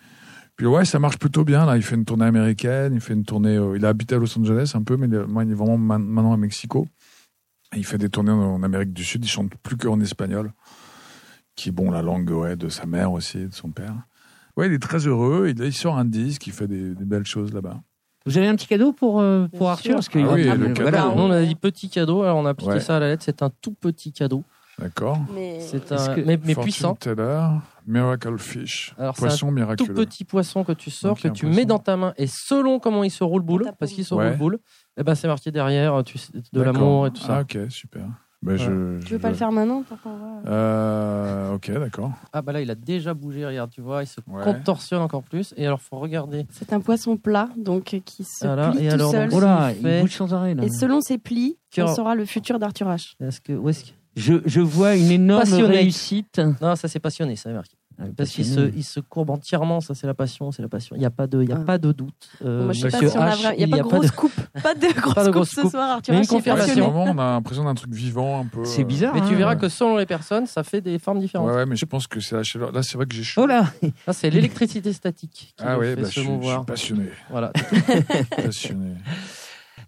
Puis 0.56 0.66
ouais, 0.66 0.84
ça 0.84 0.98
marche 0.98 1.18
plutôt 1.18 1.44
bien. 1.44 1.64
Là, 1.66 1.76
il 1.76 1.82
fait 1.82 1.94
une 1.96 2.04
tournée 2.04 2.26
américaine, 2.26 2.94
il 2.94 3.00
fait 3.00 3.14
une 3.14 3.24
tournée. 3.24 3.56
euh, 3.56 3.76
il 3.76 3.84
a 3.84 3.88
habité 3.88 4.14
à 4.14 4.18
Los 4.18 4.38
Angeles 4.38 4.72
un 4.74 4.82
peu, 4.82 4.96
mais 4.96 5.06
il 5.08 5.14
est- 5.14 5.26
moi, 5.26 5.44
il 5.44 5.50
est 5.50 5.54
vraiment 5.54 5.78
maintenant 5.78 6.32
à 6.32 6.36
Mexico. 6.36 6.86
Et 7.74 7.78
il 7.78 7.84
fait 7.86 7.98
des 7.98 8.10
tournées 8.10 8.32
en, 8.32 8.40
en 8.56 8.62
Amérique 8.62 8.92
du 8.92 9.02
Sud. 9.04 9.24
Il 9.24 9.28
chante 9.28 9.52
plus 9.62 9.76
qu'en 9.76 9.98
espagnol, 10.00 10.52
qui 11.56 11.70
est 11.70 11.72
bon 11.72 11.90
la 11.90 12.02
langue 12.02 12.30
ouais, 12.30 12.54
de 12.56 12.68
sa 12.68 12.86
mère 12.86 13.12
aussi, 13.12 13.46
de 13.46 13.54
son 13.54 13.70
père. 13.70 13.94
Ouais, 14.56 14.66
il 14.66 14.72
est 14.74 14.78
très 14.82 15.06
heureux. 15.06 15.48
Il, 15.48 15.62
il 15.64 15.72
sort 15.72 15.96
un 15.96 16.04
disque, 16.04 16.46
il 16.46 16.52
fait 16.52 16.68
des, 16.68 16.94
des 16.94 17.04
belles 17.06 17.24
choses 17.26 17.52
là-bas. 17.54 17.80
Vous 18.26 18.36
avez 18.38 18.46
un 18.46 18.54
petit 18.54 18.68
cadeau 18.68 18.92
pour, 18.92 19.20
euh, 19.20 19.48
pour 19.48 19.70
Arthur 19.70 19.94
parce 19.94 20.08
que 20.08 20.18
Ah 20.20 20.34
oui, 20.34 20.44
le 20.44 20.68
cadeau. 20.74 20.82
voilà, 20.82 21.08
on 21.08 21.30
a 21.30 21.42
dit 21.42 21.56
petit 21.56 21.88
cadeau, 21.88 22.22
alors 22.22 22.36
on 22.36 22.46
a 22.46 22.50
appliqué 22.50 22.72
Ouais. 22.74 22.80
ça 22.80 22.98
à 22.98 23.00
la 23.00 23.08
lettre, 23.08 23.24
c'est 23.24 23.42
un 23.42 23.50
tout 23.62 23.72
petit 23.72 24.12
cadeau. 24.12 24.44
D'accord. 24.82 25.18
Mais 25.34 25.60
C'est 25.60 25.92
un, 25.92 26.14
que- 26.14 26.20
mais, 26.22 26.38
mais 26.44 26.54
puissant. 26.54 26.94
Teller, 26.94 27.48
Miracle 27.86 28.36
Fish. 28.38 28.94
Alors, 28.98 29.16
c'est 29.16 29.24
un 29.24 29.28
Poisson 29.28 29.54
tout 29.76 29.86
petit 29.94 30.24
poisson 30.24 30.64
que 30.64 30.72
tu 30.72 30.90
sors, 30.90 31.12
Ok, 31.12 31.22
que 31.22 31.28
tu 31.28 31.44
poisson. 31.46 31.56
mets 31.56 31.64
dans 31.66 31.78
ta 31.78 31.96
main, 31.96 32.12
et 32.16 32.26
selon 32.26 32.78
comment 32.80 33.04
il 33.04 33.10
se 33.10 33.22
roule 33.24 33.42
boule, 33.42 33.72
parce 33.78 33.92
qu'il 33.92 34.04
se 34.04 34.14
Ouais. 34.14 34.28
roule 34.30 34.38
boule, 34.38 34.58
eh 34.96 35.02
ben, 35.04 35.14
c'est 35.14 35.28
marqué 35.28 35.50
derrière 35.50 36.02
tu 36.04 36.18
sais, 36.18 36.32
de 36.32 36.40
D'accord. 36.52 36.72
l'amour 36.72 37.06
et 37.06 37.10
tout 37.12 37.20
ça. 37.22 37.38
Ah, 37.38 37.40
ok, 37.42 37.58
super. 37.70 38.02
Ben, 38.44 38.56
Voilà. 38.56 38.64
je, 38.64 38.98
tu 39.02 39.06
je 39.06 39.14
veux 39.14 39.20
pas 39.20 39.28
le 39.28 39.36
faire 39.36 39.52
maintenant 39.52 39.82
pour 39.82 40.00
qu'on 40.00 40.16
voit 40.16 40.40
Euh, 40.50 41.54
ok, 41.54 41.70
d'accord. 41.78 42.10
Ah 42.32 42.42
bah 42.42 42.50
là, 42.52 42.60
il 42.60 42.68
a 42.72 42.74
déjà 42.74 43.14
bougé, 43.14 43.46
regarde, 43.46 43.70
tu 43.70 43.80
vois, 43.80 44.02
il 44.02 44.06
se 44.08 44.20
Ouais. 44.26 44.42
contorsionne 44.42 45.00
encore 45.00 45.22
plus. 45.22 45.54
Et 45.56 45.64
alors, 45.64 45.80
faut 45.80 45.98
regarder. 46.00 46.44
C'est 46.50 46.72
un 46.72 46.80
poisson 46.80 47.16
plat, 47.16 47.48
donc 47.56 47.94
euh, 47.94 48.00
qui 48.04 48.24
se 48.24 48.44
Voilà, 48.44 48.70
plie 48.72 48.86
et 48.86 48.88
tout 48.88 48.94
alors, 48.94 49.10
seul. 49.12 49.28
donc, 49.28 49.38
Oh 49.38 49.44
là, 49.44 49.70
Il 49.70 49.76
il 49.76 49.82
fait- 49.82 50.00
bouge 50.00 50.10
sans 50.16 50.34
arrêt 50.34 50.54
là. 50.56 50.64
Et 50.64 50.70
selon 50.70 51.00
ses 51.00 51.18
plis, 51.18 51.56
Cœur- 51.70 51.88
on 51.90 51.94
saura 51.94 52.16
le 52.16 52.24
futur 52.24 52.58
d'Arthur 52.58 52.88
H. 52.88 53.12
Est-ce 53.20 53.40
que, 53.40 53.52
où 53.52 53.68
est-ce 53.68 53.84
que... 53.84 53.90
Je, 54.16 54.34
je 54.44 54.60
vois 54.60 54.94
une 54.96 55.10
énorme 55.10 55.40
Passionné. 55.42 55.76
réussite. 55.78 56.40
Non, 56.60 56.76
ça 56.76 56.88
c'est 56.88 57.00
passionné, 57.00 57.36
ça 57.36 57.50
marqué. 57.50 57.72
Ah, 58.00 58.04
Parce 58.16 58.30
qu'il 58.30 58.46
se, 58.46 58.70
il 58.74 58.82
se 58.84 59.00
courbe 59.00 59.28
entièrement, 59.30 59.80
ça 59.82 59.94
c'est 59.94 60.06
la 60.06 60.14
passion, 60.14 60.50
c'est 60.50 60.62
la 60.62 60.68
passion. 60.68 60.96
Il 60.96 61.00
n'y 61.00 61.04
a 61.04 61.10
pas 61.10 61.26
de, 61.26 61.42
il 61.42 61.48
y 61.50 61.52
a 61.52 61.58
Ah. 61.60 61.64
pas 61.64 61.76
de 61.78 61.92
doute. 61.92 62.30
Euh, 62.44 62.64
Moi, 62.64 62.72
je 62.72 62.88
sais 62.88 62.90
pas 62.90 63.06
si 63.10 63.16
on 63.18 63.20
a 63.20 63.28
H, 63.30 63.36
vraiment- 63.36 63.54
Il 63.58 63.66
n'y 63.66 63.74
a 63.74 63.76
pas 63.76 63.82
de 63.82 63.88
grosse 63.88 64.10
coupe. 64.10 64.32
Pas 64.62 64.74
de 64.74 65.00
grosse 65.00 65.14
Pas 65.14 65.24
de 65.26 65.30
coupe 65.30 65.44
ce 65.44 65.68
soir, 65.68 65.90
Arthur 65.90 66.14
Mais 66.14 66.20
une 66.20 66.24
Là, 66.24 66.28
confirmation. 66.28 66.66
passionné. 66.68 66.90
vraiment, 66.90 67.04
on 67.04 67.18
a 67.18 67.32
l'impression 67.34 67.64
d'un 67.64 67.74
truc 67.74 67.92
vivant 67.92 68.40
un 68.40 68.46
peu. 68.46 68.64
C'est 68.64 68.80
euh, 68.82 68.84
bizarre. 68.84 69.14
Mais 69.14 69.20
tu 69.20 69.34
hein. 69.34 69.36
verras 69.36 69.56
que 69.56 69.68
selon 69.68 69.98
les 69.98 70.06
personnes, 70.06 70.46
ça 70.46 70.64
fait 70.64 70.80
des 70.80 70.98
formes 70.98 71.20
différentes. 71.20 71.48
Ouais, 71.48 71.54
ouais, 71.56 71.66
mais 71.66 71.76
je 71.76 71.84
pense 71.84 72.06
que 72.06 72.18
c'est 72.20 72.34
la 72.34 72.42
chaleur. 72.42 72.72
Là, 72.72 72.82
c'est 72.82 72.96
vrai 72.96 73.04
que 73.06 73.14
j'ai 73.14 73.22
chaud. 73.24 73.42
Oh 73.44 73.46
là 73.46 73.66
Ça, 74.06 74.12
c'est 74.14 74.30
l'électricité 74.30 74.92
statique 74.94 75.52
qui 75.56 75.64
ah 75.64 75.76
fait 75.78 75.96
bah, 75.96 76.02
je, 76.06 76.20
suis, 76.20 76.22
je 76.42 76.48
suis 76.48 76.64
passionné. 76.66 77.04
Voilà. 77.30 77.52
passionné. 78.36 78.94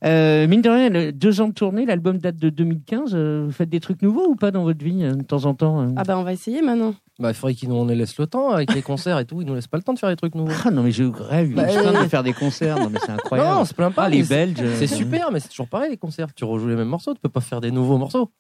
Euh, 0.05 0.47
mine 0.49 0.61
de 0.63 0.69
rien, 0.69 1.13
deux 1.13 1.41
ans 1.41 1.49
de 1.49 1.53
tournée, 1.55 1.87
l'album 1.87 2.19
date 2.19 2.37
de 2.37 2.51
2015. 2.51 3.13
euh, 3.15 3.45
vous 3.47 3.53
faites 3.53 3.69
des 3.69 3.81
trucs 3.81 4.03
nouveaux 4.03 4.27
ou 4.29 4.35
pas 4.35 4.51
dans 4.51 4.65
votre 4.65 4.85
vie 4.85 5.03
euh, 5.05 5.13
de 5.15 5.23
temps 5.23 5.45
en 5.45 5.55
temps 5.55 5.89
Ah 5.97 6.05
bah 6.05 6.19
on 6.19 6.23
va 6.25 6.33
essayer 6.33 6.63
maintenant. 6.63 6.95
Bah, 7.19 7.31
il 7.31 7.35
faudrait 7.35 7.55
qu'ils 7.55 7.69
nous 7.69 7.77
en 7.77 7.85
laissent 7.87 8.19
le 8.19 8.27
temps 8.27 8.51
avec 8.51 8.75
les 8.75 8.83
concerts 8.83 9.19
et 9.21 9.25
tout. 9.25 9.41
Ils 9.41 9.47
nous 9.47 9.55
laissent 9.55 9.69
pas 9.69 9.77
le 9.77 9.83
temps 9.85 9.93
de 9.95 9.99
faire 9.99 10.09
des 10.09 10.17
trucs 10.17 10.35
nouveaux. 10.35 10.53
Ah 10.65 10.71
non 10.71 10.83
mais 10.83 10.91
je 10.91 11.05
rêve, 11.05 11.55
Bah, 11.55 11.71
est 11.71 11.79
en 11.79 11.83
train 11.83 11.95
euh, 11.95 12.03
de 12.05 12.09
faire 12.09 12.23
des 12.25 12.33
concerts. 12.33 12.79
Non 12.79 12.91
mais 12.91 12.99
c'est 13.05 13.13
incroyable. 13.13 13.51
Non, 13.51 13.61
on 13.61 13.65
se 13.65 13.75
plaint 13.75 13.95
pas. 13.95 14.05
Ah, 14.05 14.09
les 14.09 14.25
Belges. 14.25 14.63
C'est 14.75 14.87
super, 14.89 15.31
mais 15.31 15.39
c'est 15.41 15.49
toujours 15.49 15.69
pareil 15.69 15.91
les 15.91 15.97
concerts. 15.97 16.35
Tu 16.35 16.45
rejoues 16.45 16.69
les 16.69 16.77
mêmes 16.77 16.89
morceaux, 16.89 17.15
tu 17.15 17.21
peux 17.21 17.29
pas 17.29 17.41
faire 17.41 17.61
des 17.61 17.71
nouveaux 17.71 17.99
morceaux. 17.99 18.31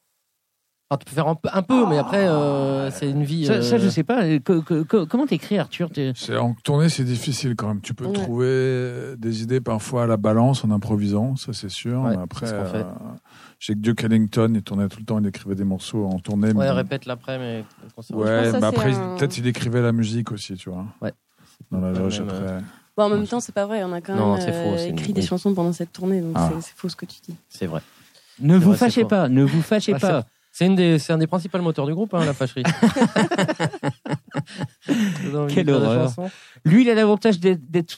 Enfin, 0.94 0.98
tu 0.98 1.04
peux 1.06 1.14
faire 1.16 1.26
un 1.28 1.34
peu, 1.34 1.48
un 1.52 1.62
peu 1.62 1.86
mais 1.88 1.98
après, 1.98 2.26
euh, 2.28 2.88
c'est 2.92 3.10
une 3.10 3.24
vie. 3.24 3.46
Ça, 3.46 3.62
ça, 3.62 3.74
euh, 3.74 3.78
je 3.80 3.88
sais 3.88 4.04
pas. 4.04 4.22
euh, 4.24 4.38
co- 4.38 4.62
co- 4.62 5.06
comment 5.06 5.26
t'écris 5.26 5.58
Arthur 5.58 5.90
en 6.38 6.54
tournée, 6.62 6.88
c'est 6.88 7.02
difficile 7.04 7.56
quand 7.56 7.66
même. 7.68 7.80
Tu 7.80 7.94
peux 7.94 8.06
Ouais. 8.06 8.12
trouver 8.12 9.14
des 9.18 9.42
idées 9.42 9.60
parfois 9.60 10.04
à 10.04 10.06
la 10.06 10.16
balance 10.16 10.64
en 10.64 10.70
improvisant, 10.70 11.34
ça 11.36 11.52
c'est 11.52 11.68
sûr. 11.68 12.02
Ouais, 12.02 12.16
mais 12.16 12.22
après, 12.22 12.46
fait. 12.46 12.54
euh, 12.78 12.84
je 13.58 13.66
sais 13.66 13.72
que 13.74 13.78
Duke 13.80 14.04
Ellington, 14.04 14.52
il 14.54 14.62
tournait 14.62 14.88
tout 14.88 15.00
le 15.00 15.04
temps, 15.04 15.18
il 15.18 15.26
écrivait 15.26 15.54
des 15.56 15.64
morceaux 15.64 16.06
en 16.06 16.18
tournée. 16.20 16.48
Ouais, 16.48 16.54
mais- 16.54 16.70
répète 16.70 17.06
l'après, 17.06 17.38
mais. 17.38 17.64
Ouais, 18.12 18.52
mais 18.52 18.64
après, 18.64 18.94
un- 18.94 19.16
peut-être 19.16 19.36
il 19.38 19.46
écrivait 19.48 19.82
la 19.82 19.92
musique 19.92 20.30
aussi, 20.30 20.54
tu 20.54 20.70
vois. 20.70 20.84
Ouais. 21.02 21.12
Dans 21.72 21.80
la 21.80 21.92
pas 21.92 21.98
loge 21.98 22.20
après. 22.20 22.58
Bon, 22.96 23.04
en 23.04 23.08
même 23.08 23.26
temps, 23.26 23.40
c'est 23.40 23.54
pas 23.54 23.66
vrai. 23.66 23.82
On 23.82 23.92
a 23.92 24.00
quand 24.00 24.14
Non, 24.14 24.34
même 24.34 24.40
c'est 24.40 24.52
faux, 24.52 24.76
euh, 24.80 24.86
une- 24.88 24.94
écrit 24.98 25.12
des 25.12 25.22
chansons 25.22 25.52
pendant 25.54 25.72
cette 25.72 25.92
tournée, 25.92 26.20
donc 26.20 26.32
Ah. 26.36 26.50
c'est- 26.60 26.72
faux 26.76 26.88
ce 26.88 26.94
que 26.94 27.06
tu 27.06 27.16
dis. 27.26 27.34
C'est 27.48 27.66
vrai. 27.66 27.80
Ne 28.40 28.56
vous 28.56 28.74
fâchez 28.74 29.04
pas, 29.04 29.28
ne 29.28 29.42
vous 29.44 29.62
fâchez 29.62 29.94
Ah, 29.94 29.98
pas. 30.00 30.24
C'est 30.56 31.10
un 31.10 31.18
des 31.18 31.26
principaux 31.26 31.58
moteurs 31.58 31.84
du 31.84 31.94
groupe, 31.94 32.14
hein, 32.14 32.24
la 32.24 32.32
fâcherie. 32.32 32.62
Quelle 35.48 35.70
horreur. 35.70 36.12
Lui, 36.64 36.82
il 36.82 36.90
a 36.90 36.94
l'avantage 36.94 37.40
d'être 37.40 37.96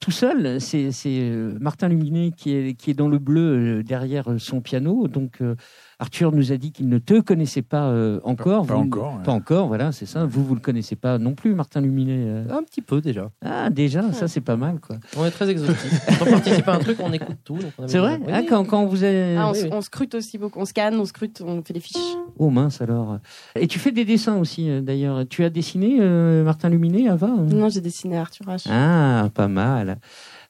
tout, 0.00 0.10
seul. 0.10 0.60
C'est 0.60 0.90
euh, 1.06 1.56
Martin 1.60 1.88
Luminet 1.88 2.32
qui 2.36 2.52
est, 2.54 2.74
qui 2.74 2.90
est 2.90 2.94
dans 2.94 3.08
le 3.08 3.18
bleu 3.18 3.78
euh, 3.78 3.82
derrière 3.82 4.30
euh, 4.32 4.38
son 4.38 4.60
piano. 4.60 5.06
Donc, 5.08 5.40
euh, 5.40 5.54
Arthur 6.00 6.30
nous 6.32 6.52
a 6.52 6.56
dit 6.56 6.70
qu'il 6.72 6.88
ne 6.88 6.98
te 6.98 7.20
connaissait 7.20 7.62
pas 7.62 7.88
euh, 7.88 8.20
encore. 8.24 8.66
Pas 8.66 8.74
Vous- 8.74 8.80
encore, 8.82 9.16
ouais. 9.16 9.22
Pas 9.24 9.32
encore, 9.32 9.66
voilà, 9.68 9.90
c'est 9.92 10.06
ça. 10.06 10.24
Vous, 10.24 10.44
vous 10.44 10.54
le 10.54 10.60
connaissez 10.60 10.94
pas 10.96 11.18
non 11.18 11.34
plus, 11.34 11.54
Martin 11.54 11.80
Luminet. 11.80 12.18
euh. 12.18 12.44
Un 12.50 12.62
petit 12.62 12.82
peu 12.82 13.00
déjà. 13.00 13.30
Ah, 13.44 13.68
déjà, 13.70 14.12
ça, 14.12 14.28
c'est 14.28 14.40
pas 14.40 14.56
mal, 14.56 14.78
quoi. 14.80 14.96
On 15.16 15.24
est 15.24 15.30
très 15.30 15.48
exotique. 15.50 15.76
Quand 16.18 16.26
on 16.26 16.30
participe 16.30 16.68
à 16.68 16.74
un 16.74 16.78
truc, 16.78 16.98
on 17.00 17.12
écoute 17.12 17.36
tout. 17.44 17.58
C'est 17.86 17.98
vrai 17.98 18.20
ah, 18.32 18.42
quand, 18.48 18.64
quand 18.64 18.84
vous 18.86 19.02
avez... 19.04 19.36
Ah, 19.36 19.48
on, 19.48 19.52
oui, 19.52 19.58
s- 19.58 19.64
oui. 19.64 19.70
on 19.72 19.80
scrute 19.80 20.14
aussi 20.14 20.38
beaucoup. 20.38 20.60
On 20.60 20.64
scanne, 20.64 20.94
on 20.98 21.04
scrute, 21.04 21.42
on 21.44 21.62
fait 21.62 21.74
des 21.74 21.80
fiches. 21.80 21.96
Oh 22.38 22.50
mince, 22.50 22.80
alors. 22.80 23.18
Et 23.56 23.66
tu 23.66 23.78
fais 23.80 23.90
des 23.92 24.04
dessins 24.04 24.36
aussi, 24.38 24.68
d'ailleurs. 24.82 25.24
Tu 25.28 25.42
as 25.44 25.50
dessiné 25.50 25.98
euh, 26.28 26.44
Martin 26.44 26.68
Luminet, 26.68 27.08
Ava 27.08 27.26
hein 27.26 27.46
Non, 27.50 27.68
j'ai 27.68 27.80
dessiné 27.80 28.16
Arthur 28.16 28.46
H. 28.46 28.66
Ah, 28.70 29.28
pas 29.34 29.48
mal. 29.48 29.98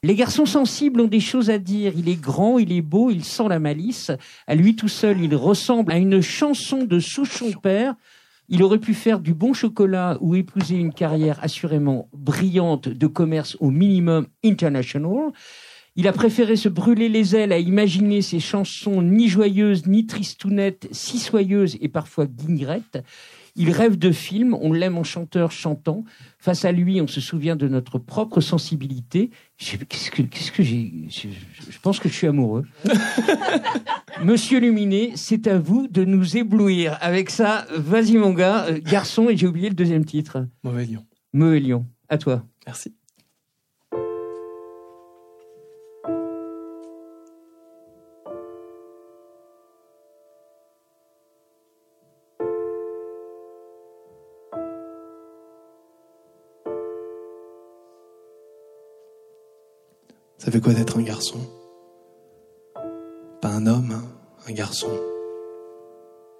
Les 0.03 0.15
garçons 0.15 0.45
sensibles 0.45 1.01
ont 1.01 1.07
des 1.07 1.19
choses 1.19 1.49
à 1.49 1.57
dire. 1.57 1.93
Il 1.97 2.07
est 2.07 2.19
grand, 2.19 2.59
il 2.59 2.71
est 2.71 2.81
beau, 2.81 3.09
il 3.09 3.23
sent 3.23 3.47
la 3.49 3.59
malice. 3.59 4.11
À 4.47 4.55
lui 4.55 4.75
tout 4.75 4.87
seul, 4.87 5.21
il 5.21 5.35
ressemble 5.35 5.91
à 5.91 5.97
une 5.97 6.21
chanson 6.21 6.83
de 6.83 6.99
Souchon 6.99 7.51
père. 7.51 7.95
Il 8.47 8.63
aurait 8.63 8.79
pu 8.79 8.93
faire 8.93 9.19
du 9.19 9.33
bon 9.33 9.53
chocolat 9.53 10.17
ou 10.21 10.35
épouser 10.35 10.75
une 10.75 10.93
carrière 10.93 11.39
assurément 11.41 12.09
brillante 12.13 12.89
de 12.89 13.07
commerce 13.07 13.57
au 13.59 13.69
minimum 13.69 14.27
international. 14.43 15.31
Il 15.95 16.07
a 16.07 16.13
préféré 16.13 16.55
se 16.55 16.69
brûler 16.69 17.09
les 17.09 17.35
ailes 17.35 17.51
à 17.51 17.59
imaginer 17.59 18.21
ses 18.21 18.39
chansons 18.39 19.01
ni 19.01 19.27
joyeuses 19.27 19.85
ni 19.85 20.05
tristounettes, 20.05 20.87
si 20.91 21.19
soyeuses 21.19 21.77
et 21.81 21.89
parfois 21.89 22.25
guignerettes. 22.25 23.03
Il 23.61 23.71
rêve 23.71 23.97
de 23.97 24.11
films, 24.11 24.53
on 24.59 24.71
l'aime 24.73 24.97
en 24.97 25.03
chanteur 25.03 25.51
chantant. 25.51 26.05
Face 26.39 26.63
à 26.65 26.71
lui, 26.71 27.01
on 27.01 27.07
se 27.07 27.19
souvient 27.21 27.55
de 27.57 27.67
notre 27.67 27.99
propre 27.99 28.39
sensibilité. 28.41 29.29
Je- 29.57 29.75
Qu'est-ce 29.77 30.09
que, 30.11 30.21
qu'est-ce 30.21 30.51
que 30.51 30.63
j'ai 30.63 30.91
je, 31.09 31.27
pense 31.81 31.99
que 31.99 32.07
je 32.09 32.13
suis 32.13 32.27
amoureux. 32.27 32.65
Monsieur 34.23 34.59
Luminet, 34.59 35.11
c'est 35.15 35.47
à 35.47 35.57
vous 35.59 35.87
de 35.87 36.03
nous 36.05 36.37
éblouir. 36.37 36.97
Avec 37.01 37.29
ça, 37.29 37.65
vas-y 37.75 38.17
mon 38.17 38.31
gars, 38.33 38.65
euh, 38.69 38.79
garçon, 38.83 39.29
et 39.29 39.37
j'ai 39.37 39.47
oublié 39.47 39.69
le 39.69 39.75
deuxième 39.75 40.05
titre. 40.05 40.47
Mauvais 41.33 41.59
Lion, 41.59 41.85
à 42.07 42.17
toi. 42.17 42.43
Merci. 42.65 42.93
Ça 60.39 60.51
fait 60.51 60.61
quoi 60.61 60.73
d'être 60.73 60.97
un 60.97 61.01
garçon? 61.01 61.39
Pas 63.41 63.49
un 63.49 63.67
homme, 63.67 63.91
hein, 63.91 64.03
un 64.47 64.53
garçon. 64.53 64.89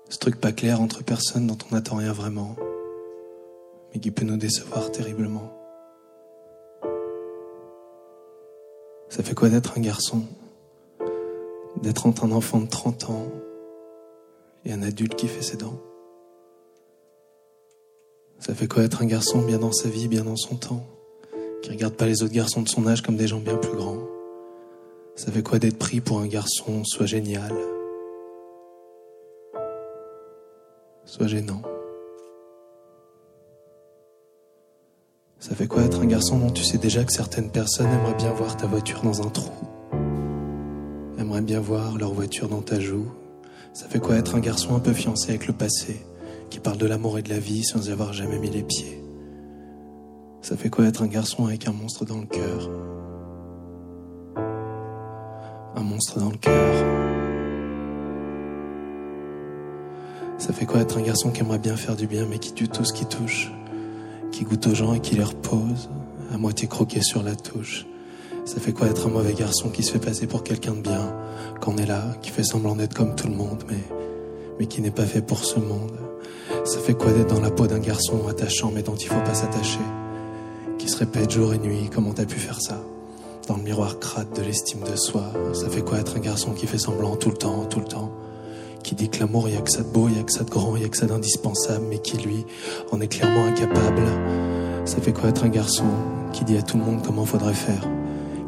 Ce 0.08 0.18
truc 0.18 0.40
pas 0.40 0.54
clair 0.54 0.80
entre 0.80 1.04
personnes 1.04 1.48
dont 1.48 1.58
on 1.70 1.76
n'attend 1.76 1.98
rien 1.98 2.14
vraiment, 2.14 2.56
mais 3.94 4.00
qui 4.00 4.12
peut 4.12 4.24
nous 4.24 4.38
décevoir 4.38 4.90
terriblement. 4.94 5.52
Ça 9.10 9.22
fait 9.22 9.36
quoi 9.36 9.50
d'être 9.50 9.78
un 9.78 9.82
garçon? 9.82 10.24
D'être 11.82 12.08
entre 12.08 12.24
un 12.24 12.32
enfant 12.32 12.62
de 12.62 12.70
30 12.70 13.10
ans 13.10 13.28
et 14.64 14.72
un 14.72 14.82
adulte 14.82 15.16
qui 15.16 15.28
fait 15.28 15.42
ses 15.42 15.58
dents? 15.58 15.78
Ça 18.40 18.56
fait 18.56 18.70
quoi 18.70 18.84
être 18.84 19.02
un 19.02 19.08
garçon 19.08 19.42
bien 19.42 19.60
dans 19.60 19.74
sa 19.74 19.90
vie, 19.90 20.08
bien 20.08 20.24
dans 20.24 20.38
son 20.38 20.56
temps? 20.56 20.86
Qui 21.62 21.72
regarde 21.72 21.96
pas 21.96 22.06
les 22.06 22.24
autres 22.24 22.34
garçons 22.34 22.62
de 22.62 22.70
son 22.70 22.88
âge 22.88 23.02
comme 23.02 23.18
des 23.18 23.28
gens 23.28 23.40
bien 23.40 23.58
plus 23.58 23.76
grands. 23.76 23.98
Ça 25.16 25.32
fait 25.32 25.44
quoi 25.44 25.60
d'être 25.60 25.78
pris 25.78 26.00
pour 26.00 26.20
un 26.20 26.28
garçon 26.28 26.84
soit 26.86 27.06
génial? 27.06 27.54
Soit 31.04 31.28
gênant. 31.28 31.62
Ça 35.40 35.56
fait 35.56 35.68
quoi 35.68 35.84
être 35.84 36.02
un 36.02 36.06
garçon 36.06 36.38
dont 36.38 36.52
tu 36.52 36.64
sais 36.64 36.78
déjà 36.78 37.04
que 37.04 37.12
certaines 37.12 37.50
personnes 37.50 37.92
aimeraient 37.92 38.16
bien 38.16 38.32
voir 38.32 38.56
ta 38.56 38.68
voiture 38.68 39.02
dans 39.02 39.22
un 39.22 39.30
trou? 39.30 39.52
Aimeraient 41.18 41.42
bien 41.42 41.60
voir 41.60 41.98
leur 41.98 42.14
voiture 42.14 42.48
dans 42.48 42.62
ta 42.62 42.80
joue? 42.80 43.12
Ça 43.74 43.88
fait 43.88 44.00
quoi 44.00 44.16
être 44.16 44.36
un 44.36 44.40
garçon 44.40 44.76
un 44.76 44.80
peu 44.80 44.94
fiancé 44.94 45.30
avec 45.30 45.48
le 45.48 45.54
passé 45.54 46.06
qui 46.50 46.60
parle 46.60 46.78
de 46.78 46.86
l'amour 46.86 47.20
et 47.20 47.22
de 47.22 47.30
la 47.30 47.40
vie 47.40 47.64
sans 47.64 47.90
y 47.90 47.92
avoir 47.92 48.14
jamais 48.14 48.40
mis 48.40 48.50
les 48.50 48.64
pieds? 48.64 49.04
Ça 50.42 50.56
fait 50.56 50.70
quoi 50.70 50.86
être 50.86 51.04
un 51.04 51.08
garçon 51.08 51.46
avec 51.46 51.68
un 51.68 51.74
monstre 51.74 52.06
dans 52.06 52.18
le 52.18 52.26
cœur? 52.26 52.70
Un 55.76 55.82
monstre 55.82 56.18
dans 56.20 56.30
le 56.30 56.38
cœur. 56.38 56.74
Ça 60.38 60.54
fait 60.54 60.66
quoi 60.66 60.80
être 60.80 60.98
un 60.98 61.02
garçon 61.02 61.32
qui 61.32 61.42
aimerait 61.42 61.60
bien 61.60 61.76
faire 61.76 61.98
du 61.98 62.08
bien 62.08 62.26
mais 62.26 62.40
qui 62.40 62.54
tue 62.54 62.70
tout 62.70 62.86
ce 62.86 62.94
qui 62.94 63.06
touche 63.06 63.52
Qui 64.32 64.46
goûte 64.46 64.66
aux 64.68 64.74
gens 64.74 64.94
et 64.94 65.02
qui 65.02 65.16
les 65.16 65.24
repose, 65.24 65.90
à 66.34 66.38
moitié 66.38 66.70
croqué 66.70 67.02
sur 67.02 67.22
la 67.22 67.36
touche? 67.36 67.86
Ça 68.46 68.62
fait 68.62 68.72
quoi 68.72 68.88
être 68.88 69.08
un 69.08 69.12
mauvais 69.12 69.34
garçon 69.34 69.70
qui 69.70 69.84
se 69.84 69.92
fait 69.92 70.00
passer 70.00 70.26
pour 70.26 70.44
quelqu'un 70.44 70.74
de 70.74 70.82
bien 70.82 71.14
Qu'on 71.60 71.76
est 71.76 71.86
là, 71.86 72.16
qui 72.22 72.32
fait 72.32 72.44
semblant 72.44 72.78
d'être 72.78 72.94
comme 72.96 73.14
tout 73.16 73.28
le 73.28 73.36
monde 73.36 73.64
mais, 74.58 74.68
qui 74.68 74.82
n'est 74.82 74.92
pas 74.92 75.06
fait 75.06 75.22
pour 75.22 75.44
ce 75.44 75.60
monde? 75.60 75.98
Ça 76.64 76.80
fait 76.80 76.94
quoi 76.94 77.12
d'être 77.12 77.36
dans 77.36 77.42
la 77.42 77.52
peau 77.52 77.68
d'un 77.68 77.80
garçon 77.80 78.28
attachant 78.30 78.72
mais 78.74 78.84
dont 78.84 78.96
il 78.96 79.08
faut 79.08 79.22
pas 79.22 79.34
s'attacher? 79.34 79.80
Qui 80.80 80.88
se 80.88 80.98
répète 80.98 81.30
jour 81.30 81.54
et 81.54 81.58
nuit 81.58 81.90
comment 81.94 82.14
t'as 82.14 82.26
pu 82.26 82.40
faire 82.40 82.60
ça? 82.62 82.82
Dans 83.48 83.58
le 83.58 83.64
miroir 83.64 84.00
crade 84.00 84.34
de 84.34 84.42
l'estime 84.42 84.80
de 84.90 84.96
soi, 84.96 85.26
ça 85.54 85.70
fait 85.70 85.82
quoi 85.82 86.00
être 86.00 86.16
un 86.16 86.20
garçon 86.20 86.52
qui 86.52 86.68
fait 86.68 86.78
semblant 86.78 87.16
tout 87.18 87.30
le 87.30 87.36
temps, 87.36 87.66
tout 87.66 87.80
le 87.80 87.86
temps? 87.86 88.10
Qui 88.82 88.96
dit 88.96 89.10
que 89.10 89.20
l'amour, 89.20 89.50
il 89.50 89.58
a 89.58 89.62
que 89.62 89.70
ça 89.70 89.84
de 89.84 89.90
beau, 89.90 90.08
il 90.08 90.18
a 90.18 90.24
que 90.24 90.32
ça 90.32 90.46
de 90.46 90.50
grand, 90.50 90.78
il 90.78 90.86
a 90.86 90.88
que 90.88 90.98
ça 90.98 91.06
d'indispensable, 91.06 91.86
mais 91.90 92.00
qui, 92.00 92.18
lui, 92.18 92.46
en 92.92 93.02
est 93.02 93.10
clairement 93.10 93.46
incapable? 93.46 94.04
Ça 94.86 95.02
fait 95.02 95.12
quoi 95.12 95.30
être 95.30 95.44
un 95.44 95.50
garçon 95.50 95.84
qui 96.32 96.46
dit 96.46 96.58
à 96.58 96.62
tout 96.62 96.78
le 96.78 96.84
monde 96.84 97.02
comment 97.06 97.26
faudrait 97.26 97.54
faire, 97.54 97.86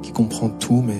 qui 0.01 0.13
comprend 0.13 0.49
tout, 0.49 0.81
mais 0.81 0.99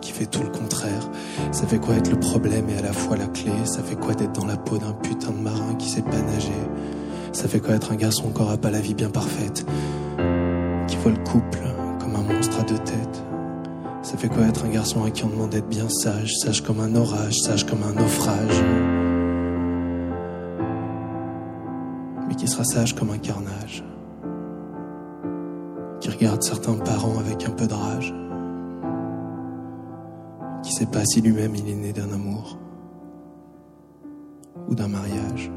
qui 0.00 0.12
fait 0.12 0.26
tout 0.26 0.42
le 0.42 0.50
contraire? 0.50 1.10
Ça 1.50 1.66
fait 1.66 1.78
quoi 1.78 1.96
être 1.96 2.10
le 2.10 2.20
problème 2.20 2.70
et 2.70 2.78
à 2.78 2.82
la 2.82 2.92
fois 2.92 3.16
la 3.16 3.26
clé? 3.26 3.50
Ça 3.64 3.82
fait 3.82 3.96
quoi 3.96 4.14
d'être 4.14 4.32
dans 4.32 4.46
la 4.46 4.56
peau 4.56 4.78
d'un 4.78 4.92
putain 4.92 5.32
de 5.32 5.40
marin 5.40 5.74
qui 5.76 5.88
sait 5.88 6.02
pas 6.02 6.22
nager? 6.22 6.52
Ça 7.32 7.48
fait 7.48 7.60
quoi 7.60 7.74
être 7.74 7.92
un 7.92 7.96
garçon 7.96 8.30
qui 8.30 8.40
aura 8.40 8.56
pas 8.56 8.70
la 8.70 8.80
vie 8.80 8.94
bien 8.94 9.10
parfaite, 9.10 9.66
le 11.10 11.16
couple 11.24 11.60
comme 12.00 12.14
un 12.16 12.22
monstre 12.22 12.60
à 12.60 12.62
deux 12.62 12.78
têtes. 12.78 13.24
Ça 14.02 14.16
fait 14.16 14.28
quoi 14.28 14.46
être 14.46 14.64
un 14.64 14.68
garçon 14.68 15.04
à 15.04 15.10
qui 15.10 15.24
on 15.24 15.28
demande 15.28 15.50
d'être 15.50 15.68
bien 15.68 15.88
sage, 15.88 16.36
sage 16.38 16.62
comme 16.62 16.80
un 16.80 16.94
orage, 16.94 17.34
sage 17.40 17.66
comme 17.66 17.82
un 17.82 17.92
naufrage. 17.92 18.62
Mais 22.28 22.34
qui 22.34 22.46
sera 22.46 22.64
sage 22.64 22.94
comme 22.94 23.10
un 23.10 23.18
carnage. 23.18 23.84
Qui 26.00 26.10
regarde 26.10 26.42
certains 26.42 26.74
parents 26.74 27.18
avec 27.18 27.46
un 27.46 27.52
peu 27.52 27.66
de 27.66 27.74
rage. 27.74 28.14
Qui 30.62 30.72
sait 30.72 30.86
pas 30.86 31.04
si 31.04 31.20
lui-même 31.20 31.54
il 31.54 31.68
est 31.68 31.74
né 31.74 31.92
d'un 31.92 32.12
amour 32.12 32.58
Ou 34.68 34.74
d'un 34.74 34.88
mariage 34.88 35.50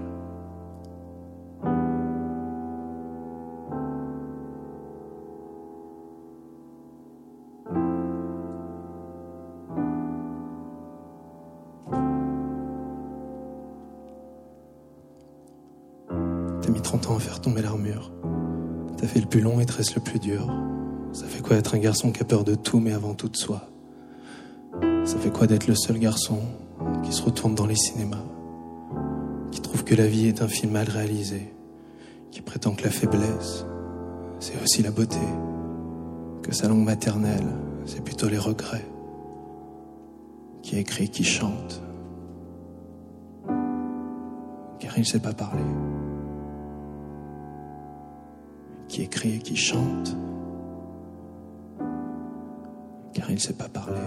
T'as 18.98 19.08
fait 19.08 19.20
le 19.20 19.26
plus 19.26 19.42
long 19.42 19.60
et 19.60 19.66
te 19.66 19.96
le 19.96 20.00
plus 20.00 20.20
dur. 20.20 20.48
Ça 21.12 21.26
fait 21.26 21.42
quoi 21.42 21.58
être 21.58 21.74
un 21.74 21.80
garçon 21.80 22.12
qui 22.12 22.22
a 22.22 22.26
peur 22.26 22.44
de 22.44 22.54
tout 22.54 22.80
mais 22.80 22.94
avant 22.94 23.16
tout 23.16 23.30
de 23.30 23.36
soi? 23.36 23.68
Ça 25.06 25.18
fait 25.18 25.32
quoi 25.32 25.48
d'être 25.48 25.68
le 25.68 25.74
seul 25.74 25.98
garçon 25.98 26.40
qui 27.04 27.12
se 27.12 27.24
retourne 27.24 27.56
dans 27.56 27.66
les 27.66 27.76
cinémas? 27.76 28.24
Qui 29.52 29.60
trouve 29.60 29.84
que 29.84 29.96
la 29.96 30.06
vie 30.06 30.28
est 30.28 30.42
un 30.44 30.48
film 30.48 30.74
mal 30.74 30.88
réalisé? 30.88 31.52
Qui 32.30 32.42
prétend 32.42 32.74
que 32.74 32.84
la 32.84 32.92
faiblesse, 32.92 33.66
c'est 34.40 34.62
aussi 34.62 34.84
la 34.84 34.92
beauté? 34.92 35.18
Que 36.44 36.54
sa 36.54 36.68
langue 36.68 36.86
maternelle, 36.86 37.48
c'est 37.86 38.04
plutôt 38.04 38.30
les 38.30 38.38
regrets? 38.38 38.88
Qui 40.62 40.78
écrit, 40.78 41.10
qui 41.10 41.24
chante? 41.24 41.82
Car 44.80 44.96
il 44.96 45.02
ne 45.02 45.06
sait 45.06 45.20
pas 45.20 45.34
parler 45.34 45.64
qui 48.92 49.04
écrit 49.04 49.36
et 49.36 49.40
qui 49.40 49.56
chante, 49.56 50.18
car 53.14 53.30
il 53.30 53.36
ne 53.36 53.40
sait 53.40 53.54
pas 53.54 53.70
parler. 53.70 54.02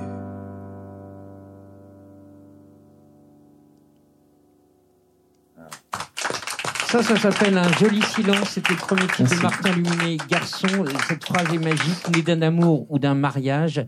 Ça, 6.87 7.03
ça 7.03 7.17
s'appelle 7.17 7.57
un 7.57 7.73
joli 7.73 8.03
silence. 8.03 8.51
C'était 8.51 8.75
le 8.75 8.79
premier 8.79 9.07
titre 9.07 9.35
de 9.35 9.43
Martin 9.43 9.73
Luminet, 9.73 10.19
Garçon. 10.29 10.69
Cette 11.09 11.25
phrase 11.25 11.53
est 11.53 11.59
magique, 11.59 12.15
né 12.15 12.21
d'un 12.21 12.43
amour 12.43 12.87
ou 12.91 12.99
d'un 12.99 13.15
mariage. 13.15 13.85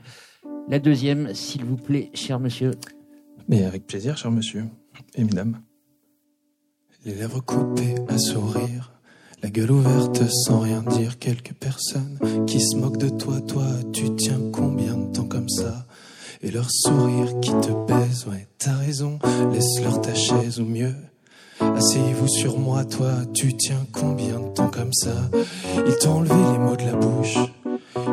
La 0.69 0.79
deuxième, 0.79 1.35
s'il 1.35 1.65
vous 1.65 1.77
plaît, 1.77 2.11
cher 2.15 2.41
monsieur. 2.41 2.71
Mais 3.49 3.65
avec 3.65 3.87
plaisir, 3.87 4.17
cher 4.17 4.31
monsieur 4.31 4.65
et 5.15 5.25
mesdames. 5.25 5.61
Les 7.05 7.15
lèvres 7.15 7.41
coupées 7.43 7.95
à 8.09 8.19
sourire, 8.19 8.96
la 9.43 9.51
gueule 9.51 9.71
ouverte 9.71 10.23
sans 10.31 10.61
rien 10.61 10.83
dire, 10.83 11.19
quelques 11.19 11.53
personnes 11.53 12.19
qui 12.47 12.61
se 12.61 12.77
moquent 12.77 12.99
de 12.99 13.09
toi, 13.09 13.41
toi, 13.41 13.67
tu 13.93 14.15
tiens 14.17 14.41
combien 14.53 14.97
de 14.97 15.13
temps 15.13 15.27
comme 15.27 15.49
ça? 15.49 15.87
Et 16.43 16.51
leur 16.51 16.71
sourire 16.71 17.41
qui 17.41 17.51
te 17.51 17.73
baise, 17.87 18.27
ouais, 18.31 18.47
t'as 18.59 18.75
raison, 18.75 19.19
laisse-leur 19.53 20.01
ta 20.01 20.15
chaise 20.15 20.61
ou 20.61 20.65
mieux. 20.65 20.95
Asseyez-vous 21.61 22.29
sur 22.29 22.59
moi, 22.59 22.85
toi, 22.85 23.13
tu 23.35 23.57
tiens 23.57 23.87
combien 23.93 24.41
de 24.41 24.49
temps 24.49 24.69
comme 24.69 24.93
ça? 24.93 25.15
Ils 25.87 25.97
t'ont 25.97 26.19
enlevé 26.19 26.35
les 26.53 26.59
mots 26.59 26.77
de 26.77 26.85
la 26.85 26.95
bouche, 26.95 27.39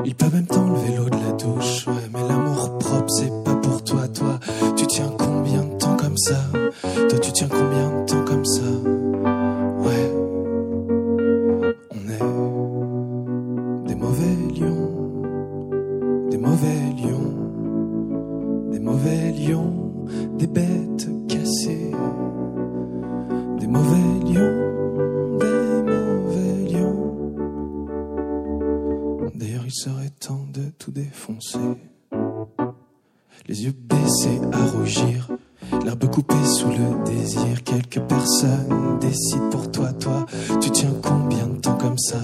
ils 0.05 0.15
peuvent 0.15 0.34
même 0.34 0.47
t'enlever 0.47 0.95
l'eau 0.95 1.09
de 1.09 1.17
la 1.17 1.32
douche, 1.34 1.88
ouais, 1.88 2.09
mais 2.13 2.28
l'amour 2.28 2.78
propre, 2.80 3.09
c'est 3.09 3.43
pas 3.43 3.55
pour 3.55 3.84
toi, 3.84 4.07
toi, 4.07 4.39
tu 4.78 4.88
tiens 4.88 5.11
combien 5.17 5.63
de 5.63 5.78
temps 5.78 5.97
comme 5.97 6.17
ça? 6.17 6.45
Toi, 7.09 7.19
tu 7.19 7.32
tiens 7.34 7.49
combien 7.49 8.01
de 8.01 8.05
temps 8.05 8.24
comme 8.26 8.45
ça? 8.45 8.92
Les 33.53 33.65
yeux 33.65 33.75
baissés 33.87 34.41
à 34.51 34.65
rougir, 34.75 35.29
l'herbe 35.85 36.09
coupée 36.09 36.43
sous 36.43 36.69
le 36.69 37.05
désir. 37.05 37.63
Quelques 37.63 37.99
personnes 37.99 38.97
décident 38.99 39.49
pour 39.51 39.69
toi, 39.69 39.93
toi, 39.93 40.25
tu 40.59 40.71
tiens 40.71 40.89
combien 41.03 41.45
de 41.45 41.59
temps 41.59 41.77
comme 41.77 41.99
ça? 41.99 42.17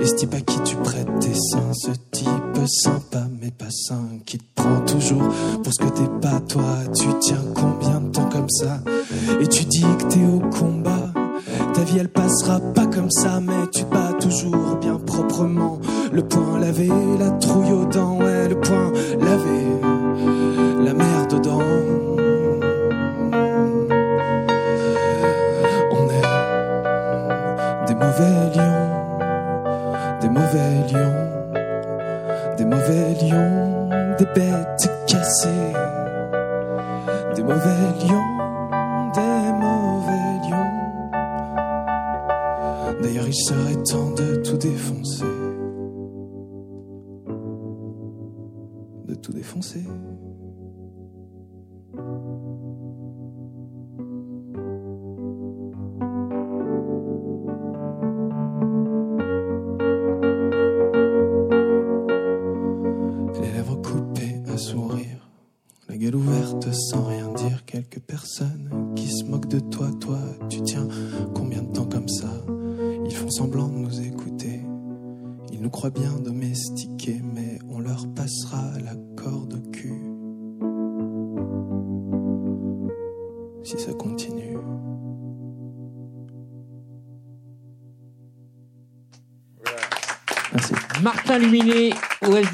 Et 0.00 0.06
ce 0.06 0.14
type 0.14 0.32
à 0.32 0.40
qui 0.40 0.58
tu 0.60 0.76
prêtes 0.76 1.18
tes 1.20 1.34
seins, 1.34 1.74
ce 1.74 1.90
type 2.12 2.66
sympa 2.66 3.26
mais 3.42 3.50
pas 3.50 3.68
sain, 3.68 4.08
qui 4.24 4.38
te 4.38 4.44
prend 4.54 4.80
toujours 4.86 5.28
pour 5.62 5.70
ce 5.70 5.84
que 5.84 5.90
t'es 5.90 6.08
pas 6.22 6.40
toi, 6.48 6.78
tu 6.98 7.08
tiens 7.20 7.44
combien 7.54 8.00
de 8.00 8.08
temps 8.08 8.30
comme 8.30 8.48
ça? 8.48 8.80
Et 9.42 9.46
tu 9.46 9.66
dis 9.66 9.84
que 9.98 10.04
t'es 10.04 10.24
au 10.24 10.40
combat. 10.48 11.12
Ta 11.74 11.82
vie 11.82 11.98
elle 11.98 12.08
passera 12.08 12.58
pas 12.58 12.86
comme 12.86 13.10
ça, 13.10 13.38
mais 13.38 13.68
tu 13.70 13.84
bats 13.84 14.14
toujours 14.18 14.76
bien 14.80 14.96
proprement. 14.96 15.78
Le 16.10 16.22
poing 16.22 16.58
lavé, 16.58 16.88
la 17.18 17.32
trouille 17.32 17.72
aux 17.72 17.84
dents, 17.84 18.18
ouais, 18.18 18.48
le 18.48 18.58
poing 18.58 18.92
lavé, 19.20 19.60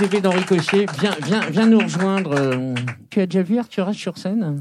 OSDB 0.01 0.21
d'Henri 0.23 0.45
Cochet, 0.45 0.87
viens, 0.99 1.15
viens, 1.23 1.51
viens 1.51 1.67
nous 1.67 1.79
rejoindre. 1.81 2.33
euh, 2.33 2.75
Tu 3.11 3.21
as 3.21 3.27
déjà 3.27 3.43
vu 3.43 3.59
Arthur 3.59 3.91
H 3.91 3.95
sur 3.95 4.17
scène? 4.19 4.59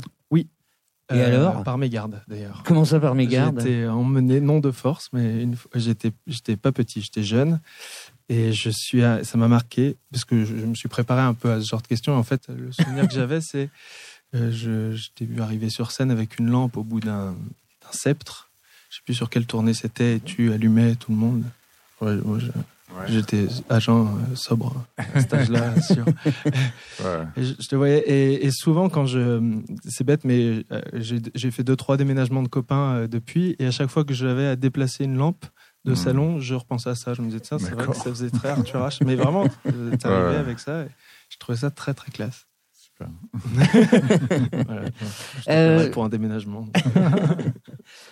Et 1.11 1.15
Euh, 1.15 1.25
alors? 1.25 1.63
Par 1.63 1.79
mégarde, 1.79 2.21
d'ailleurs. 2.27 2.61
Comment 2.67 2.85
ça 2.85 2.99
par 2.99 3.15
mégarde? 3.15 3.61
J'ai 3.61 3.77
été 3.79 3.87
emmené, 3.87 4.39
non 4.41 4.59
de 4.59 4.69
force, 4.69 5.07
mais 5.11 5.41
une 5.41 5.55
fois- 5.55 5.71
j'étais, 5.73 6.11
j'étais 6.27 6.55
pas 6.55 6.71
petit, 6.71 7.01
j'étais 7.01 7.23
jeune. 7.23 7.59
Et 8.27 8.53
je 8.53 8.69
suis, 8.69 9.01
à- 9.03 9.23
ça 9.23 9.35
m'a 9.39 9.47
marqué, 9.47 9.95
parce 10.11 10.23
que 10.23 10.45
je, 10.45 10.55
je 10.57 10.65
me 10.67 10.75
suis 10.75 10.87
préparé 10.87 11.21
un 11.21 11.33
peu 11.33 11.51
à 11.51 11.61
ce 11.61 11.65
genre 11.67 11.81
de 11.81 11.87
questions. 11.87 12.13
En 12.15 12.21
fait, 12.23 12.47
le 12.49 12.71
souvenir 12.71 13.07
que 13.07 13.13
j'avais, 13.15 13.41
c'est 13.41 13.71
euh, 14.35 14.51
je, 14.51 14.91
je 14.95 15.09
t'ai 15.15 15.25
vu 15.25 15.41
arriver 15.41 15.71
sur 15.71 15.89
scène 15.91 16.11
avec 16.11 16.37
une 16.37 16.51
lampe 16.51 16.77
au 16.77 16.83
bout 16.83 16.99
d'un, 16.99 17.31
d'un 17.31 17.91
sceptre. 17.91 18.51
Je 18.91 18.97
sais 18.97 19.01
plus 19.03 19.15
sur 19.15 19.31
quelle 19.31 19.47
tournée 19.47 19.73
c'était, 19.73 20.17
et 20.17 20.19
tu 20.19 20.51
allumais 20.53 20.93
tout 20.95 21.11
le 21.11 21.17
monde. 21.17 21.43
Ouais, 22.01 22.17
je- 22.39 22.51
J'étais 23.07 23.47
agent 23.69 24.05
euh, 24.05 24.35
sobre 24.35 24.85
à 24.97 25.19
cet 25.21 25.33
âge-là, 25.33 25.79
sûr. 25.81 26.05
Ouais. 26.05 27.25
Je, 27.37 27.53
je 27.59 27.67
te 27.67 27.75
voyais, 27.75 27.99
et, 27.99 28.45
et 28.45 28.51
souvent 28.51 28.89
quand 28.89 29.05
je, 29.05 29.61
c'est 29.87 30.03
bête, 30.03 30.25
mais 30.25 30.65
euh, 30.71 30.81
j'ai 30.93 31.51
fait 31.51 31.63
deux 31.63 31.75
trois 31.75 31.97
déménagements 31.97 32.43
de 32.43 32.47
copains 32.49 32.95
euh, 32.95 33.07
depuis, 33.07 33.55
et 33.59 33.67
à 33.67 33.71
chaque 33.71 33.89
fois 33.89 34.03
que 34.03 34.13
j'avais 34.13 34.47
à 34.47 34.55
déplacer 34.55 35.05
une 35.05 35.15
lampe 35.17 35.45
de 35.85 35.91
Mhm. 35.91 35.95
salon, 35.95 36.39
je 36.39 36.55
repensais 36.55 36.89
à 36.89 36.95
ça. 36.95 37.13
Je 37.13 37.21
me 37.21 37.27
disais 37.27 37.39
tiens, 37.39 37.57
c'est 37.57 37.71
vrai 37.71 37.87
que 37.87 37.95
ça 37.95 38.09
faisait 38.09 38.29
très 38.29 38.49
Arthur 38.49 38.81
H, 38.81 38.99
mais 39.05 39.15
vraiment, 39.15 39.43
arrivé 39.65 40.29
Ouais. 40.29 40.35
avec 40.35 40.59
ça, 40.59 40.81
et 40.83 40.89
je 41.29 41.37
trouvais 41.37 41.57
ça 41.59 41.71
très 41.71 41.93
très 41.93 42.11
classe. 42.11 42.47
Voilà, 44.65 44.81
Euh, 45.49 45.89
pour 45.91 46.03
un 46.03 46.09
déménagement. 46.09 46.67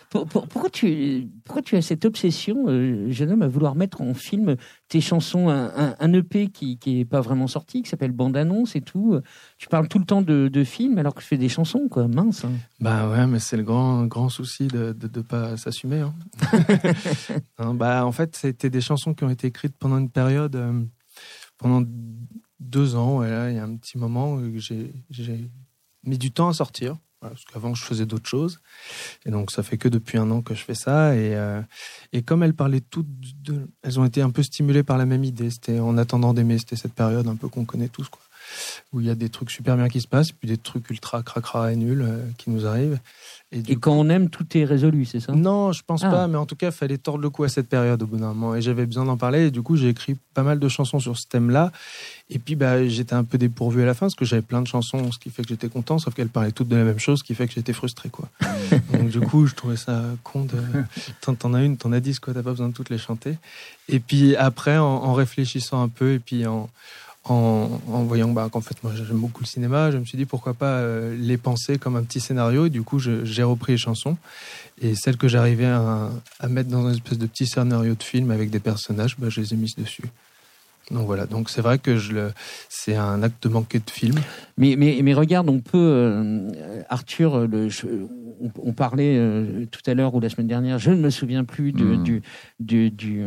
Pour- 0.10 0.26
pour- 0.26 0.48
pourquoi, 0.48 0.70
tu, 0.70 1.28
pourquoi 1.44 1.62
tu 1.62 1.76
as 1.76 1.82
cette 1.82 2.06
obsession, 2.06 2.64
euh, 2.68 3.12
jeune 3.12 3.32
homme, 3.32 3.42
à 3.42 3.48
vouloir 3.50 3.76
mettre 3.76 4.00
en 4.02 4.14
film 4.14 4.56
tes 4.88 5.02
chansons, 5.02 5.50
un, 5.50 5.66
un- 5.76 5.96
un 6.00 6.14
EP 6.14 6.48
qui 6.48 6.80
n'est 6.88 7.04
pas 7.06 7.20
vraiment 7.20 7.48
sorti, 7.48 7.84
qui 7.84 7.90
s'appelle 7.90 8.14
Bande 8.14 8.38
Annonce 8.38 8.76
et 8.78 8.82
tout 8.82 9.20
Tu 9.58 9.68
parles 9.68 9.90
tout 9.90 10.00
le 10.00 10.06
temps 10.06 10.22
de, 10.22 10.48
de 10.48 10.64
films 10.64 10.98
alors 10.98 11.14
que 11.14 11.22
je 11.22 11.28
fais 11.28 11.38
des 11.38 11.50
chansons, 11.50 11.88
quoi. 11.92 12.08
Mince. 12.08 12.46
hein. 12.46 12.52
Bah 12.80 13.10
ouais, 13.10 13.28
mais 13.28 13.40
c'est 13.40 13.58
le 13.58 13.64
grand, 13.64 14.06
grand 14.06 14.30
souci 14.30 14.68
de 14.68 14.96
ne 15.02 15.22
pas 15.22 15.58
s'assumer. 15.58 16.00
hein. 16.00 16.14
Hein, 17.60 17.74
bah, 17.74 18.06
en 18.06 18.12
fait, 18.12 18.36
c'était 18.36 18.70
des 18.70 18.82
chansons 18.82 19.14
qui 19.14 19.24
ont 19.26 19.30
été 19.30 19.48
écrites 19.48 19.76
pendant 19.78 19.98
une 19.98 20.10
période, 20.10 20.56
euh, 20.56 20.82
pendant 21.58 21.82
deux 22.60 22.96
ans. 22.96 23.22
là, 23.22 23.50
il 23.50 23.56
y 23.56 23.60
a 23.60 23.64
un 23.64 23.76
petit 23.76 23.98
moment 23.98 24.34
où 24.34 24.58
j'ai 24.58 25.50
mis 26.04 26.18
du 26.18 26.32
temps 26.32 26.50
à 26.50 26.54
sortir. 26.54 26.98
Parce 27.20 27.46
qu'avant, 27.46 27.74
je 27.74 27.84
faisais 27.84 28.06
d'autres 28.06 28.30
choses. 28.30 28.60
Et 29.26 29.32
donc, 29.32 29.50
ça 29.50 29.64
fait 29.64 29.78
que 29.78 29.90
depuis 29.90 30.20
un 30.20 30.30
an 30.30 30.44
que 30.44 30.54
je 30.54 30.64
fais 30.64 30.76
ça. 30.76 31.16
Et, 31.16 31.36
euh, 31.36 31.62
et 32.14 32.22
comme 32.22 32.44
elles 32.44 32.54
parlaient 32.54 32.82
toutes. 32.82 33.08
Elles 33.82 34.00
ont 34.00 34.06
été 34.06 34.22
un 34.22 34.30
peu 34.30 34.44
stimulées 34.44 34.84
par 34.84 34.98
la 34.98 35.06
même 35.06 35.24
idée. 35.24 35.50
C'était 35.50 35.80
en 35.80 35.98
attendant 35.98 36.34
d'aimer. 36.34 36.60
C'était 36.60 36.76
cette 36.76 36.94
période 36.94 37.28
un 37.28 37.36
peu 37.36 37.48
qu'on 37.48 37.66
connaît 37.66 37.90
tous, 37.90 38.08
quoi. 38.08 38.22
Où 38.94 39.00
il 39.02 39.08
y 39.08 39.10
a 39.10 39.16
des 39.16 39.30
trucs 39.30 39.52
super 39.52 39.76
bien 39.78 39.88
qui 39.90 40.02
se 40.02 40.08
passent, 40.08 40.32
puis 40.32 40.48
des 40.48 40.58
trucs 40.58 40.90
ultra 40.90 41.24
cracra 41.24 41.72
et 41.72 41.76
nuls 41.76 42.02
euh, 42.02 42.20
qui 42.38 42.50
nous 42.50 42.66
arrivent. 42.66 43.00
Et 43.54 43.78
quand 43.78 43.94
on 43.94 44.10
aime, 44.10 44.30
tout 44.30 44.46
est 44.58 44.66
résolu, 44.66 45.06
c'est 45.06 45.22
ça? 45.22 45.32
Non, 45.32 45.72
je 45.72 45.82
pense 45.86 46.04
Ah. 46.04 46.10
pas, 46.10 46.28
mais 46.28 46.36
en 46.38 46.46
tout 46.46 46.58
cas, 46.58 46.68
il 46.68 46.72
fallait 46.74 46.98
tordre 46.98 47.22
le 47.22 47.30
cou 47.30 47.46
à 47.46 47.50
cette 47.50 47.70
période 47.70 48.04
au 48.04 48.06
bout 48.06 48.18
d'un 48.18 48.34
moment. 48.34 48.56
Et 48.56 48.62
j'avais 48.62 48.86
besoin 48.86 49.06
d'en 49.06 49.16
parler. 49.16 49.48
Et 49.48 49.52
du 49.52 49.62
coup, 49.62 49.78
j'ai 49.78 49.88
écrit 49.88 50.18
pas 50.34 50.44
mal 50.44 50.60
de 50.60 50.68
chansons 50.68 51.00
sur 51.00 51.18
ce 51.18 51.28
thème-là. 51.28 51.72
Et 52.30 52.40
puis, 52.40 52.56
bah, 52.56 52.86
j'étais 52.88 53.14
un 53.14 53.24
peu 53.24 53.38
dépourvu 53.38 53.84
à 53.84 53.86
la 53.86 53.94
fin, 53.94 54.08
parce 54.08 54.16
que 54.16 54.26
j'avais 54.26 54.42
plein 54.42 54.62
de 54.62 54.68
chansons, 54.68 55.14
ce 55.14 55.18
qui 55.18 55.30
fait 55.30 55.44
que 55.44 55.48
j'étais 55.48 55.70
content, 55.70 55.98
sauf 55.98 56.14
qu'elles 56.14 56.28
parlaient 56.28 56.52
toutes 56.52 56.68
de 56.68 56.76
la 56.76 56.84
même 56.84 57.00
chose, 57.00 57.20
ce 57.20 57.24
qui 57.24 57.36
fait 57.36 57.48
que 57.48 57.54
j'étais 57.54 57.72
frustré, 57.72 58.10
quoi. 58.10 58.28
Donc, 58.92 59.08
du 59.10 59.22
coup, 59.22 59.46
je 59.48 59.56
trouvais 59.56 59.78
ça 59.78 60.04
con 60.24 60.44
de. 60.44 60.58
T'en- 61.22 61.36
T'en 61.36 61.54
as 61.54 61.64
une, 61.64 61.78
t'en 61.78 61.94
as 61.94 62.02
dix, 62.02 62.20
quoi. 62.20 62.34
T'as 62.34 62.44
pas 62.44 62.52
besoin 62.52 62.68
de 62.68 62.74
toutes 62.74 62.90
les 62.90 62.98
chanter. 62.98 63.38
Et 63.88 64.00
puis, 64.02 64.36
après, 64.36 64.78
en, 64.78 64.84
en 64.84 65.14
réfléchissant 65.14 65.82
un 65.82 65.88
peu, 65.90 66.14
et 66.16 66.20
puis 66.20 66.46
en. 66.46 66.70
En, 67.30 67.82
en 67.92 68.04
voyant 68.04 68.30
bah, 68.30 68.48
qu'en 68.50 68.62
fait 68.62 68.82
moi 68.84 68.94
j'aime 68.96 69.18
beaucoup 69.18 69.42
le 69.42 69.48
cinéma, 69.48 69.92
je 69.92 69.98
me 69.98 70.06
suis 70.06 70.18
dit 70.18 70.26
pourquoi 70.26 70.54
pas 70.54 70.78
euh, 70.78 71.16
les 71.20 71.38
penser 71.38 71.78
comme 71.78 71.98
un 71.98 72.04
petit 72.04 72.22
scénario 72.22 72.68
et 72.68 72.70
du 72.70 72.84
coup 72.84 73.00
j'ai 73.00 73.44
repris 73.44 73.74
les 73.74 73.78
chansons 73.78 74.16
et 74.82 74.96
celles 74.96 75.18
que 75.18 75.28
j'arrivais 75.28 75.66
à, 75.66 76.10
à 76.40 76.48
mettre 76.48 76.70
dans 76.70 76.88
une 76.88 76.96
espèce 76.96 77.18
de 77.18 77.26
petit 77.26 77.46
scénario 77.46 77.96
de 77.96 78.04
film 78.04 78.32
avec 78.32 78.50
des 78.50 78.60
personnages, 78.60 79.18
bah, 79.18 79.28
je 79.30 79.42
les 79.42 79.54
ai 79.54 79.58
mises 79.58 79.76
dessus. 79.76 80.04
Donc 80.92 81.06
voilà, 81.06 81.26
donc 81.26 81.50
c'est 81.50 81.62
vrai 81.62 81.80
que 81.80 81.98
je 81.98 82.14
le, 82.14 82.32
c'est 82.70 82.96
un 82.96 83.22
acte 83.22 83.44
de 83.44 83.50
manquer 83.50 83.80
de 83.80 83.90
film. 83.90 84.16
Mais, 84.58 84.76
mais, 84.78 85.00
mais 85.04 85.14
regarde, 85.14 85.50
on 85.50 85.60
peut. 85.60 85.78
euh, 85.78 86.50
Arthur, 86.90 87.46
le, 87.48 87.68
je- 87.68 87.86
on, 88.40 88.52
on 88.64 88.72
parlait 88.74 89.18
euh, 89.18 89.66
tout 89.70 89.82
à 89.90 89.94
l'heure 89.96 90.14
ou 90.16 90.20
la 90.22 90.30
semaine 90.30 90.48
dernière, 90.48 90.80
je 90.80 90.92
ne 90.92 90.96
me 91.02 91.10
souviens 91.10 91.44
plus 91.44 91.74
de, 91.74 91.84
Mm. 91.84 92.04
du, 92.04 92.22
du, 92.60 92.90
du, 92.92 93.26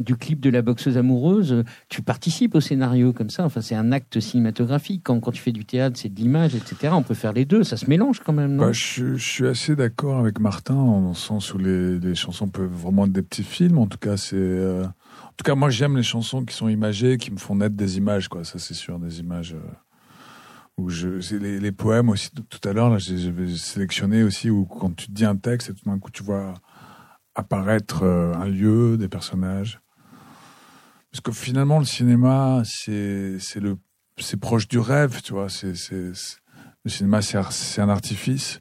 du 0.00 0.16
clip 0.16 0.40
de 0.40 0.50
la 0.50 0.60
boxeuse 0.60 0.98
amoureuse. 0.98 1.64
Tu 1.88 2.02
participes 2.02 2.54
au 2.54 2.60
scénario 2.60 3.12
comme 3.12 3.30
ça. 3.30 3.44
Enfin, 3.44 3.60
c'est 3.62 3.74
un 3.76 3.92
acte 3.92 4.20
cinématographique. 4.20 5.00
Quand, 5.04 5.20
quand 5.20 5.30
tu 5.32 5.40
fais 5.40 5.52
du 5.52 5.64
théâtre, 5.64 5.98
c'est 5.98 6.12
de 6.12 6.20
l'image, 6.20 6.54
etc. 6.54 6.92
On 6.96 7.02
peut 7.02 7.14
faire 7.14 7.32
les 7.32 7.44
deux. 7.46 7.64
Ça 7.64 7.76
se 7.78 7.86
mélange 7.88 8.20
quand 8.20 8.32
même, 8.34 8.56
non? 8.56 8.64
Bah, 8.66 8.72
je, 8.72 9.14
je 9.16 9.24
suis 9.26 9.46
assez 9.46 9.74
d'accord 9.76 10.18
avec 10.18 10.38
Martin 10.38 10.74
dans 10.74 11.08
le 11.08 11.14
sens 11.14 11.54
où 11.54 11.58
les, 11.58 11.98
les 11.98 12.14
chansons 12.14 12.48
peuvent 12.48 12.68
vraiment 12.70 13.06
être 13.06 13.12
des 13.12 13.22
petits 13.22 13.44
films. 13.44 13.78
En 13.78 13.86
tout 13.86 13.98
cas, 13.98 14.16
c'est. 14.18 14.34
euh, 14.36 14.84
En 14.84 14.99
tout 15.40 15.50
cas, 15.50 15.54
moi, 15.54 15.70
j'aime 15.70 15.96
les 15.96 16.02
chansons 16.02 16.44
qui 16.44 16.54
sont 16.54 16.68
imagées, 16.68 17.16
qui 17.16 17.30
me 17.30 17.38
font 17.38 17.56
naître 17.56 17.74
des 17.74 17.96
images, 17.96 18.28
quoi. 18.28 18.44
Ça, 18.44 18.58
c'est 18.58 18.74
sûr, 18.74 18.98
des 18.98 19.20
images. 19.20 19.54
euh, 19.54 19.72
Où 20.76 20.90
les, 20.90 21.72
poèmes 21.72 22.10
aussi. 22.10 22.30
Tout 22.30 22.68
à 22.68 22.74
l'heure, 22.74 22.98
j'ai 22.98 23.56
sélectionné 23.56 24.22
aussi 24.22 24.50
où 24.50 24.66
quand 24.66 24.94
tu 24.94 25.06
te 25.06 25.12
dis 25.12 25.24
un 25.24 25.36
texte 25.36 25.74
tout 25.74 25.88
d'un 25.88 25.98
coup 25.98 26.10
tu 26.10 26.22
vois 26.22 26.52
apparaître 27.34 28.02
euh, 28.02 28.34
un 28.34 28.48
lieu, 28.48 28.98
des 28.98 29.08
personnages. 29.08 29.80
Parce 31.10 31.22
que 31.22 31.32
finalement, 31.32 31.78
le 31.78 31.86
cinéma, 31.86 32.62
c'est 32.64 33.38
proche 34.38 34.68
du 34.68 34.78
rêve, 34.78 35.22
tu 35.22 35.32
vois. 35.32 35.46
Le 35.62 36.90
cinéma, 36.90 37.22
c'est 37.22 37.80
un 37.80 37.88
artifice. 37.88 38.60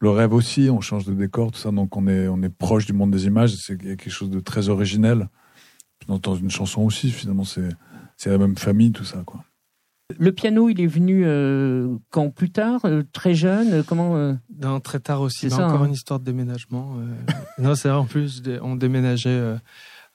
Le 0.00 0.10
rêve 0.10 0.32
aussi, 0.32 0.68
on 0.68 0.80
change 0.80 1.04
de 1.04 1.14
décor, 1.14 1.52
tout 1.52 1.60
ça. 1.60 1.70
Donc 1.70 1.96
on 1.96 2.08
est 2.08 2.26
on 2.26 2.42
est 2.42 2.48
proche 2.48 2.86
du 2.86 2.92
monde 2.92 3.12
des 3.12 3.26
images. 3.26 3.54
C'est 3.54 3.78
quelque 3.78 4.10
chose 4.10 4.30
de 4.30 4.40
très 4.40 4.68
originel. 4.68 5.28
Dans, 6.08 6.18
dans 6.18 6.34
une 6.34 6.50
chanson 6.50 6.82
aussi, 6.82 7.10
finalement, 7.10 7.44
c'est 7.44 7.68
la 8.26 8.38
même 8.38 8.56
famille, 8.56 8.90
tout 8.92 9.04
ça, 9.04 9.22
quoi. 9.24 9.44
Le 10.18 10.32
piano, 10.32 10.70
il 10.70 10.80
est 10.80 10.86
venu 10.86 11.22
euh, 11.26 11.94
quand? 12.10 12.30
Plus 12.30 12.50
tard, 12.50 12.80
euh, 12.86 13.02
très 13.12 13.34
jeune? 13.34 13.72
euh, 13.74 13.82
Comment 13.86 14.16
euh, 14.16 14.32
Non, 14.58 14.80
très 14.80 15.00
tard 15.00 15.20
aussi. 15.20 15.40
C'est 15.40 15.48
Bah, 15.50 15.56
ça, 15.56 15.66
encore 15.68 15.82
hein. 15.82 15.86
une 15.88 15.92
histoire 15.92 16.18
de 16.18 16.24
déménagement. 16.24 16.96
euh. 16.98 17.14
non, 17.62 17.74
c'est 17.74 17.88
vrai, 17.90 17.98
en 17.98 18.06
plus, 18.06 18.42
on 18.62 18.74
déménageait 18.74 19.28
euh, 19.28 19.56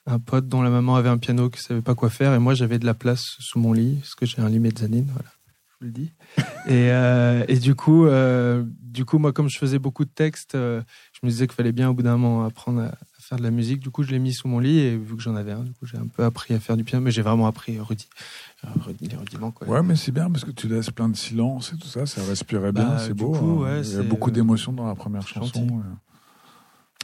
un 0.06 0.18
pote 0.18 0.48
dont 0.48 0.62
la 0.62 0.70
maman 0.70 0.96
avait 0.96 1.08
un 1.10 1.18
piano 1.18 1.48
qui 1.48 1.62
savait 1.62 1.80
pas 1.80 1.94
quoi 1.94 2.10
faire 2.10 2.34
et 2.34 2.38
moi 2.38 2.52
j'avais 2.54 2.78
de 2.78 2.84
la 2.84 2.92
place 2.92 3.22
sous 3.38 3.58
mon 3.58 3.72
lit 3.72 3.94
parce 4.00 4.14
que 4.16 4.26
j'ai 4.26 4.42
un 4.42 4.48
lit 4.50 4.58
mezzanine, 4.58 5.06
voilà, 5.12 5.30
je 5.68 5.74
vous 5.80 5.86
le 5.86 5.92
dis. 5.92 6.12
Et, 6.66 6.90
euh, 6.90 7.44
et 7.48 7.58
du 7.58 7.74
coup, 7.74 8.04
euh, 8.06 8.64
du 8.82 9.04
coup, 9.06 9.18
moi 9.18 9.32
comme 9.32 9.48
je 9.48 9.58
faisais 9.58 9.78
beaucoup 9.78 10.04
de 10.04 10.10
textes, 10.10 10.54
euh, 10.56 10.82
je 11.12 11.20
me 11.22 11.30
disais 11.30 11.46
qu'il 11.46 11.54
fallait 11.54 11.72
bien 11.72 11.88
au 11.88 11.94
bout 11.94 12.02
d'un 12.02 12.16
moment 12.18 12.44
apprendre 12.44 12.80
à 12.82 12.94
faire 13.34 13.38
de 13.38 13.42
la 13.44 13.50
musique. 13.50 13.80
Du 13.80 13.90
coup, 13.90 14.02
je 14.02 14.10
l'ai 14.10 14.18
mis 14.18 14.32
sous 14.32 14.48
mon 14.48 14.58
lit 14.58 14.78
et 14.78 14.96
vu 14.96 15.16
que 15.16 15.22
j'en 15.22 15.34
avais 15.36 15.52
un, 15.52 15.60
du 15.64 15.72
coup, 15.72 15.86
j'ai 15.86 15.98
un 15.98 16.06
peu 16.06 16.24
appris 16.24 16.54
à 16.54 16.60
faire 16.60 16.76
du 16.76 16.84
piano, 16.84 17.04
mais 17.04 17.10
j'ai 17.10 17.22
vraiment 17.22 17.46
appris 17.46 17.78
euh, 17.78 17.82
rudi- 17.82 18.08
les 19.00 19.16
rudiments 19.16 19.50
quoi. 19.50 19.66
Ouais, 19.68 19.82
mais 19.82 19.96
c'est 19.96 20.12
bien 20.12 20.30
parce 20.30 20.44
que 20.44 20.50
tu 20.50 20.68
laisses 20.68 20.90
plein 20.90 21.08
de 21.08 21.16
silence 21.16 21.72
et 21.74 21.76
tout 21.78 21.88
ça, 21.88 22.06
ça 22.06 22.22
respirait 22.24 22.72
bien, 22.72 22.90
Bah, 22.90 22.98
c'est 22.98 23.14
beau. 23.14 23.30
coup, 23.32 23.64
hein. 23.64 23.80
ouais, 23.80 23.82
Il 23.82 23.92
y 23.92 23.96
a 23.96 24.02
beaucoup 24.02 24.30
euh, 24.30 24.32
d'émotions 24.32 24.72
dans 24.72 24.86
la 24.86 24.94
première 24.94 25.26
chanson. 25.26 25.62
ouais. 25.66 25.82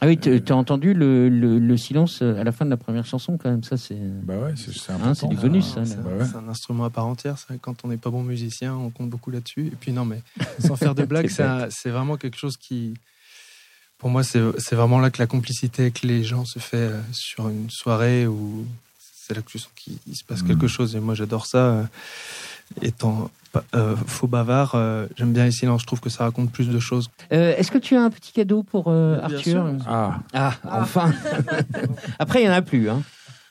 Ah 0.02 0.06
oui, 0.06 0.16
tu 0.16 0.30
as 0.50 0.56
entendu 0.56 0.94
le, 0.94 1.28
le, 1.28 1.58
le 1.58 1.76
silence 1.76 2.22
euh, 2.22 2.40
à 2.40 2.44
la 2.44 2.52
fin 2.52 2.64
de 2.64 2.70
la 2.70 2.78
première 2.78 3.04
chanson 3.04 3.36
quand 3.36 3.50
même. 3.50 3.62
Ça, 3.62 3.76
c'est. 3.76 3.98
Bah 4.22 4.38
ouais, 4.38 4.54
c'est 4.56 4.70
Hein, 4.92 5.12
du 5.28 5.36
bonus, 5.36 5.74
ça, 5.74 5.84
C'est. 5.84 6.02
Bah 6.02 6.08
ouais. 6.18 6.24
un 6.42 6.48
instrument 6.48 6.84
à 6.86 6.90
part 6.90 7.06
entière. 7.06 7.36
Quand 7.60 7.84
on 7.84 7.88
n'est 7.88 7.98
pas 7.98 8.08
bon 8.08 8.22
musicien, 8.22 8.74
on 8.74 8.88
compte 8.88 9.10
beaucoup 9.10 9.30
là-dessus. 9.30 9.66
Et 9.66 9.76
puis 9.78 9.92
non, 9.92 10.06
mais 10.06 10.22
sans 10.58 10.76
faire 10.76 10.94
de 10.94 11.04
blagues, 11.10 11.28
c'est 11.28 11.90
vraiment 11.90 12.16
quelque 12.16 12.38
chose 12.38 12.56
qui, 12.56 12.94
pour 14.00 14.10
moi, 14.10 14.22
c'est 14.24 14.40
c'est 14.58 14.74
vraiment 14.74 14.98
là 14.98 15.10
que 15.10 15.18
la 15.22 15.26
complicité 15.28 15.82
avec 15.82 16.02
les 16.02 16.24
gens 16.24 16.44
se 16.44 16.58
fait 16.58 16.76
euh, 16.78 17.00
sur 17.12 17.48
une 17.48 17.70
soirée 17.70 18.26
où 18.26 18.66
c'est 18.98 19.34
là 19.34 19.42
que 19.42 19.50
tu 19.50 19.58
sens 19.58 19.70
qu'il 19.76 19.96
il 20.08 20.16
se 20.16 20.24
passe 20.24 20.42
Mm. 20.42 20.46
quelque 20.48 20.66
chose. 20.66 20.96
Et 20.96 21.00
moi, 21.00 21.14
j'adore 21.14 21.46
ça. 21.46 21.58
euh, 21.58 21.82
Étant 22.82 23.30
euh, 23.74 23.96
faux 24.06 24.28
bavard, 24.28 24.76
euh, 24.76 25.06
j'aime 25.18 25.32
bien 25.32 25.44
les 25.44 25.50
silences. 25.50 25.80
Je 25.82 25.86
trouve 25.86 25.98
que 25.98 26.08
ça 26.08 26.22
raconte 26.22 26.52
plus 26.52 26.68
de 26.68 26.78
choses. 26.78 27.10
Euh, 27.32 27.56
Est-ce 27.56 27.72
que 27.72 27.78
tu 27.78 27.96
as 27.96 28.02
un 28.02 28.10
petit 28.10 28.30
cadeau 28.32 28.62
pour 28.62 28.84
euh, 28.86 29.18
Arthur 29.20 29.40
sûr. 29.42 29.66
Ah, 29.88 30.20
Ah, 30.32 30.54
enfin 30.64 31.12
Après, 32.20 32.40
il 32.40 32.44
n'y 32.44 32.48
en 32.48 32.52
a 32.54 32.62
plus. 32.62 32.88
Hein. 32.88 33.02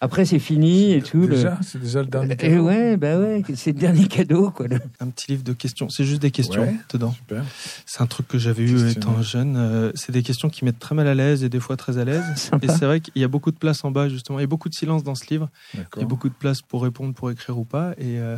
Après, 0.01 0.23
c'est 0.25 0.39
fini 0.39 0.93
et 0.93 1.01
tout. 1.01 1.21
le- 1.21 1.27
Déjà, 1.35 1.59
c'est 1.61 1.79
déjà 1.81 1.99
le 2.01 2.07
dernier. 2.07 2.33
Et 2.33 2.37
cadeau. 2.37 2.63
ouais, 2.67 2.95
bah 2.95 3.19
ouais, 3.19 3.43
c'est 3.55 3.73
le 3.73 3.79
dernier 3.79 4.07
cadeau, 4.07 4.49
quoi. 4.49 4.65
Un 5.01 5.07
petit 5.09 5.31
livre 5.31 5.43
de 5.43 5.51
questions. 5.51 5.89
C'est 5.89 6.05
juste 6.05 6.21
des 6.21 6.31
questions 6.31 6.61
Ouais. 6.61 6.75
dedans. 6.93 7.11
Super. 7.11 7.43
C'est 7.85 8.01
un 8.01 8.07
truc 8.07 8.27
que 8.29 8.37
j'avais 8.37 8.63
eu 8.63 8.89
étant 8.89 9.21
jeune. 9.21 9.55
Euh, 9.57 9.91
c'est 9.95 10.13
des 10.13 10.23
questions 10.23 10.49
qui 10.49 10.63
mettent 10.63 10.79
très 10.79 10.95
mal 10.95 11.07
à 11.07 11.15
l'aise 11.15 11.43
et 11.43 11.49
des 11.49 11.59
fois 11.59 11.75
très 11.75 11.97
à 11.97 12.05
l'aise. 12.05 12.23
Et 12.61 12.67
c'est 12.69 12.85
vrai 12.85 13.01
qu'il 13.01 13.21
y 13.21 13.25
a 13.25 13.27
beaucoup 13.27 13.51
de 13.51 13.57
place 13.57 13.83
en 13.83 13.91
bas, 13.91 14.07
justement. 14.07 14.39
Il 14.39 14.43
y 14.43 14.45
a 14.45 14.47
beaucoup 14.47 14.69
de 14.69 14.73
silence 14.75 15.03
dans 15.03 15.15
ce 15.15 15.25
livre. 15.29 15.49
Il 15.73 15.99
y 15.99 16.03
a 16.03 16.07
beaucoup 16.07 16.29
de 16.29 16.33
place 16.33 16.61
pour 16.61 16.81
répondre, 16.83 17.13
pour 17.13 17.29
écrire 17.29 17.57
ou 17.57 17.65
pas. 17.65 17.91
Et 17.97 18.19
euh, 18.19 18.37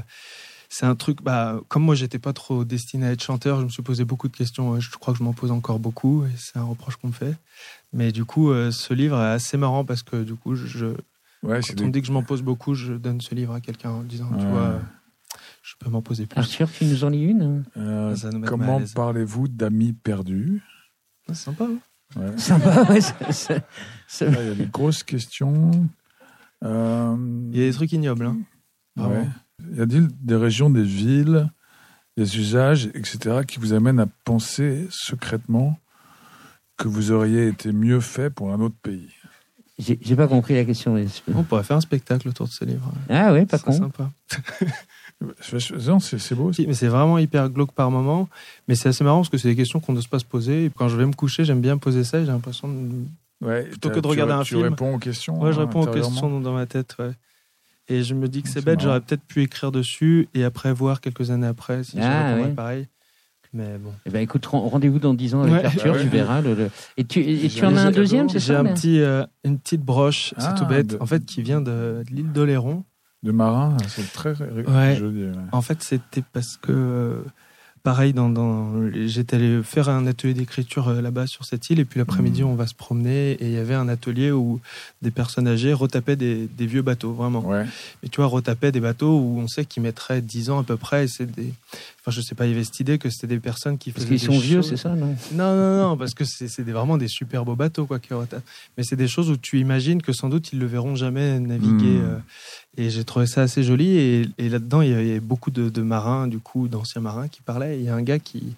c'est 0.70 0.88
un 0.88 0.96
truc, 0.96 1.22
bah, 1.22 1.60
comme 1.68 1.84
moi, 1.84 1.94
j'étais 1.94 2.18
pas 2.18 2.34
trop 2.34 2.64
destiné 2.66 3.06
à 3.06 3.12
être 3.12 3.22
chanteur, 3.22 3.60
je 3.60 3.66
me 3.66 3.70
suis 3.70 3.84
posé 3.84 4.04
beaucoup 4.04 4.30
de 4.30 4.36
questions. 4.36 4.80
Je 4.80 4.90
crois 4.98 5.14
que 5.14 5.20
je 5.20 5.24
m'en 5.24 5.34
pose 5.34 5.52
encore 5.52 5.78
beaucoup 5.78 6.24
et 6.26 6.30
c'est 6.38 6.58
un 6.58 6.64
reproche 6.64 6.96
qu'on 6.96 7.10
me 7.10 7.14
fait. 7.14 7.36
Mais 7.94 8.12
du 8.12 8.26
coup, 8.26 8.50
euh, 8.52 8.72
ce 8.72 8.94
livre 8.96 9.18
est 9.22 9.32
assez 9.34 9.58
marrant 9.58 9.86
parce 9.86 10.02
que 10.02 10.24
du 10.24 10.34
coup, 10.34 10.56
je, 10.56 10.94
Ouais, 11.44 11.60
quand 11.62 11.82
on 11.82 11.88
me 11.88 11.92
dit 11.92 12.02
que 12.02 12.08
je 12.08 12.12
m'en 12.12 12.24
pose 12.24 12.42
beaucoup, 12.44 12.74
je 12.76 12.94
donne 12.94 13.20
ce 13.22 13.34
livre 13.34 13.54
à 13.54 13.62
quelqu'un 13.62 13.90
en 13.90 14.04
disant, 14.04 14.30
tu 14.38 14.46
vois, 14.46 14.80
je 15.64 15.74
peux 15.80 15.90
m'en 15.90 16.02
poser 16.02 16.26
plus. 16.26 16.40
Arthur, 16.40 16.72
tu 16.72 16.86
nous 16.86 17.04
en 17.04 17.10
lis 17.10 17.24
une? 17.24 17.64
Euh, 17.78 18.16
à 18.16 18.48
comment 18.48 18.82
parlez-vous 18.94 19.48
d'amis 19.48 19.94
perdus? 19.94 20.62
C'est 21.28 21.36
sympa. 21.36 21.66
hein 21.66 21.80
Ouais. 22.16 22.38
Sympa, 22.38 22.84
ouais. 22.92 23.00
Il 24.22 24.48
y 24.48 24.52
a 24.52 24.54
des 24.56 24.66
grosses 24.66 25.04
questions. 25.04 25.72
Euh, 26.64 27.16
Il 27.54 27.58
y 27.58 27.64
a 27.64 27.68
des 27.68 27.74
trucs 27.74 27.94
ignobles. 27.94 28.26
Hein. 28.26 28.38
Ouais. 28.98 29.28
Y 29.74 29.82
a-t-il 29.82 30.08
des 30.22 30.36
régions, 30.36 30.70
des 30.70 30.84
villes, 30.84 31.50
des 32.18 32.38
usages, 32.38 32.88
etc., 32.94 33.46
qui 33.48 33.60
vous 33.60 33.72
amènent 33.74 34.00
à 34.02 34.08
penser 34.26 34.88
secrètement 34.90 35.80
que 36.78 36.88
vous 36.90 37.12
auriez 37.12 37.48
été 37.48 37.72
mieux 37.72 38.02
fait 38.02 38.30
pour 38.30 38.52
un 38.52 38.60
autre 38.60 38.76
pays? 38.82 39.14
J'ai 40.02 40.16
pas 40.16 40.28
compris 40.28 40.54
la 40.56 40.64
question. 40.66 40.94
mais- 40.94 41.06
On 41.36 41.44
pourrait 41.44 41.64
faire 41.64 41.78
un 41.78 41.82
spectacle 41.82 42.28
autour 42.30 42.48
de 42.48 42.52
ce 42.52 42.64
livre. 42.66 42.92
Ah 43.10 43.34
ouais, 43.34 43.46
pas 43.46 43.58
con. 43.60 43.72
sympa. 43.72 44.12
Je- 45.42 45.60
je- 45.60 45.76
Non, 45.90 46.00
c'est 46.00 46.18
c'est 46.18 46.34
beau. 46.34 46.52
Si, 46.52 46.66
mais 46.66 46.74
c'est 46.74 46.88
vraiment 46.88 47.20
hyper 47.20 47.48
glauque 47.50 47.74
par 47.74 47.92
moment. 47.92 48.28
Mais 48.68 48.74
c'est 48.76 48.90
assez 48.90 49.04
marrant 49.04 49.18
parce 49.20 49.30
que 49.30 49.38
c'est 49.38 49.50
des 49.50 49.56
questions 49.56 49.80
qu'on 49.80 49.94
n'ose 49.94 50.08
pas 50.08 50.18
se 50.18 50.26
poser. 50.26 50.66
Et 50.66 50.70
quand 50.76 50.88
je 50.88 50.98
vais 50.98 51.06
me 51.06 51.14
coucher, 51.14 51.46
j'aime 51.46 51.62
bien 51.62 51.78
poser 51.78 52.04
ça 52.04 52.18
et 52.20 52.26
j'ai 52.26 52.32
l'impression 52.32 52.68
de... 52.68 53.06
Ouais, 53.46 53.64
plutôt 53.66 53.90
que 53.90 53.96
de 53.96 54.02
tu- 54.02 54.08
regarder 54.08 54.34
un 54.34 54.42
tu 54.44 54.56
film. 54.56 54.64
réponds 54.64 54.96
aux 54.96 55.00
questions. 55.00 55.40
Ouais, 55.40 55.54
je 55.54 55.60
hein, 55.60 55.66
réponds 55.66 55.82
aux 55.84 55.92
questions 55.92 56.40
dans 56.40 56.54
ma 56.54 56.66
tête. 56.66 56.96
Ouais. 56.98 57.12
Et 57.88 58.02
je 58.04 58.16
me 58.16 58.28
dis 58.28 58.42
que 58.42 58.48
c'est 58.48 58.56
C'est 58.62 58.66
bête, 58.66 58.80
j'aurais 58.82 59.02
peut-être 59.02 59.22
pu 59.24 59.42
écrire 59.44 59.72
dessus 59.72 60.28
et 60.34 60.44
après 60.44 60.74
voir 60.74 61.02
quelques 61.02 61.30
années 61.30 61.46
après 61.48 61.84
si 61.84 61.98
je 61.98 62.02
Ah, 62.04 62.26
répondrais 62.30 62.50
ouais. 62.50 62.56
pareil. 62.56 62.88
Mais 63.54 63.78
bon. 63.78 63.92
Eh 64.06 64.10
ben, 64.10 64.20
écoute, 64.22 64.46
ren- 64.46 64.62
rendez-vous 64.70 65.00
dans 65.00 65.14
10 65.14 65.36
ans 65.36 65.42
avec 65.42 65.54
Ouais. 65.54 65.66
Arthur, 65.66 65.94
Ah 65.94 65.98
ouais. 65.98 66.04
tu 66.04 66.08
verras. 66.10 66.42
le- 66.42 66.54
le- 66.56 66.70
Et 66.98 67.04
tu, 67.04 67.20
et 67.20 67.38
tu 67.50 67.50
J'ai- 67.50 67.66
en 67.66 67.76
as 67.76 67.82
un 67.82 67.90
j'ai- 67.90 67.96
deuxième, 67.98 68.30
c'est 68.30 68.40
J'ai 68.40 68.54
ça 68.54 68.60
un 68.60 68.64
mais- 68.64 68.74
petit, 68.74 69.02
euh, 69.02 69.26
une 69.44 69.60
petite 69.60 69.82
broche, 69.82 70.34
c'est 70.38 70.46
Ah, 70.48 70.56
tout 70.58 70.66
bête, 70.66 70.88
de- 70.88 70.98
en 71.02 71.06
fait, 71.06 71.26
qui 71.26 71.42
vient 71.42 71.60
de, 71.62 72.04
de 72.10 72.16
l'île 72.16 72.32
d'Oléron. 72.32 72.84
De 73.24 73.32
marin, 73.32 73.76
c'est 73.88 74.12
très 74.14 74.34
joli. 74.34 74.64
ouais. 74.66 75.00
En 75.52 75.62
fait, 75.62 75.84
c'était 75.84 76.24
parce 76.34 76.58
que, 76.58 76.72
euh, 76.72 77.24
pareil, 77.84 78.14
dans, 78.14 78.30
dans, 78.30 78.90
j'étais 79.08 79.38
allé 79.38 79.62
faire 79.64 79.90
un 79.90 80.06
atelier 80.08 80.34
d'écriture 80.34 80.88
euh, 80.90 81.02
là-bas 81.02 81.28
sur 81.28 81.46
cette 81.46 81.70
île, 81.70 81.80
et 81.80 81.86
puis 81.86 82.00
l'après-midi, 82.00 82.42
Mhm. 82.44 82.50
on 82.50 82.56
va 82.56 82.68
se 82.68 82.76
promener, 82.76 83.32
et 83.32 83.46
il 83.48 83.52
y 83.52 83.58
avait 83.58 83.74
un 83.74 83.88
atelier 83.90 84.32
où 84.32 84.60
des 85.02 85.12
personnes 85.12 85.48
âgées 85.48 85.74
retapaient 85.74 86.16
des, 86.16 86.48
des 86.48 86.66
vieux 86.68 86.82
bateaux, 86.84 87.12
vraiment. 87.14 87.40
Ouais. 87.48 87.66
Et 88.04 88.10
tu 88.10 88.18
vois, 88.18 88.28
retapaient 88.28 88.72
des 88.72 88.80
bateaux 88.80 89.18
où 89.18 89.40
on 89.40 89.48
sait 89.48 89.66
qu'ils 89.66 89.84
mettraient 89.84 90.22
10 90.22 90.50
ans 90.50 90.60
à 90.60 90.64
peu 90.64 90.78
près, 90.78 91.06
et 91.06 91.08
c'est 91.08 91.26
des. 91.26 91.54
Enfin, 92.02 92.10
je 92.12 92.22
sais 92.22 92.34
pas, 92.34 92.46
il 92.48 92.52
y 92.52 92.56
avait 92.56 92.64
cette 92.64 92.80
idée 92.80 92.98
que 92.98 93.10
c'était 93.12 93.28
des 93.28 93.40
personnes 93.40 93.78
qui 93.78 93.92
Parce 93.92 94.06
faisaient. 94.06 94.18
qu'ils 94.18 94.28
des 94.28 94.34
sont 94.34 94.40
vieux, 94.40 94.62
c'est 94.64 94.78
ça, 94.78 94.90
non? 94.96 95.16
Non, 95.34 95.56
non, 95.56 95.90
non, 95.90 95.98
parce 95.98 96.14
que 96.16 96.24
c'est 96.26 96.62
vraiment 96.64 96.98
des 96.98 97.08
super 97.08 97.46
beaux 97.46 97.56
bateaux, 97.56 97.86
quoi, 97.86 98.00
qui 98.00 98.14
retapent. 98.14 98.44
Mais 98.78 98.84
c'est 98.84 98.96
des 98.96 99.08
choses 99.08 99.30
où 99.30 99.38
tu 99.38 99.60
imagines 99.60 100.02
que 100.02 100.12
sans 100.14 100.30
doute 100.30 100.52
ils 100.54 100.60
le 100.60 100.66
verront 100.66 100.96
jamais 100.96 101.40
naviguer. 101.40 101.98
Mhm. 102.00 102.02
euh, 102.04 102.18
et 102.78 102.90
j'ai 102.90 103.04
trouvé 103.04 103.26
ça 103.28 103.42
assez 103.44 103.64
joli. 103.64 103.98
Et, 103.98 104.28
et 104.38 104.50
là-dedans, 104.50 104.82
il 104.82 104.90
y 104.90 104.94
avait 104.94 105.20
beaucoup 105.20 105.52
de, 105.52 105.70
de 105.70 105.82
marins, 105.82 106.28
du 106.28 106.40
coup, 106.40 106.68
d'anciens 106.68 107.02
marins 107.02 107.28
qui 107.28 107.42
parlaient. 107.42 107.76
Et 107.78 107.80
Il 107.80 107.86
y 107.86 107.90
a 107.90 107.96
un 107.96 108.02
gars 108.02 108.20
qui, 108.20 108.56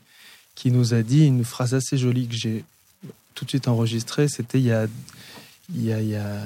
qui 0.56 0.72
nous 0.72 0.94
a 0.94 1.02
dit 1.02 1.26
une 1.26 1.44
phrase 1.44 1.74
assez 1.74 1.98
jolie 1.98 2.28
que 2.28 2.36
j'ai 2.36 2.64
tout 3.36 3.46
de 3.46 3.50
suite 3.50 3.68
enregistrée. 3.68 4.28
C'était 4.28 4.60
il 4.60 4.66
y 4.66 4.72
a, 4.72 4.86
il 5.74 5.84
y 5.84 5.92
a, 5.94 6.02
il 6.02 6.10
y 6.10 6.16
a, 6.16 6.40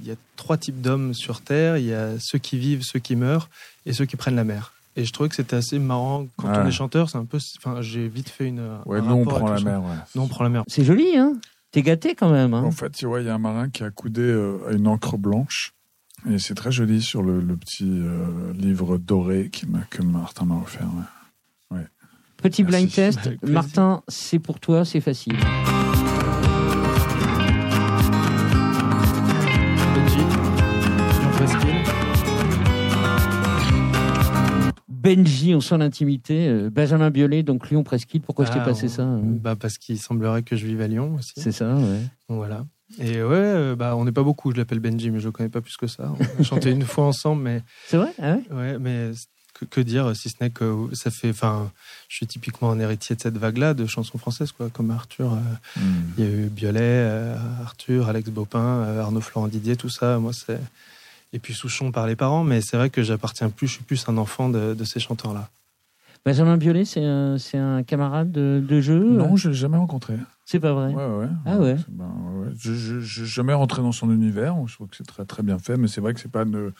il 0.00 0.06
y 0.08 0.12
a 0.12 0.14
trois 0.36 0.56
types 0.56 0.80
d'hommes 0.80 1.12
sur 1.14 1.40
Terre. 1.40 1.76
Il 1.78 1.86
y 1.86 1.94
a 1.94 2.14
ceux 2.20 2.38
qui 2.38 2.58
vivent, 2.58 2.82
ceux 2.84 3.00
qui 3.00 3.16
meurent 3.16 3.48
et 3.86 3.92
ceux 3.92 4.04
qui 4.06 4.16
prennent 4.16 4.36
la 4.36 4.44
mer. 4.44 4.72
Et 4.96 5.04
je 5.04 5.12
trouvais 5.12 5.28
que 5.28 5.36
c'était 5.36 5.56
assez 5.56 5.78
marrant. 5.78 6.26
Quand 6.36 6.48
Ouais. 6.48 6.58
on 6.58 6.66
est 6.66 6.72
chanteur, 6.72 7.10
c'est 7.10 7.18
un 7.18 7.24
peu. 7.24 7.38
Enfin, 7.58 7.80
j'ai 7.80 8.08
vite 8.08 8.28
fait 8.28 8.46
une. 8.48 8.78
Ouais, 8.86 8.98
un 8.98 9.02
nous, 9.02 9.14
on 9.14 9.24
prend 9.24 9.48
la 9.48 9.60
mer. 9.60 9.80
ouais. 9.82 9.88
Nous, 10.14 10.22
on 10.22 10.28
prend 10.28 10.42
la 10.44 10.50
mer. 10.50 10.64
C'est 10.66 10.84
joli, 10.84 11.16
hein 11.16 11.34
T'es 11.72 11.82
gâté 11.82 12.16
quand 12.16 12.30
même, 12.32 12.52
hein 12.54 12.64
En 12.64 12.72
fait, 12.72 12.90
tu 12.90 13.06
vois, 13.06 13.20
il 13.20 13.26
y 13.26 13.30
a 13.30 13.34
un 13.34 13.38
marin 13.38 13.68
qui 13.70 13.84
a 13.84 13.90
coudé 13.90 14.22
euh, 14.22 14.58
à 14.68 14.72
une 14.72 14.88
encre 14.88 15.16
blanche. 15.16 15.72
Et 16.28 16.38
c'est 16.38 16.54
très 16.54 16.70
joli 16.72 17.00
sur 17.00 17.22
le, 17.22 17.40
le 17.40 17.56
petit 17.56 17.88
euh, 17.88 18.52
livre 18.54 18.98
doré 18.98 19.48
qui 19.50 19.66
m'a- 19.66 19.80
que 19.90 20.02
Martin 20.02 20.44
m'a 20.44 20.56
offert. 20.56 20.86
ouais. 21.70 21.78
Petit 22.36 22.62
blind 22.64 22.90
test. 22.90 23.30
Martin, 23.42 24.02
c'est 24.08 24.38
pour 24.38 24.60
toi, 24.60 24.84
c'est 24.84 25.00
facile. 25.00 25.36
Benji, 29.94 30.20
Jean 31.20 31.30
Presqu'île. 31.32 31.84
Benji, 34.88 35.54
on 35.54 35.60
sent 35.60 35.78
l'intimité. 35.78 36.48
euh, 36.48 36.70
Benjamin 36.70 37.10
Biolay, 37.10 37.42
donc 37.42 37.70
Lyon 37.70 37.82
Presqu'île. 37.82 38.20
Pourquoi 38.22 38.44
je 38.44 38.52
t'ai 38.52 38.58
Ah, 38.60 38.64
passé 38.64 38.88
ça 38.88 39.02
hein? 39.04 39.20
bah 39.22 39.56
Parce 39.56 39.78
qu'il 39.78 39.98
semblerait 39.98 40.42
que 40.42 40.56
je 40.56 40.66
vive 40.66 40.80
à 40.80 40.88
Lyon 40.88 41.14
aussi. 41.18 41.32
C'est 41.36 41.52
ça, 41.52 41.74
ouais. 41.74 42.00
Voilà. 42.28 42.66
Et 42.98 43.22
ouais, 43.22 43.36
euh, 43.36 43.76
bah, 43.76 43.94
on 43.96 44.04
n'est 44.04 44.12
pas 44.12 44.22
beaucoup. 44.22 44.50
Je 44.52 44.56
l'appelle 44.56 44.80
Benji, 44.80 45.10
mais 45.10 45.20
je 45.20 45.26
le 45.26 45.32
connais 45.32 45.48
pas 45.48 45.60
plus 45.60 45.76
que 45.76 45.86
ça. 45.86 46.12
On 46.38 46.40
a 46.40 46.44
chanté 46.44 46.70
une 46.70 46.84
fois 46.84 47.04
ensemble, 47.04 47.42
mais 47.42 47.62
C'est 47.86 47.96
vrai? 47.96 48.12
Ah 48.20 48.34
ouais? 48.34 48.42
Ouais, 48.56 48.78
mais 48.78 49.10
que, 49.54 49.64
que 49.64 49.80
dire 49.80 50.14
si 50.16 50.28
ce 50.28 50.36
n'est 50.40 50.50
que 50.50 50.88
ça 50.92 51.10
fait. 51.10 51.30
Enfin, 51.30 51.70
je 52.08 52.16
suis 52.16 52.26
typiquement 52.26 52.70
un 52.72 52.78
héritier 52.80 53.14
de 53.16 53.20
cette 53.20 53.38
vague-là 53.38 53.74
de 53.74 53.86
chansons 53.86 54.18
françaises, 54.18 54.52
quoi, 54.52 54.68
comme 54.70 54.90
Arthur. 54.90 55.34
euh, 55.34 55.36
Mm. 55.76 55.80
Il 56.18 56.24
y 56.24 56.26
a 56.26 56.30
eu 56.30 56.46
Biolay, 56.48 56.80
euh, 56.82 57.36
Arthur, 57.62 58.08
Alex 58.08 58.28
Bopin, 58.30 58.58
euh, 58.58 59.00
Arnaud 59.00 59.20
Florent 59.20 59.48
Didier, 59.48 59.76
tout 59.76 59.88
ça. 59.90 60.18
Moi, 60.18 60.32
c'est. 60.32 60.60
Et 61.32 61.38
puis 61.38 61.54
Souchon 61.54 61.92
par 61.92 62.08
les 62.08 62.16
parents, 62.16 62.42
mais 62.42 62.60
c'est 62.60 62.76
vrai 62.76 62.90
que 62.90 63.04
j'appartiens 63.04 63.50
plus, 63.50 63.68
je 63.68 63.74
suis 63.74 63.84
plus 63.84 64.04
un 64.08 64.16
enfant 64.18 64.48
de, 64.48 64.74
de 64.74 64.84
ces 64.84 64.98
chanteurs-là. 64.98 65.48
Benjamin 66.24 66.56
Biolay, 66.58 66.84
c'est 66.84 67.04
un, 67.04 67.38
c'est 67.38 67.56
un 67.58 67.82
camarade 67.82 68.30
de, 68.30 68.62
de 68.66 68.80
jeu 68.80 69.02
Non, 69.16 69.36
je 69.36 69.48
l'ai 69.48 69.54
jamais 69.54 69.78
rencontré. 69.78 70.14
C'est 70.44 70.60
pas 70.60 70.74
vrai. 70.74 70.92
Ouais, 70.92 71.06
ouais. 71.06 71.28
Ah 71.46 71.58
ouais. 71.58 71.76
Ben, 71.88 72.04
ouais. 72.34 72.48
Je 72.58 72.96
n'ai 72.96 73.26
jamais 73.26 73.54
rentré 73.54 73.80
dans 73.82 73.92
son 73.92 74.10
univers. 74.12 74.54
Je 74.66 74.74
trouve 74.74 74.88
que 74.88 74.96
c'est 74.96 75.06
très, 75.06 75.24
très 75.24 75.42
bien 75.42 75.58
fait, 75.58 75.76
mais 75.78 75.88
c'est 75.88 76.00
vrai 76.02 76.12
que 76.12 76.20
c'est 76.20 76.30
pas 76.30 76.42
une, 76.42 76.72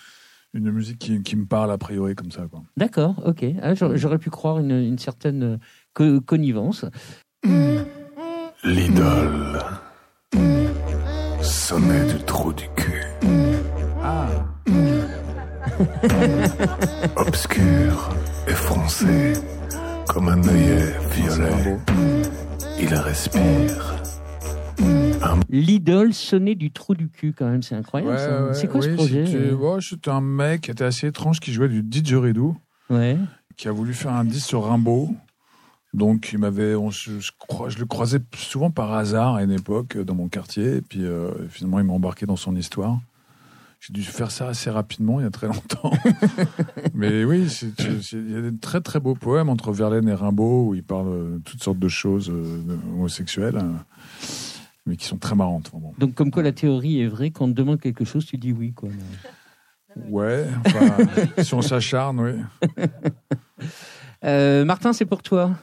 une 0.53 0.70
musique 0.70 0.99
qui, 0.99 1.22
qui 1.22 1.36
me 1.36 1.47
parle 1.47 1.70
a 1.72 1.78
priori 1.78 2.14
comme 2.14 2.30
ça. 2.30 2.43
Quoi. 2.51 2.62
D'accord, 2.76 3.14
ok. 3.24 3.45
Ah, 3.62 3.74
j'aurais, 3.74 3.97
j'aurais 3.97 4.18
pu 4.18 4.28
croire 4.28 4.59
une, 4.59 4.72
une 4.72 4.99
certaine 4.99 5.43
euh, 5.43 5.57
co- 5.95 6.20
connivence. 6.20 6.84
L'idole. 8.62 9.59
Sonnet 11.41 12.12
du 12.12 12.22
trou 12.24 12.53
du 12.53 12.64
cul. 12.76 13.05
Ah 14.05 14.26
Obscur 17.16 18.11
et 18.49 18.53
foncé, 18.53 19.32
comme 20.09 20.28
un 20.28 20.43
œillet 20.49 20.93
violet. 21.12 21.78
Il 22.80 22.95
respire. 22.95 23.97
L'idole 25.51 26.14
sonnait 26.14 26.55
du 26.55 26.70
trou 26.70 26.95
du 26.95 27.09
cul, 27.09 27.34
quand 27.36 27.47
même. 27.49 27.62
C'est 27.62 27.74
incroyable, 27.74 28.12
Ouais, 28.12 28.18
ça. 28.18 28.45
ouais, 28.47 28.55
c'est 28.55 28.68
quoi 28.68 28.80
ce 28.82 28.88
projet 28.91 29.26
c'était- 29.26 29.38
euh 29.51 29.55
ouais, 29.55 29.80
C'était 29.80 30.11
un 30.11 30.20
mec 30.20 30.62
qui 30.62 30.70
était 30.70 30.84
assez 30.84 31.09
étrange 31.09 31.41
qui 31.41 31.53
jouait 31.53 31.68
du 31.68 31.82
didgeridoo, 31.82 32.57
Ouais. 32.88 33.18
qui 33.57 33.68
a 33.68 33.72
voulu 33.72 33.93
faire 33.93 34.12
un 34.12 34.24
disque 34.24 34.47
sur 34.49 34.64
Rimbaud. 34.64 35.11
Donc, 35.93 36.30
il 36.32 36.38
m'avait, 36.38 36.76
on 36.76 36.91
je 36.91 37.11
le 37.11 37.84
croisais 37.84 38.20
souvent 38.36 38.70
par 38.70 38.93
hasard 38.93 39.34
à 39.34 39.43
une 39.43 39.51
époque 39.51 39.97
euh, 39.97 40.05
dans 40.05 40.14
mon 40.14 40.28
quartier. 40.28 40.76
Et 40.76 40.80
puis, 40.82 41.05
euh, 41.05 41.32
finalement, 41.49 41.80
il 41.80 41.84
m'a 41.84 41.93
embarqué 41.95 42.26
dans 42.26 42.36
son 42.36 42.55
histoire. 42.55 42.99
J'ai 43.80 43.94
dû 43.94 44.02
faire 44.02 44.30
ça 44.30 44.48
assez 44.48 44.68
rapidement, 44.68 45.20
il 45.20 45.22
y 45.22 45.26
a 45.26 45.30
très 45.30 45.46
longtemps. 45.46 45.90
Mais 46.94 47.24
oui, 47.24 47.46
il 47.72 48.30
y 48.30 48.36
a 48.36 48.42
des 48.42 48.56
très 48.58 48.82
très 48.82 49.00
beaux 49.00 49.14
poèmes 49.14 49.48
entre 49.48 49.72
Verlaine 49.72 50.06
et 50.06 50.12
Rimbaud 50.14 50.68
où 50.68 50.74
il 50.74 50.82
parle 50.84 51.08
euh, 51.08 51.38
de 51.38 51.42
toutes 51.42 51.62
sortes 51.62 51.78
de 51.78 51.88
choses 51.88 52.28
euh, 52.28 52.76
homosexuelles, 52.92 53.56
euh, 53.56 53.72
mais 54.84 54.96
qui 54.96 55.06
sont 55.06 55.16
très 55.16 55.34
marrantes. 55.34 55.70
Vraiment. 55.70 55.94
Donc, 55.98 56.14
comme 56.14 56.30
quoi 56.30 56.42
la 56.42 56.52
théorie 56.52 57.00
est 57.00 57.08
vraie, 57.08 57.30
quand 57.30 57.46
on 57.46 57.48
te 57.48 57.54
demande 57.54 57.80
quelque 57.80 58.04
chose, 58.04 58.26
tu 58.26 58.36
dis 58.36 58.52
oui, 58.52 58.74
quoi. 58.74 58.90
Ouais, 60.10 60.46
enfin, 60.66 60.96
si 61.42 61.54
on 61.54 61.62
s'acharne, 61.62 62.20
oui. 62.20 62.32
Euh, 64.22 64.66
Martin, 64.66 64.92
c'est 64.92 65.06
pour 65.06 65.22
toi, 65.22 65.54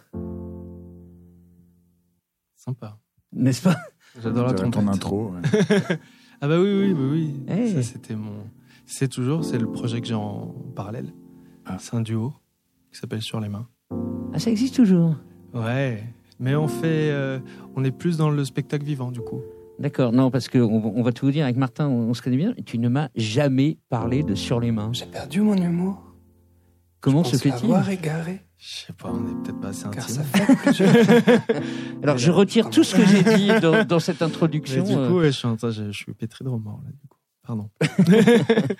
Sympa. 2.55 2.97
n'est-ce 3.31 3.61
pas? 3.61 3.75
J'adore 4.19 4.55
ton 4.55 4.87
intro. 4.87 5.31
ouais. 5.31 5.99
Ah 6.41 6.47
bah 6.47 6.59
oui, 6.59 6.69
oui, 6.71 6.93
oui, 6.93 7.09
oui. 7.11 7.35
Hey. 7.47 7.71
Ça, 7.73 7.81
c'était 7.81 8.15
mon... 8.15 8.31
C'est 8.85 9.07
toujours, 9.07 9.43
c'est 9.43 9.57
le 9.57 9.67
projet 9.71 9.99
que 10.01 10.07
j'ai 10.07 10.13
en 10.13 10.53
parallèle. 10.75 11.11
Ah. 11.65 11.77
C'est 11.79 11.95
un 11.95 12.01
duo 12.01 12.33
qui 12.91 12.99
s'appelle 12.99 13.21
Sur 13.21 13.39
les 13.39 13.49
mains. 13.49 13.67
Ah, 14.33 14.39
ça 14.39 14.51
existe 14.51 14.75
toujours. 14.75 15.15
Ouais, 15.53 16.03
mais 16.39 16.55
on 16.55 16.67
fait... 16.67 17.09
euh, 17.11 17.39
on 17.75 17.83
est 17.83 17.91
plus 17.91 18.17
dans 18.17 18.29
le 18.29 18.45
spectacle 18.45 18.85
vivant, 18.85 19.11
du 19.11 19.21
coup. 19.21 19.41
D'accord, 19.79 20.11
non, 20.11 20.31
parce 20.31 20.47
qu'on 20.47 20.59
on 20.95 21.03
va 21.03 21.11
tout 21.11 21.25
vous 21.25 21.31
dire, 21.31 21.43
avec 21.45 21.57
Martin, 21.57 21.87
on, 21.87 22.09
on 22.09 22.13
se 22.13 22.21
connaît 22.21 22.37
bien, 22.37 22.53
tu 22.65 22.77
ne 22.79 22.89
m'as 22.89 23.09
jamais 23.15 23.77
parlé 23.89 24.23
de 24.23 24.33
Sur 24.35 24.59
les 24.59 24.71
mains. 24.71 24.89
J'ai 24.93 25.05
perdu 25.05 25.41
mon 25.41 25.55
humour. 25.55 26.06
Comment 27.01 27.23
Je 27.23 27.31
se 27.31 27.37
fait-il 27.37 27.65
avoir 27.65 27.89
égaré. 27.89 28.41
Je 28.57 28.85
sais 28.87 28.93
pas, 28.93 29.11
on 29.13 29.23
est 29.27 29.43
peut-être 29.43 29.59
pas 29.61 29.67
assez 29.69 29.85
intime. 29.85 30.23
Alors, 32.03 32.17
je 32.17 32.31
retire 32.31 32.69
tout 32.69 32.83
ce 32.83 32.95
que 32.95 33.05
j'ai 33.05 33.23
dit 33.23 33.47
dans, 33.61 33.85
dans 33.85 33.99
cette 33.99 34.19
Mais 34.21 34.25
introduction. 34.27 34.83
du 34.83 34.93
euh, 34.93 35.07
coup, 35.07 35.19
ouais, 35.19 35.31
je, 35.31 35.37
suis 35.37 35.47
je, 35.61 35.91
je 35.91 35.97
suis 35.97 36.13
pétri 36.13 36.43
de 36.43 36.49
remords 36.49 36.81
là. 36.83 36.91
Du 36.91 37.07
coup. 37.07 37.17
Pardon. 37.45 37.69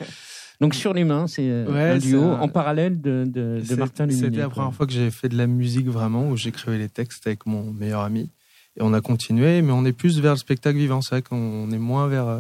donc, 0.62 0.74
Sur 0.74 0.94
les 0.94 1.04
mains, 1.04 1.28
c'est 1.28 1.48
euh, 1.50 1.72
Ouais, 1.72 1.92
un 1.92 1.98
duo 2.00 2.24
en 2.24 2.48
parallèle 2.48 3.00
de, 3.00 3.24
de, 3.28 3.62
de 3.68 3.76
Martin 3.76 4.08
Luminet. 4.08 4.28
C'était 4.28 4.40
la 4.40 4.50
première 4.50 4.74
fois 4.74 4.88
que 4.88 4.94
j'ai 4.94 5.12
fait 5.12 5.30
de 5.30 5.38
la 5.38 5.48
musique 5.48 5.88
vraiment, 5.88 6.28
où 6.30 6.36
j'écrivais 6.36 6.78
les 6.80 6.90
textes 6.90 7.28
avec 7.28 7.46
mon 7.46 7.72
meilleur 7.72 8.02
ami. 8.02 8.30
Et 8.78 8.82
on 8.82 8.94
a 8.94 9.02
continué, 9.02 9.62
mais 9.62 9.72
on 9.72 9.86
est 9.86 9.94
plus 9.94 10.20
vers 10.20 10.34
le 10.34 10.38
spectacle 10.40 10.78
vivant. 10.78 11.02
C'est 11.02 11.12
vrai 11.16 11.22
qu'on 11.22 11.70
est 11.72 11.78
moins 11.78 12.08
vers. 12.08 12.28
euh, 12.28 12.40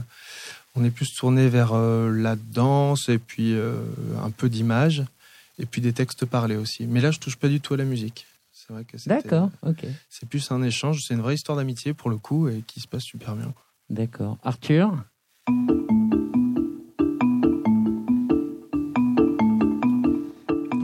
On 0.75 0.83
est 0.83 0.91
plus 0.91 1.13
tourné 1.15 1.49
vers 1.49 1.71
euh, 1.73 2.11
la 2.11 2.35
danse 2.35 3.09
et 3.09 3.17
puis 3.19 3.53
euh, 3.55 3.73
un 4.23 4.29
peu 4.31 4.49
d'image. 4.49 5.03
Et 5.59 5.65
puis 5.65 5.81
des 5.81 5.93
textes 5.93 6.25
parlés 6.25 6.55
aussi. 6.55 6.85
Mais 6.87 7.01
là, 7.01 7.11
je 7.11 7.19
touche 7.19 7.35
pas 7.35 7.47
du 7.47 7.59
tout 7.61 7.73
à 7.73 7.77
la 7.77 7.85
musique. 7.85 8.27
C'est 8.51 8.73
vrai 8.73 8.83
que 8.85 8.97
c'était- 8.97 9.15
D'accord, 9.15 9.49
ok. 9.63 9.85
C'est 10.09 10.27
plus 10.27 10.51
un 10.51 10.61
échange. 10.63 11.03
C'est 11.07 11.13
une 11.13 11.21
vraie 11.21 11.35
histoire 11.35 11.57
d'amitié 11.57 11.93
pour 11.93 12.09
le 12.09 12.17
coup 12.17 12.47
et 12.47 12.63
qui 12.67 12.79
se 12.79 12.87
passe 12.87 13.03
super 13.03 13.35
bien. 13.35 13.53
D'accord. 13.89 14.37
Arthur? 14.43 14.93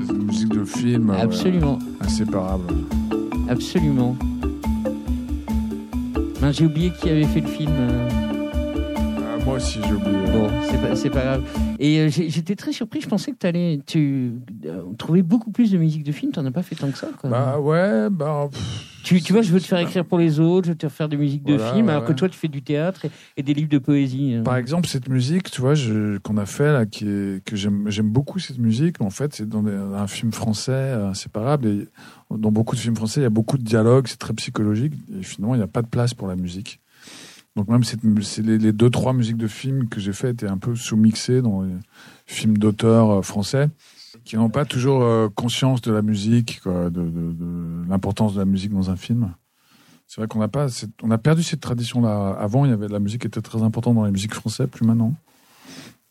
C'est 0.06 0.14
une 0.14 0.24
musique 0.26 0.50
de 0.50 0.66
film. 0.66 1.10
ouais, 1.10 1.20
Absolument, 1.22 1.80
inséparable. 2.02 2.74
absolument. 3.50 4.16
Ben, 6.42 6.52
j'ai 6.52 6.66
oublié 6.66 6.92
qui 7.02 7.10
avait 7.10 7.26
fait 7.26 7.42
le 7.42 7.48
film. 7.48 7.72
euh. 7.72 8.10
Moi 9.46 9.56
aussi, 9.56 9.80
j'ai 9.86 9.94
oublié. 9.94 10.18
Bon, 10.32 10.50
c'est 10.70 10.78
pas, 10.82 10.96
c'est 10.96 11.10
pas 11.10 11.22
grave. 11.24 11.44
Et 11.78 12.00
euh, 12.00 12.10
j'ai- 12.10 12.30
j'étais 12.30 12.56
très 12.56 12.72
surpris. 12.72 13.02
Je 13.02 13.08
pensais 13.10 13.32
que 13.32 13.38
t'allais, 13.38 13.80
tu 13.86 14.32
euh, 14.66 14.82
trouver 14.98 15.22
beaucoup 15.22 15.52
plus 15.52 15.70
de 15.72 15.78
musique 15.78 16.04
de 16.04 16.14
film. 16.14 16.32
T'en 16.32 16.46
as 16.46 16.52
pas 16.52 16.64
fait 16.64 16.76
tant 16.76 16.90
que 16.90 16.98
ça. 16.98 17.10
Quoi. 17.20 17.30
Bah 17.30 17.60
ouais, 17.60 18.10
bah. 18.10 18.48
pff, 18.50 18.90
tu, 19.04 19.22
tu 19.22 19.34
vois, 19.34 19.42
je 19.42 19.52
veux 19.52 19.60
te 19.60 19.66
faire 19.66 19.80
écrire 19.80 20.06
pour 20.06 20.18
les 20.18 20.40
autres, 20.40 20.68
je 20.68 20.72
veux 20.72 20.78
te 20.78 20.88
faire 20.88 21.10
de 21.10 21.18
musique 21.18 21.44
de 21.44 21.56
Voilà, 21.56 21.74
film, 21.74 21.88
ouais, 21.88 21.92
alors 21.92 22.06
que 22.06 22.10
ouais. 22.12 22.16
toi, 22.16 22.30
tu 22.30 22.38
fais 22.38 22.48
du 22.48 22.62
théâtre 22.62 23.04
et, 23.04 23.12
et 23.36 23.44
des 23.44 23.54
livres 23.54 23.68
de 23.70 23.80
poésie. 23.80 24.36
euh. 24.36 24.44
Par 24.44 24.56
exemple, 24.56 24.88
cette 24.88 25.10
musique, 25.10 25.52
tu 25.52 25.60
vois, 25.60 25.74
je- 25.76 26.18
qu'on 26.20 26.38
a 26.38 26.46
fait 26.46 26.72
là, 26.72 26.86
qui 26.86 27.06
est, 27.06 27.44
que 27.44 27.58
j'aime, 27.58 27.90
j'aime 27.90 28.10
beaucoup 28.10 28.40
cette 28.40 28.60
musique. 28.60 29.02
En 29.02 29.10
fait, 29.10 29.34
c'est 29.36 29.48
dans 29.50 29.62
des- 29.62 29.74
un 29.74 30.08
film 30.08 30.32
français 30.32 30.72
euh, 30.72 31.10
inséparable. 31.10 31.68
Et 31.68 31.88
dans 32.32 32.52
beaucoup 32.52 32.76
de 32.78 32.80
films 32.80 32.96
français, 32.96 33.20
il 33.20 33.24
y 33.24 33.28
a 33.28 33.30
beaucoup 33.30 33.58
de 33.58 33.64
dialogues, 33.64 34.08
c'est 34.08 34.20
très 34.20 34.34
psychologique. 34.34 34.94
Et 35.20 35.22
finalement, 35.24 35.54
il 35.56 35.58
n'y 35.58 35.64
a 35.66 35.68
pas 35.68 35.82
de 35.82 35.88
place 35.88 36.14
pour 36.14 36.30
la 36.30 36.38
musique. 36.38 36.80
Donc 37.56 37.68
même 37.68 37.84
les, 38.44 38.58
les 38.58 38.72
deux 38.72 38.90
trois 38.90 39.14
musiques 39.14 39.38
de 39.38 39.48
films 39.48 39.88
que 39.88 40.00
j'ai 40.00 40.14
fait 40.14 40.32
étaient 40.32 40.48
un 40.48 40.58
peu 40.58 40.76
sous-mixées 40.76 41.42
dans 41.42 41.62
les 41.62 41.76
films 42.26 42.58
d'auteurs 42.58 43.12
euh, 43.12 43.22
français 43.22 43.70
qui 44.24 44.38
n'ont 44.38 44.50
pas 44.50 44.66
toujours 44.66 45.04
euh, 45.04 45.30
conscience 45.30 45.82
de 45.82 45.92
la 45.92 46.02
musique, 46.02 46.62
quoi, 46.62 46.90
de, 46.90 47.02
l'importance 47.88 48.34
de 48.36 48.40
la 48.40 48.46
musique 48.46 48.72
dans 48.72 48.90
un 48.90 48.96
film. 48.96 49.34
C'est 50.08 50.22
vrai 50.22 50.28
qu'on 50.28 50.40
n'a 50.40 50.48
pas, 50.48 50.68
on 51.02 51.12
a 51.12 51.18
perdu 51.18 51.44
cette 51.44 51.62
tradition-là. 51.62 52.32
Avant, 52.40 52.66
il 52.66 52.72
y 52.72 52.74
avait 52.74 52.88
la 52.88 53.00
musique 53.00 53.26
était 53.26 53.42
très 53.42 53.64
importante 53.64 53.96
dans 53.96 54.06
les 54.06 54.12
musiques 54.12 54.34
françaises, 54.34 54.68
plus 54.68 54.86
maintenant. 54.86 55.14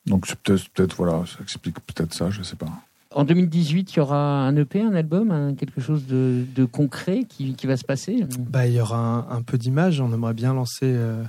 Donc 0.07 0.27
c'est 0.27 0.39
peut-être, 0.39 0.69
peut-être 0.71 0.97
voilà, 0.97 1.25
ça 1.27 1.39
explique 1.43 1.79
peut-être 1.81 2.13
ça, 2.13 2.31
je 2.31 2.43
sais 2.43 2.57
pas. 2.57 2.71
En 3.15 3.25
2018, 3.25 3.93
il 3.93 3.97
y 3.97 4.01
aura 4.01 4.47
un 4.47 4.57
EP, 4.57 4.81
un 4.81 4.95
album, 4.95 5.31
un- 5.31 5.55
quelque 5.55 5.81
chose 5.81 6.07
de, 6.07 6.45
de 6.55 6.65
concret 6.65 7.25
qui, 7.29 7.55
qui 7.55 7.67
va 7.67 7.77
se 7.77 7.85
passer? 7.85 8.25
Bah, 8.39 8.67
il 8.67 8.75
y 8.75 8.81
aura 8.81 8.99
un, 8.99 9.37
un 9.37 9.43
peu 9.43 9.59
d'images. 9.59 10.01
On 10.01 10.13
aimerait 10.13 10.35
bien 10.35 10.55
lancer, 10.55 10.85
euh, 10.87 11.23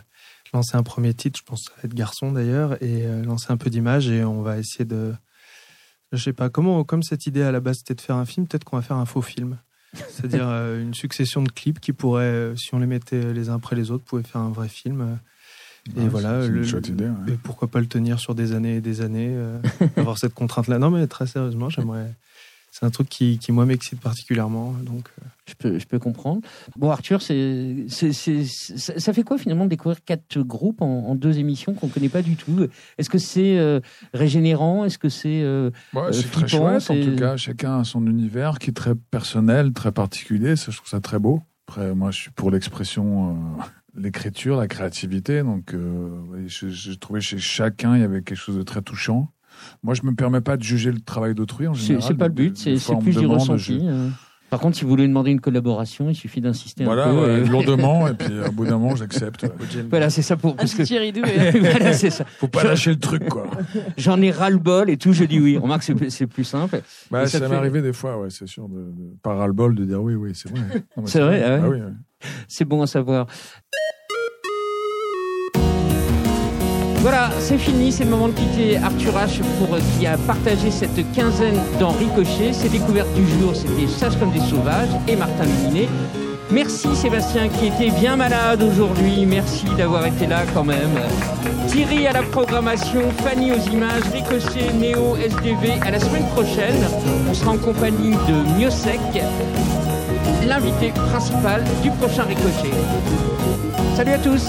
lancer 0.53 0.77
un 0.77 0.83
premier 0.83 1.13
titre. 1.13 1.39
Je 1.39 1.43
pense 1.45 1.65
que 1.67 1.71
ça 1.73 1.81
va 1.81 1.87
être 1.87 1.93
Garçon 1.93 2.31
d'ailleurs, 2.31 2.73
et 2.83 3.05
euh, 3.05 3.23
lancer 3.23 3.47
un 3.49 3.57
peu 3.57 3.69
d'images. 3.69 4.09
Et 4.09 4.23
on 4.23 4.41
va 4.41 4.57
essayer 4.59 4.85
de, 4.85 5.13
je 6.11 6.17
sais 6.23 6.33
pas 6.33 6.49
comment, 6.49 6.83
comme 6.83 7.03
cette 7.03 7.25
idée 7.27 7.43
à 7.43 7.51
la 7.51 7.59
base 7.59 7.77
c'était 7.79 7.95
de 7.95 8.01
faire 8.01 8.15
un 8.17 8.25
film, 8.25 8.47
peut-être 8.47 8.63
qu'on 8.63 8.77
va 8.77 8.83
faire 8.83 8.97
un 8.97 9.05
faux 9.05 9.21
film. 9.21 9.57
C'est-à-dire 10.09 10.47
euh, 10.47 10.81
une 10.81 10.93
succession 10.93 11.43
de 11.43 11.49
clips 11.49 11.79
qui 11.79 11.93
pourraient, 11.93 12.53
si 12.55 12.73
on 12.73 12.79
les 12.79 12.87
mettait 12.87 13.33
les 13.33 13.49
uns 13.49 13.55
après 13.55 13.75
les 13.75 13.91
autres, 13.91 14.03
pouvaient 14.03 14.23
faire 14.23 14.41
un 14.41 14.49
vrai 14.51 14.67
film. 14.69 15.19
Et 15.95 15.99
Ouais, 15.99 16.07
voilà, 16.07 16.47
le- 16.47 16.57
une 16.59 16.63
chouette 16.65 16.87
idée. 16.89 17.05
ouais. 17.05 17.33
Et 17.33 17.37
pourquoi 17.43 17.67
pas 17.69 17.79
le 17.81 17.87
tenir 17.87 18.19
sur 18.19 18.35
des 18.35 18.53
années 18.53 18.77
et 18.77 18.81
des 18.81 19.01
années, 19.01 19.29
euh, 19.31 19.59
avoir 19.97 20.17
cette 20.17 20.33
contrainte-là. 20.33 20.79
Non, 20.79 20.89
mais 20.89 21.05
très 21.07 21.27
sérieusement, 21.27 21.69
j'aimerais. 21.69 22.13
C'est 22.71 22.87
un 22.87 22.89
truc 22.89 23.07
qui, 23.07 23.37
qui 23.37 23.51
moi, 23.51 23.67
m'excite 23.67 23.99
particulièrement. 23.99 24.71
Donc, 24.83 25.07
euh, 25.21 25.25
Je 25.47 25.53
peux, 25.53 25.77
je 25.77 25.85
peux 25.85 25.99
comprendre. 25.99 26.41
Bon, 26.75 26.89
Arthur, 26.89 27.21
c'est, 27.21 27.85
c'est, 27.87 28.13
c'est- 28.13 28.45
ça 28.45 28.97
ça 28.99 29.13
fait 29.13 29.21
quoi 29.21 29.37
finalement 29.37 29.65
de 29.65 29.69
découvrir 29.69 30.03
quatre 30.03 30.39
groupes 30.39 30.81
en, 30.81 31.05
en 31.09 31.13
deux 31.13 31.37
émissions 31.37 31.75
qu'on 31.75 31.85
ne 31.87 31.91
connaît 31.91 32.09
pas 32.09 32.23
du 32.23 32.35
tout? 32.35 32.65
Est-ce 32.97 33.11
que 33.11 33.19
c'est 33.19 33.59
euh, 33.59 33.79
régénérant? 34.13 34.85
Est-ce 34.85 34.97
que 34.97 35.09
c'est. 35.09 35.43
euh, 35.43 35.69
Ouais, 35.93 36.11
c'est 36.13 36.31
très 36.31 36.47
chouette, 36.47 36.89
en 36.89 36.99
tout 36.99 37.15
cas. 37.15 37.37
Chacun 37.37 37.81
a 37.81 37.83
son 37.83 38.07
univers 38.07 38.57
qui 38.57 38.71
est 38.71 38.73
très 38.73 38.95
personnel, 38.95 39.73
très 39.73 39.91
particulier. 39.91 40.55
Ça, 40.55 40.71
je 40.71 40.77
trouve 40.77 40.89
ça 40.89 40.99
très 41.01 41.19
beau. 41.19 41.43
Après, 41.67 41.93
moi, 41.93 42.09
je 42.09 42.21
suis 42.21 42.31
pour 42.31 42.49
l'expression, 42.49 43.29
euh, 43.59 43.63
l'écriture, 43.95 44.57
la 44.57 44.67
créativité. 44.67 45.43
Donc, 45.43 45.73
euh, 45.73 46.09
j'ai 46.47 46.95
trouvé 46.97 47.21
chez 47.21 47.37
chacun, 47.37 47.95
il 47.95 48.01
y 48.01 48.05
avait 48.05 48.21
quelque 48.21 48.37
chose 48.37 48.57
de 48.57 48.63
très 48.63 48.81
touchant. 48.81 49.31
Moi, 49.83 49.93
je 49.93 50.01
me 50.03 50.13
permets 50.15 50.41
pas 50.41 50.57
de 50.57 50.63
juger 50.63 50.91
le 50.91 50.99
travail 50.99 51.35
d'autrui 51.35 51.67
en 51.67 51.73
c'est, 51.73 51.81
général. 51.87 52.03
c'est 52.07 52.17
pas 52.17 52.27
le 52.27 52.33
but, 52.33 52.57
c'est, 52.57 52.75
plus 52.99 53.15
du 53.17 53.25
ressenti. 53.25 53.79
je- 53.81 53.85
euh. 53.85 54.09
Par 54.49 54.59
contre, 54.59 54.77
si 54.77 54.83
vous 54.83 54.89
voulez 54.91 55.07
demander 55.07 55.31
une 55.31 55.41
collaboration, 55.41 56.11
il 56.11 56.15
suffit 56.15 56.39
d'insister 56.39 56.83
Voilà, 56.83 57.07
un 57.07 57.11
peu. 57.11 57.21
ouais, 57.21 57.41
et- 57.41 57.45
lourdement, 57.45 58.07
et 58.07 58.13
puis 58.13 58.27
au 58.47 58.51
bout 58.51 58.65
d'un 58.65 58.77
moment, 58.77 58.95
j'accepte. 58.95 59.41
ouais. 59.43 59.49
Voilà, 59.89 60.11
c'est 60.11 60.21
ça 60.21 60.37
pour. 60.37 60.51
Un 60.51 60.55
Parce 60.57 60.75
que... 60.75 60.83
Thierry 60.83 61.11
voilà, 61.59 61.93
c'est 61.93 62.11
ça. 62.11 62.23
Faut 62.37 62.47
pas 62.47 62.63
lâcher 62.63 62.91
le 62.91 62.99
truc, 62.99 63.27
quoi. 63.29 63.47
J'en 63.97 64.21
ai 64.21 64.29
ras-le-bol 64.29 64.91
et 64.91 64.97
tout, 64.97 65.11
je 65.11 65.23
dis 65.23 65.39
oui. 65.39 65.57
Remarque, 65.57 65.81
c'est, 65.81 65.95
plus- 65.95 66.11
c'est 66.11 66.27
plus 66.27 66.43
simple. 66.43 66.81
Bah, 67.09 67.25
ça 67.25 67.39
ça 67.39 67.45
m'est 67.45 67.49
fait- 67.49 67.55
arrivé 67.55 67.81
des 67.81 67.93
fois, 67.93 68.19
ouais, 68.19 68.29
c'est 68.29 68.47
sûr, 68.47 68.69
de, 68.69 68.75
de, 68.75 69.15
par 69.23 69.37
ras-le-bol, 69.39 69.73
de 69.73 69.85
dire 69.85 70.03
oui, 70.03 70.13
oui, 70.13 70.33
c'est 70.35 70.51
vrai. 70.51 70.61
C'est 71.05 71.21
vrai, 71.21 71.41
ah 71.43 71.49
ouais 71.55 71.59
Ah 71.63 71.69
oui, 71.69 71.77
ouais. 71.81 71.93
C'est 72.47 72.65
bon 72.65 72.83
à 72.83 72.87
savoir. 72.87 73.25
Voilà, 77.03 77.31
c'est 77.37 77.57
fini, 77.57 77.91
c'est 77.91 78.05
le 78.05 78.11
moment 78.11 78.29
de 78.29 78.33
quitter 78.33 78.77
Arthur 78.77 79.11
H 79.11 79.41
pour, 79.59 79.75
euh, 79.75 79.79
qui 79.99 80.07
a 80.07 80.17
partagé 80.17 80.71
cette 80.71 81.11
quinzaine 81.11 81.59
dans 81.77 81.89
Ricochet. 81.89 82.53
Ses 82.53 82.69
découvertes 82.69 83.13
du 83.13 83.27
jour, 83.27 83.53
c'était 83.53 83.89
Sages 83.89 84.17
comme 84.17 84.31
des 84.31 84.39
sauvages 84.39 84.87
et 85.09 85.17
Martin 85.17 85.43
Luminet. 85.43 85.89
Merci 86.49 86.95
Sébastien 86.95 87.49
qui 87.49 87.67
était 87.67 87.91
bien 87.91 88.15
malade 88.15 88.63
aujourd'hui. 88.63 89.25
Merci 89.25 89.65
d'avoir 89.77 90.05
été 90.05 90.27
là 90.27 90.43
quand 90.53 90.63
même. 90.63 90.97
Thierry 91.67 92.07
à 92.07 92.13
la 92.13 92.23
programmation, 92.23 93.01
Fanny 93.21 93.51
aux 93.51 93.69
images, 93.69 94.03
Ricochet, 94.13 94.71
Néo, 94.71 95.17
SDV. 95.17 95.81
À 95.85 95.91
la 95.91 95.99
semaine 95.99 96.25
prochaine, 96.27 96.87
on 97.29 97.33
sera 97.33 97.51
en 97.51 97.57
compagnie 97.57 98.11
de 98.11 98.57
Miosec, 98.57 99.01
l'invité 100.47 100.93
principal 101.11 101.65
du 101.83 101.91
prochain 101.91 102.23
Ricochet. 102.23 102.71
Salut 103.97 104.11
à 104.11 104.19
tous 104.19 104.47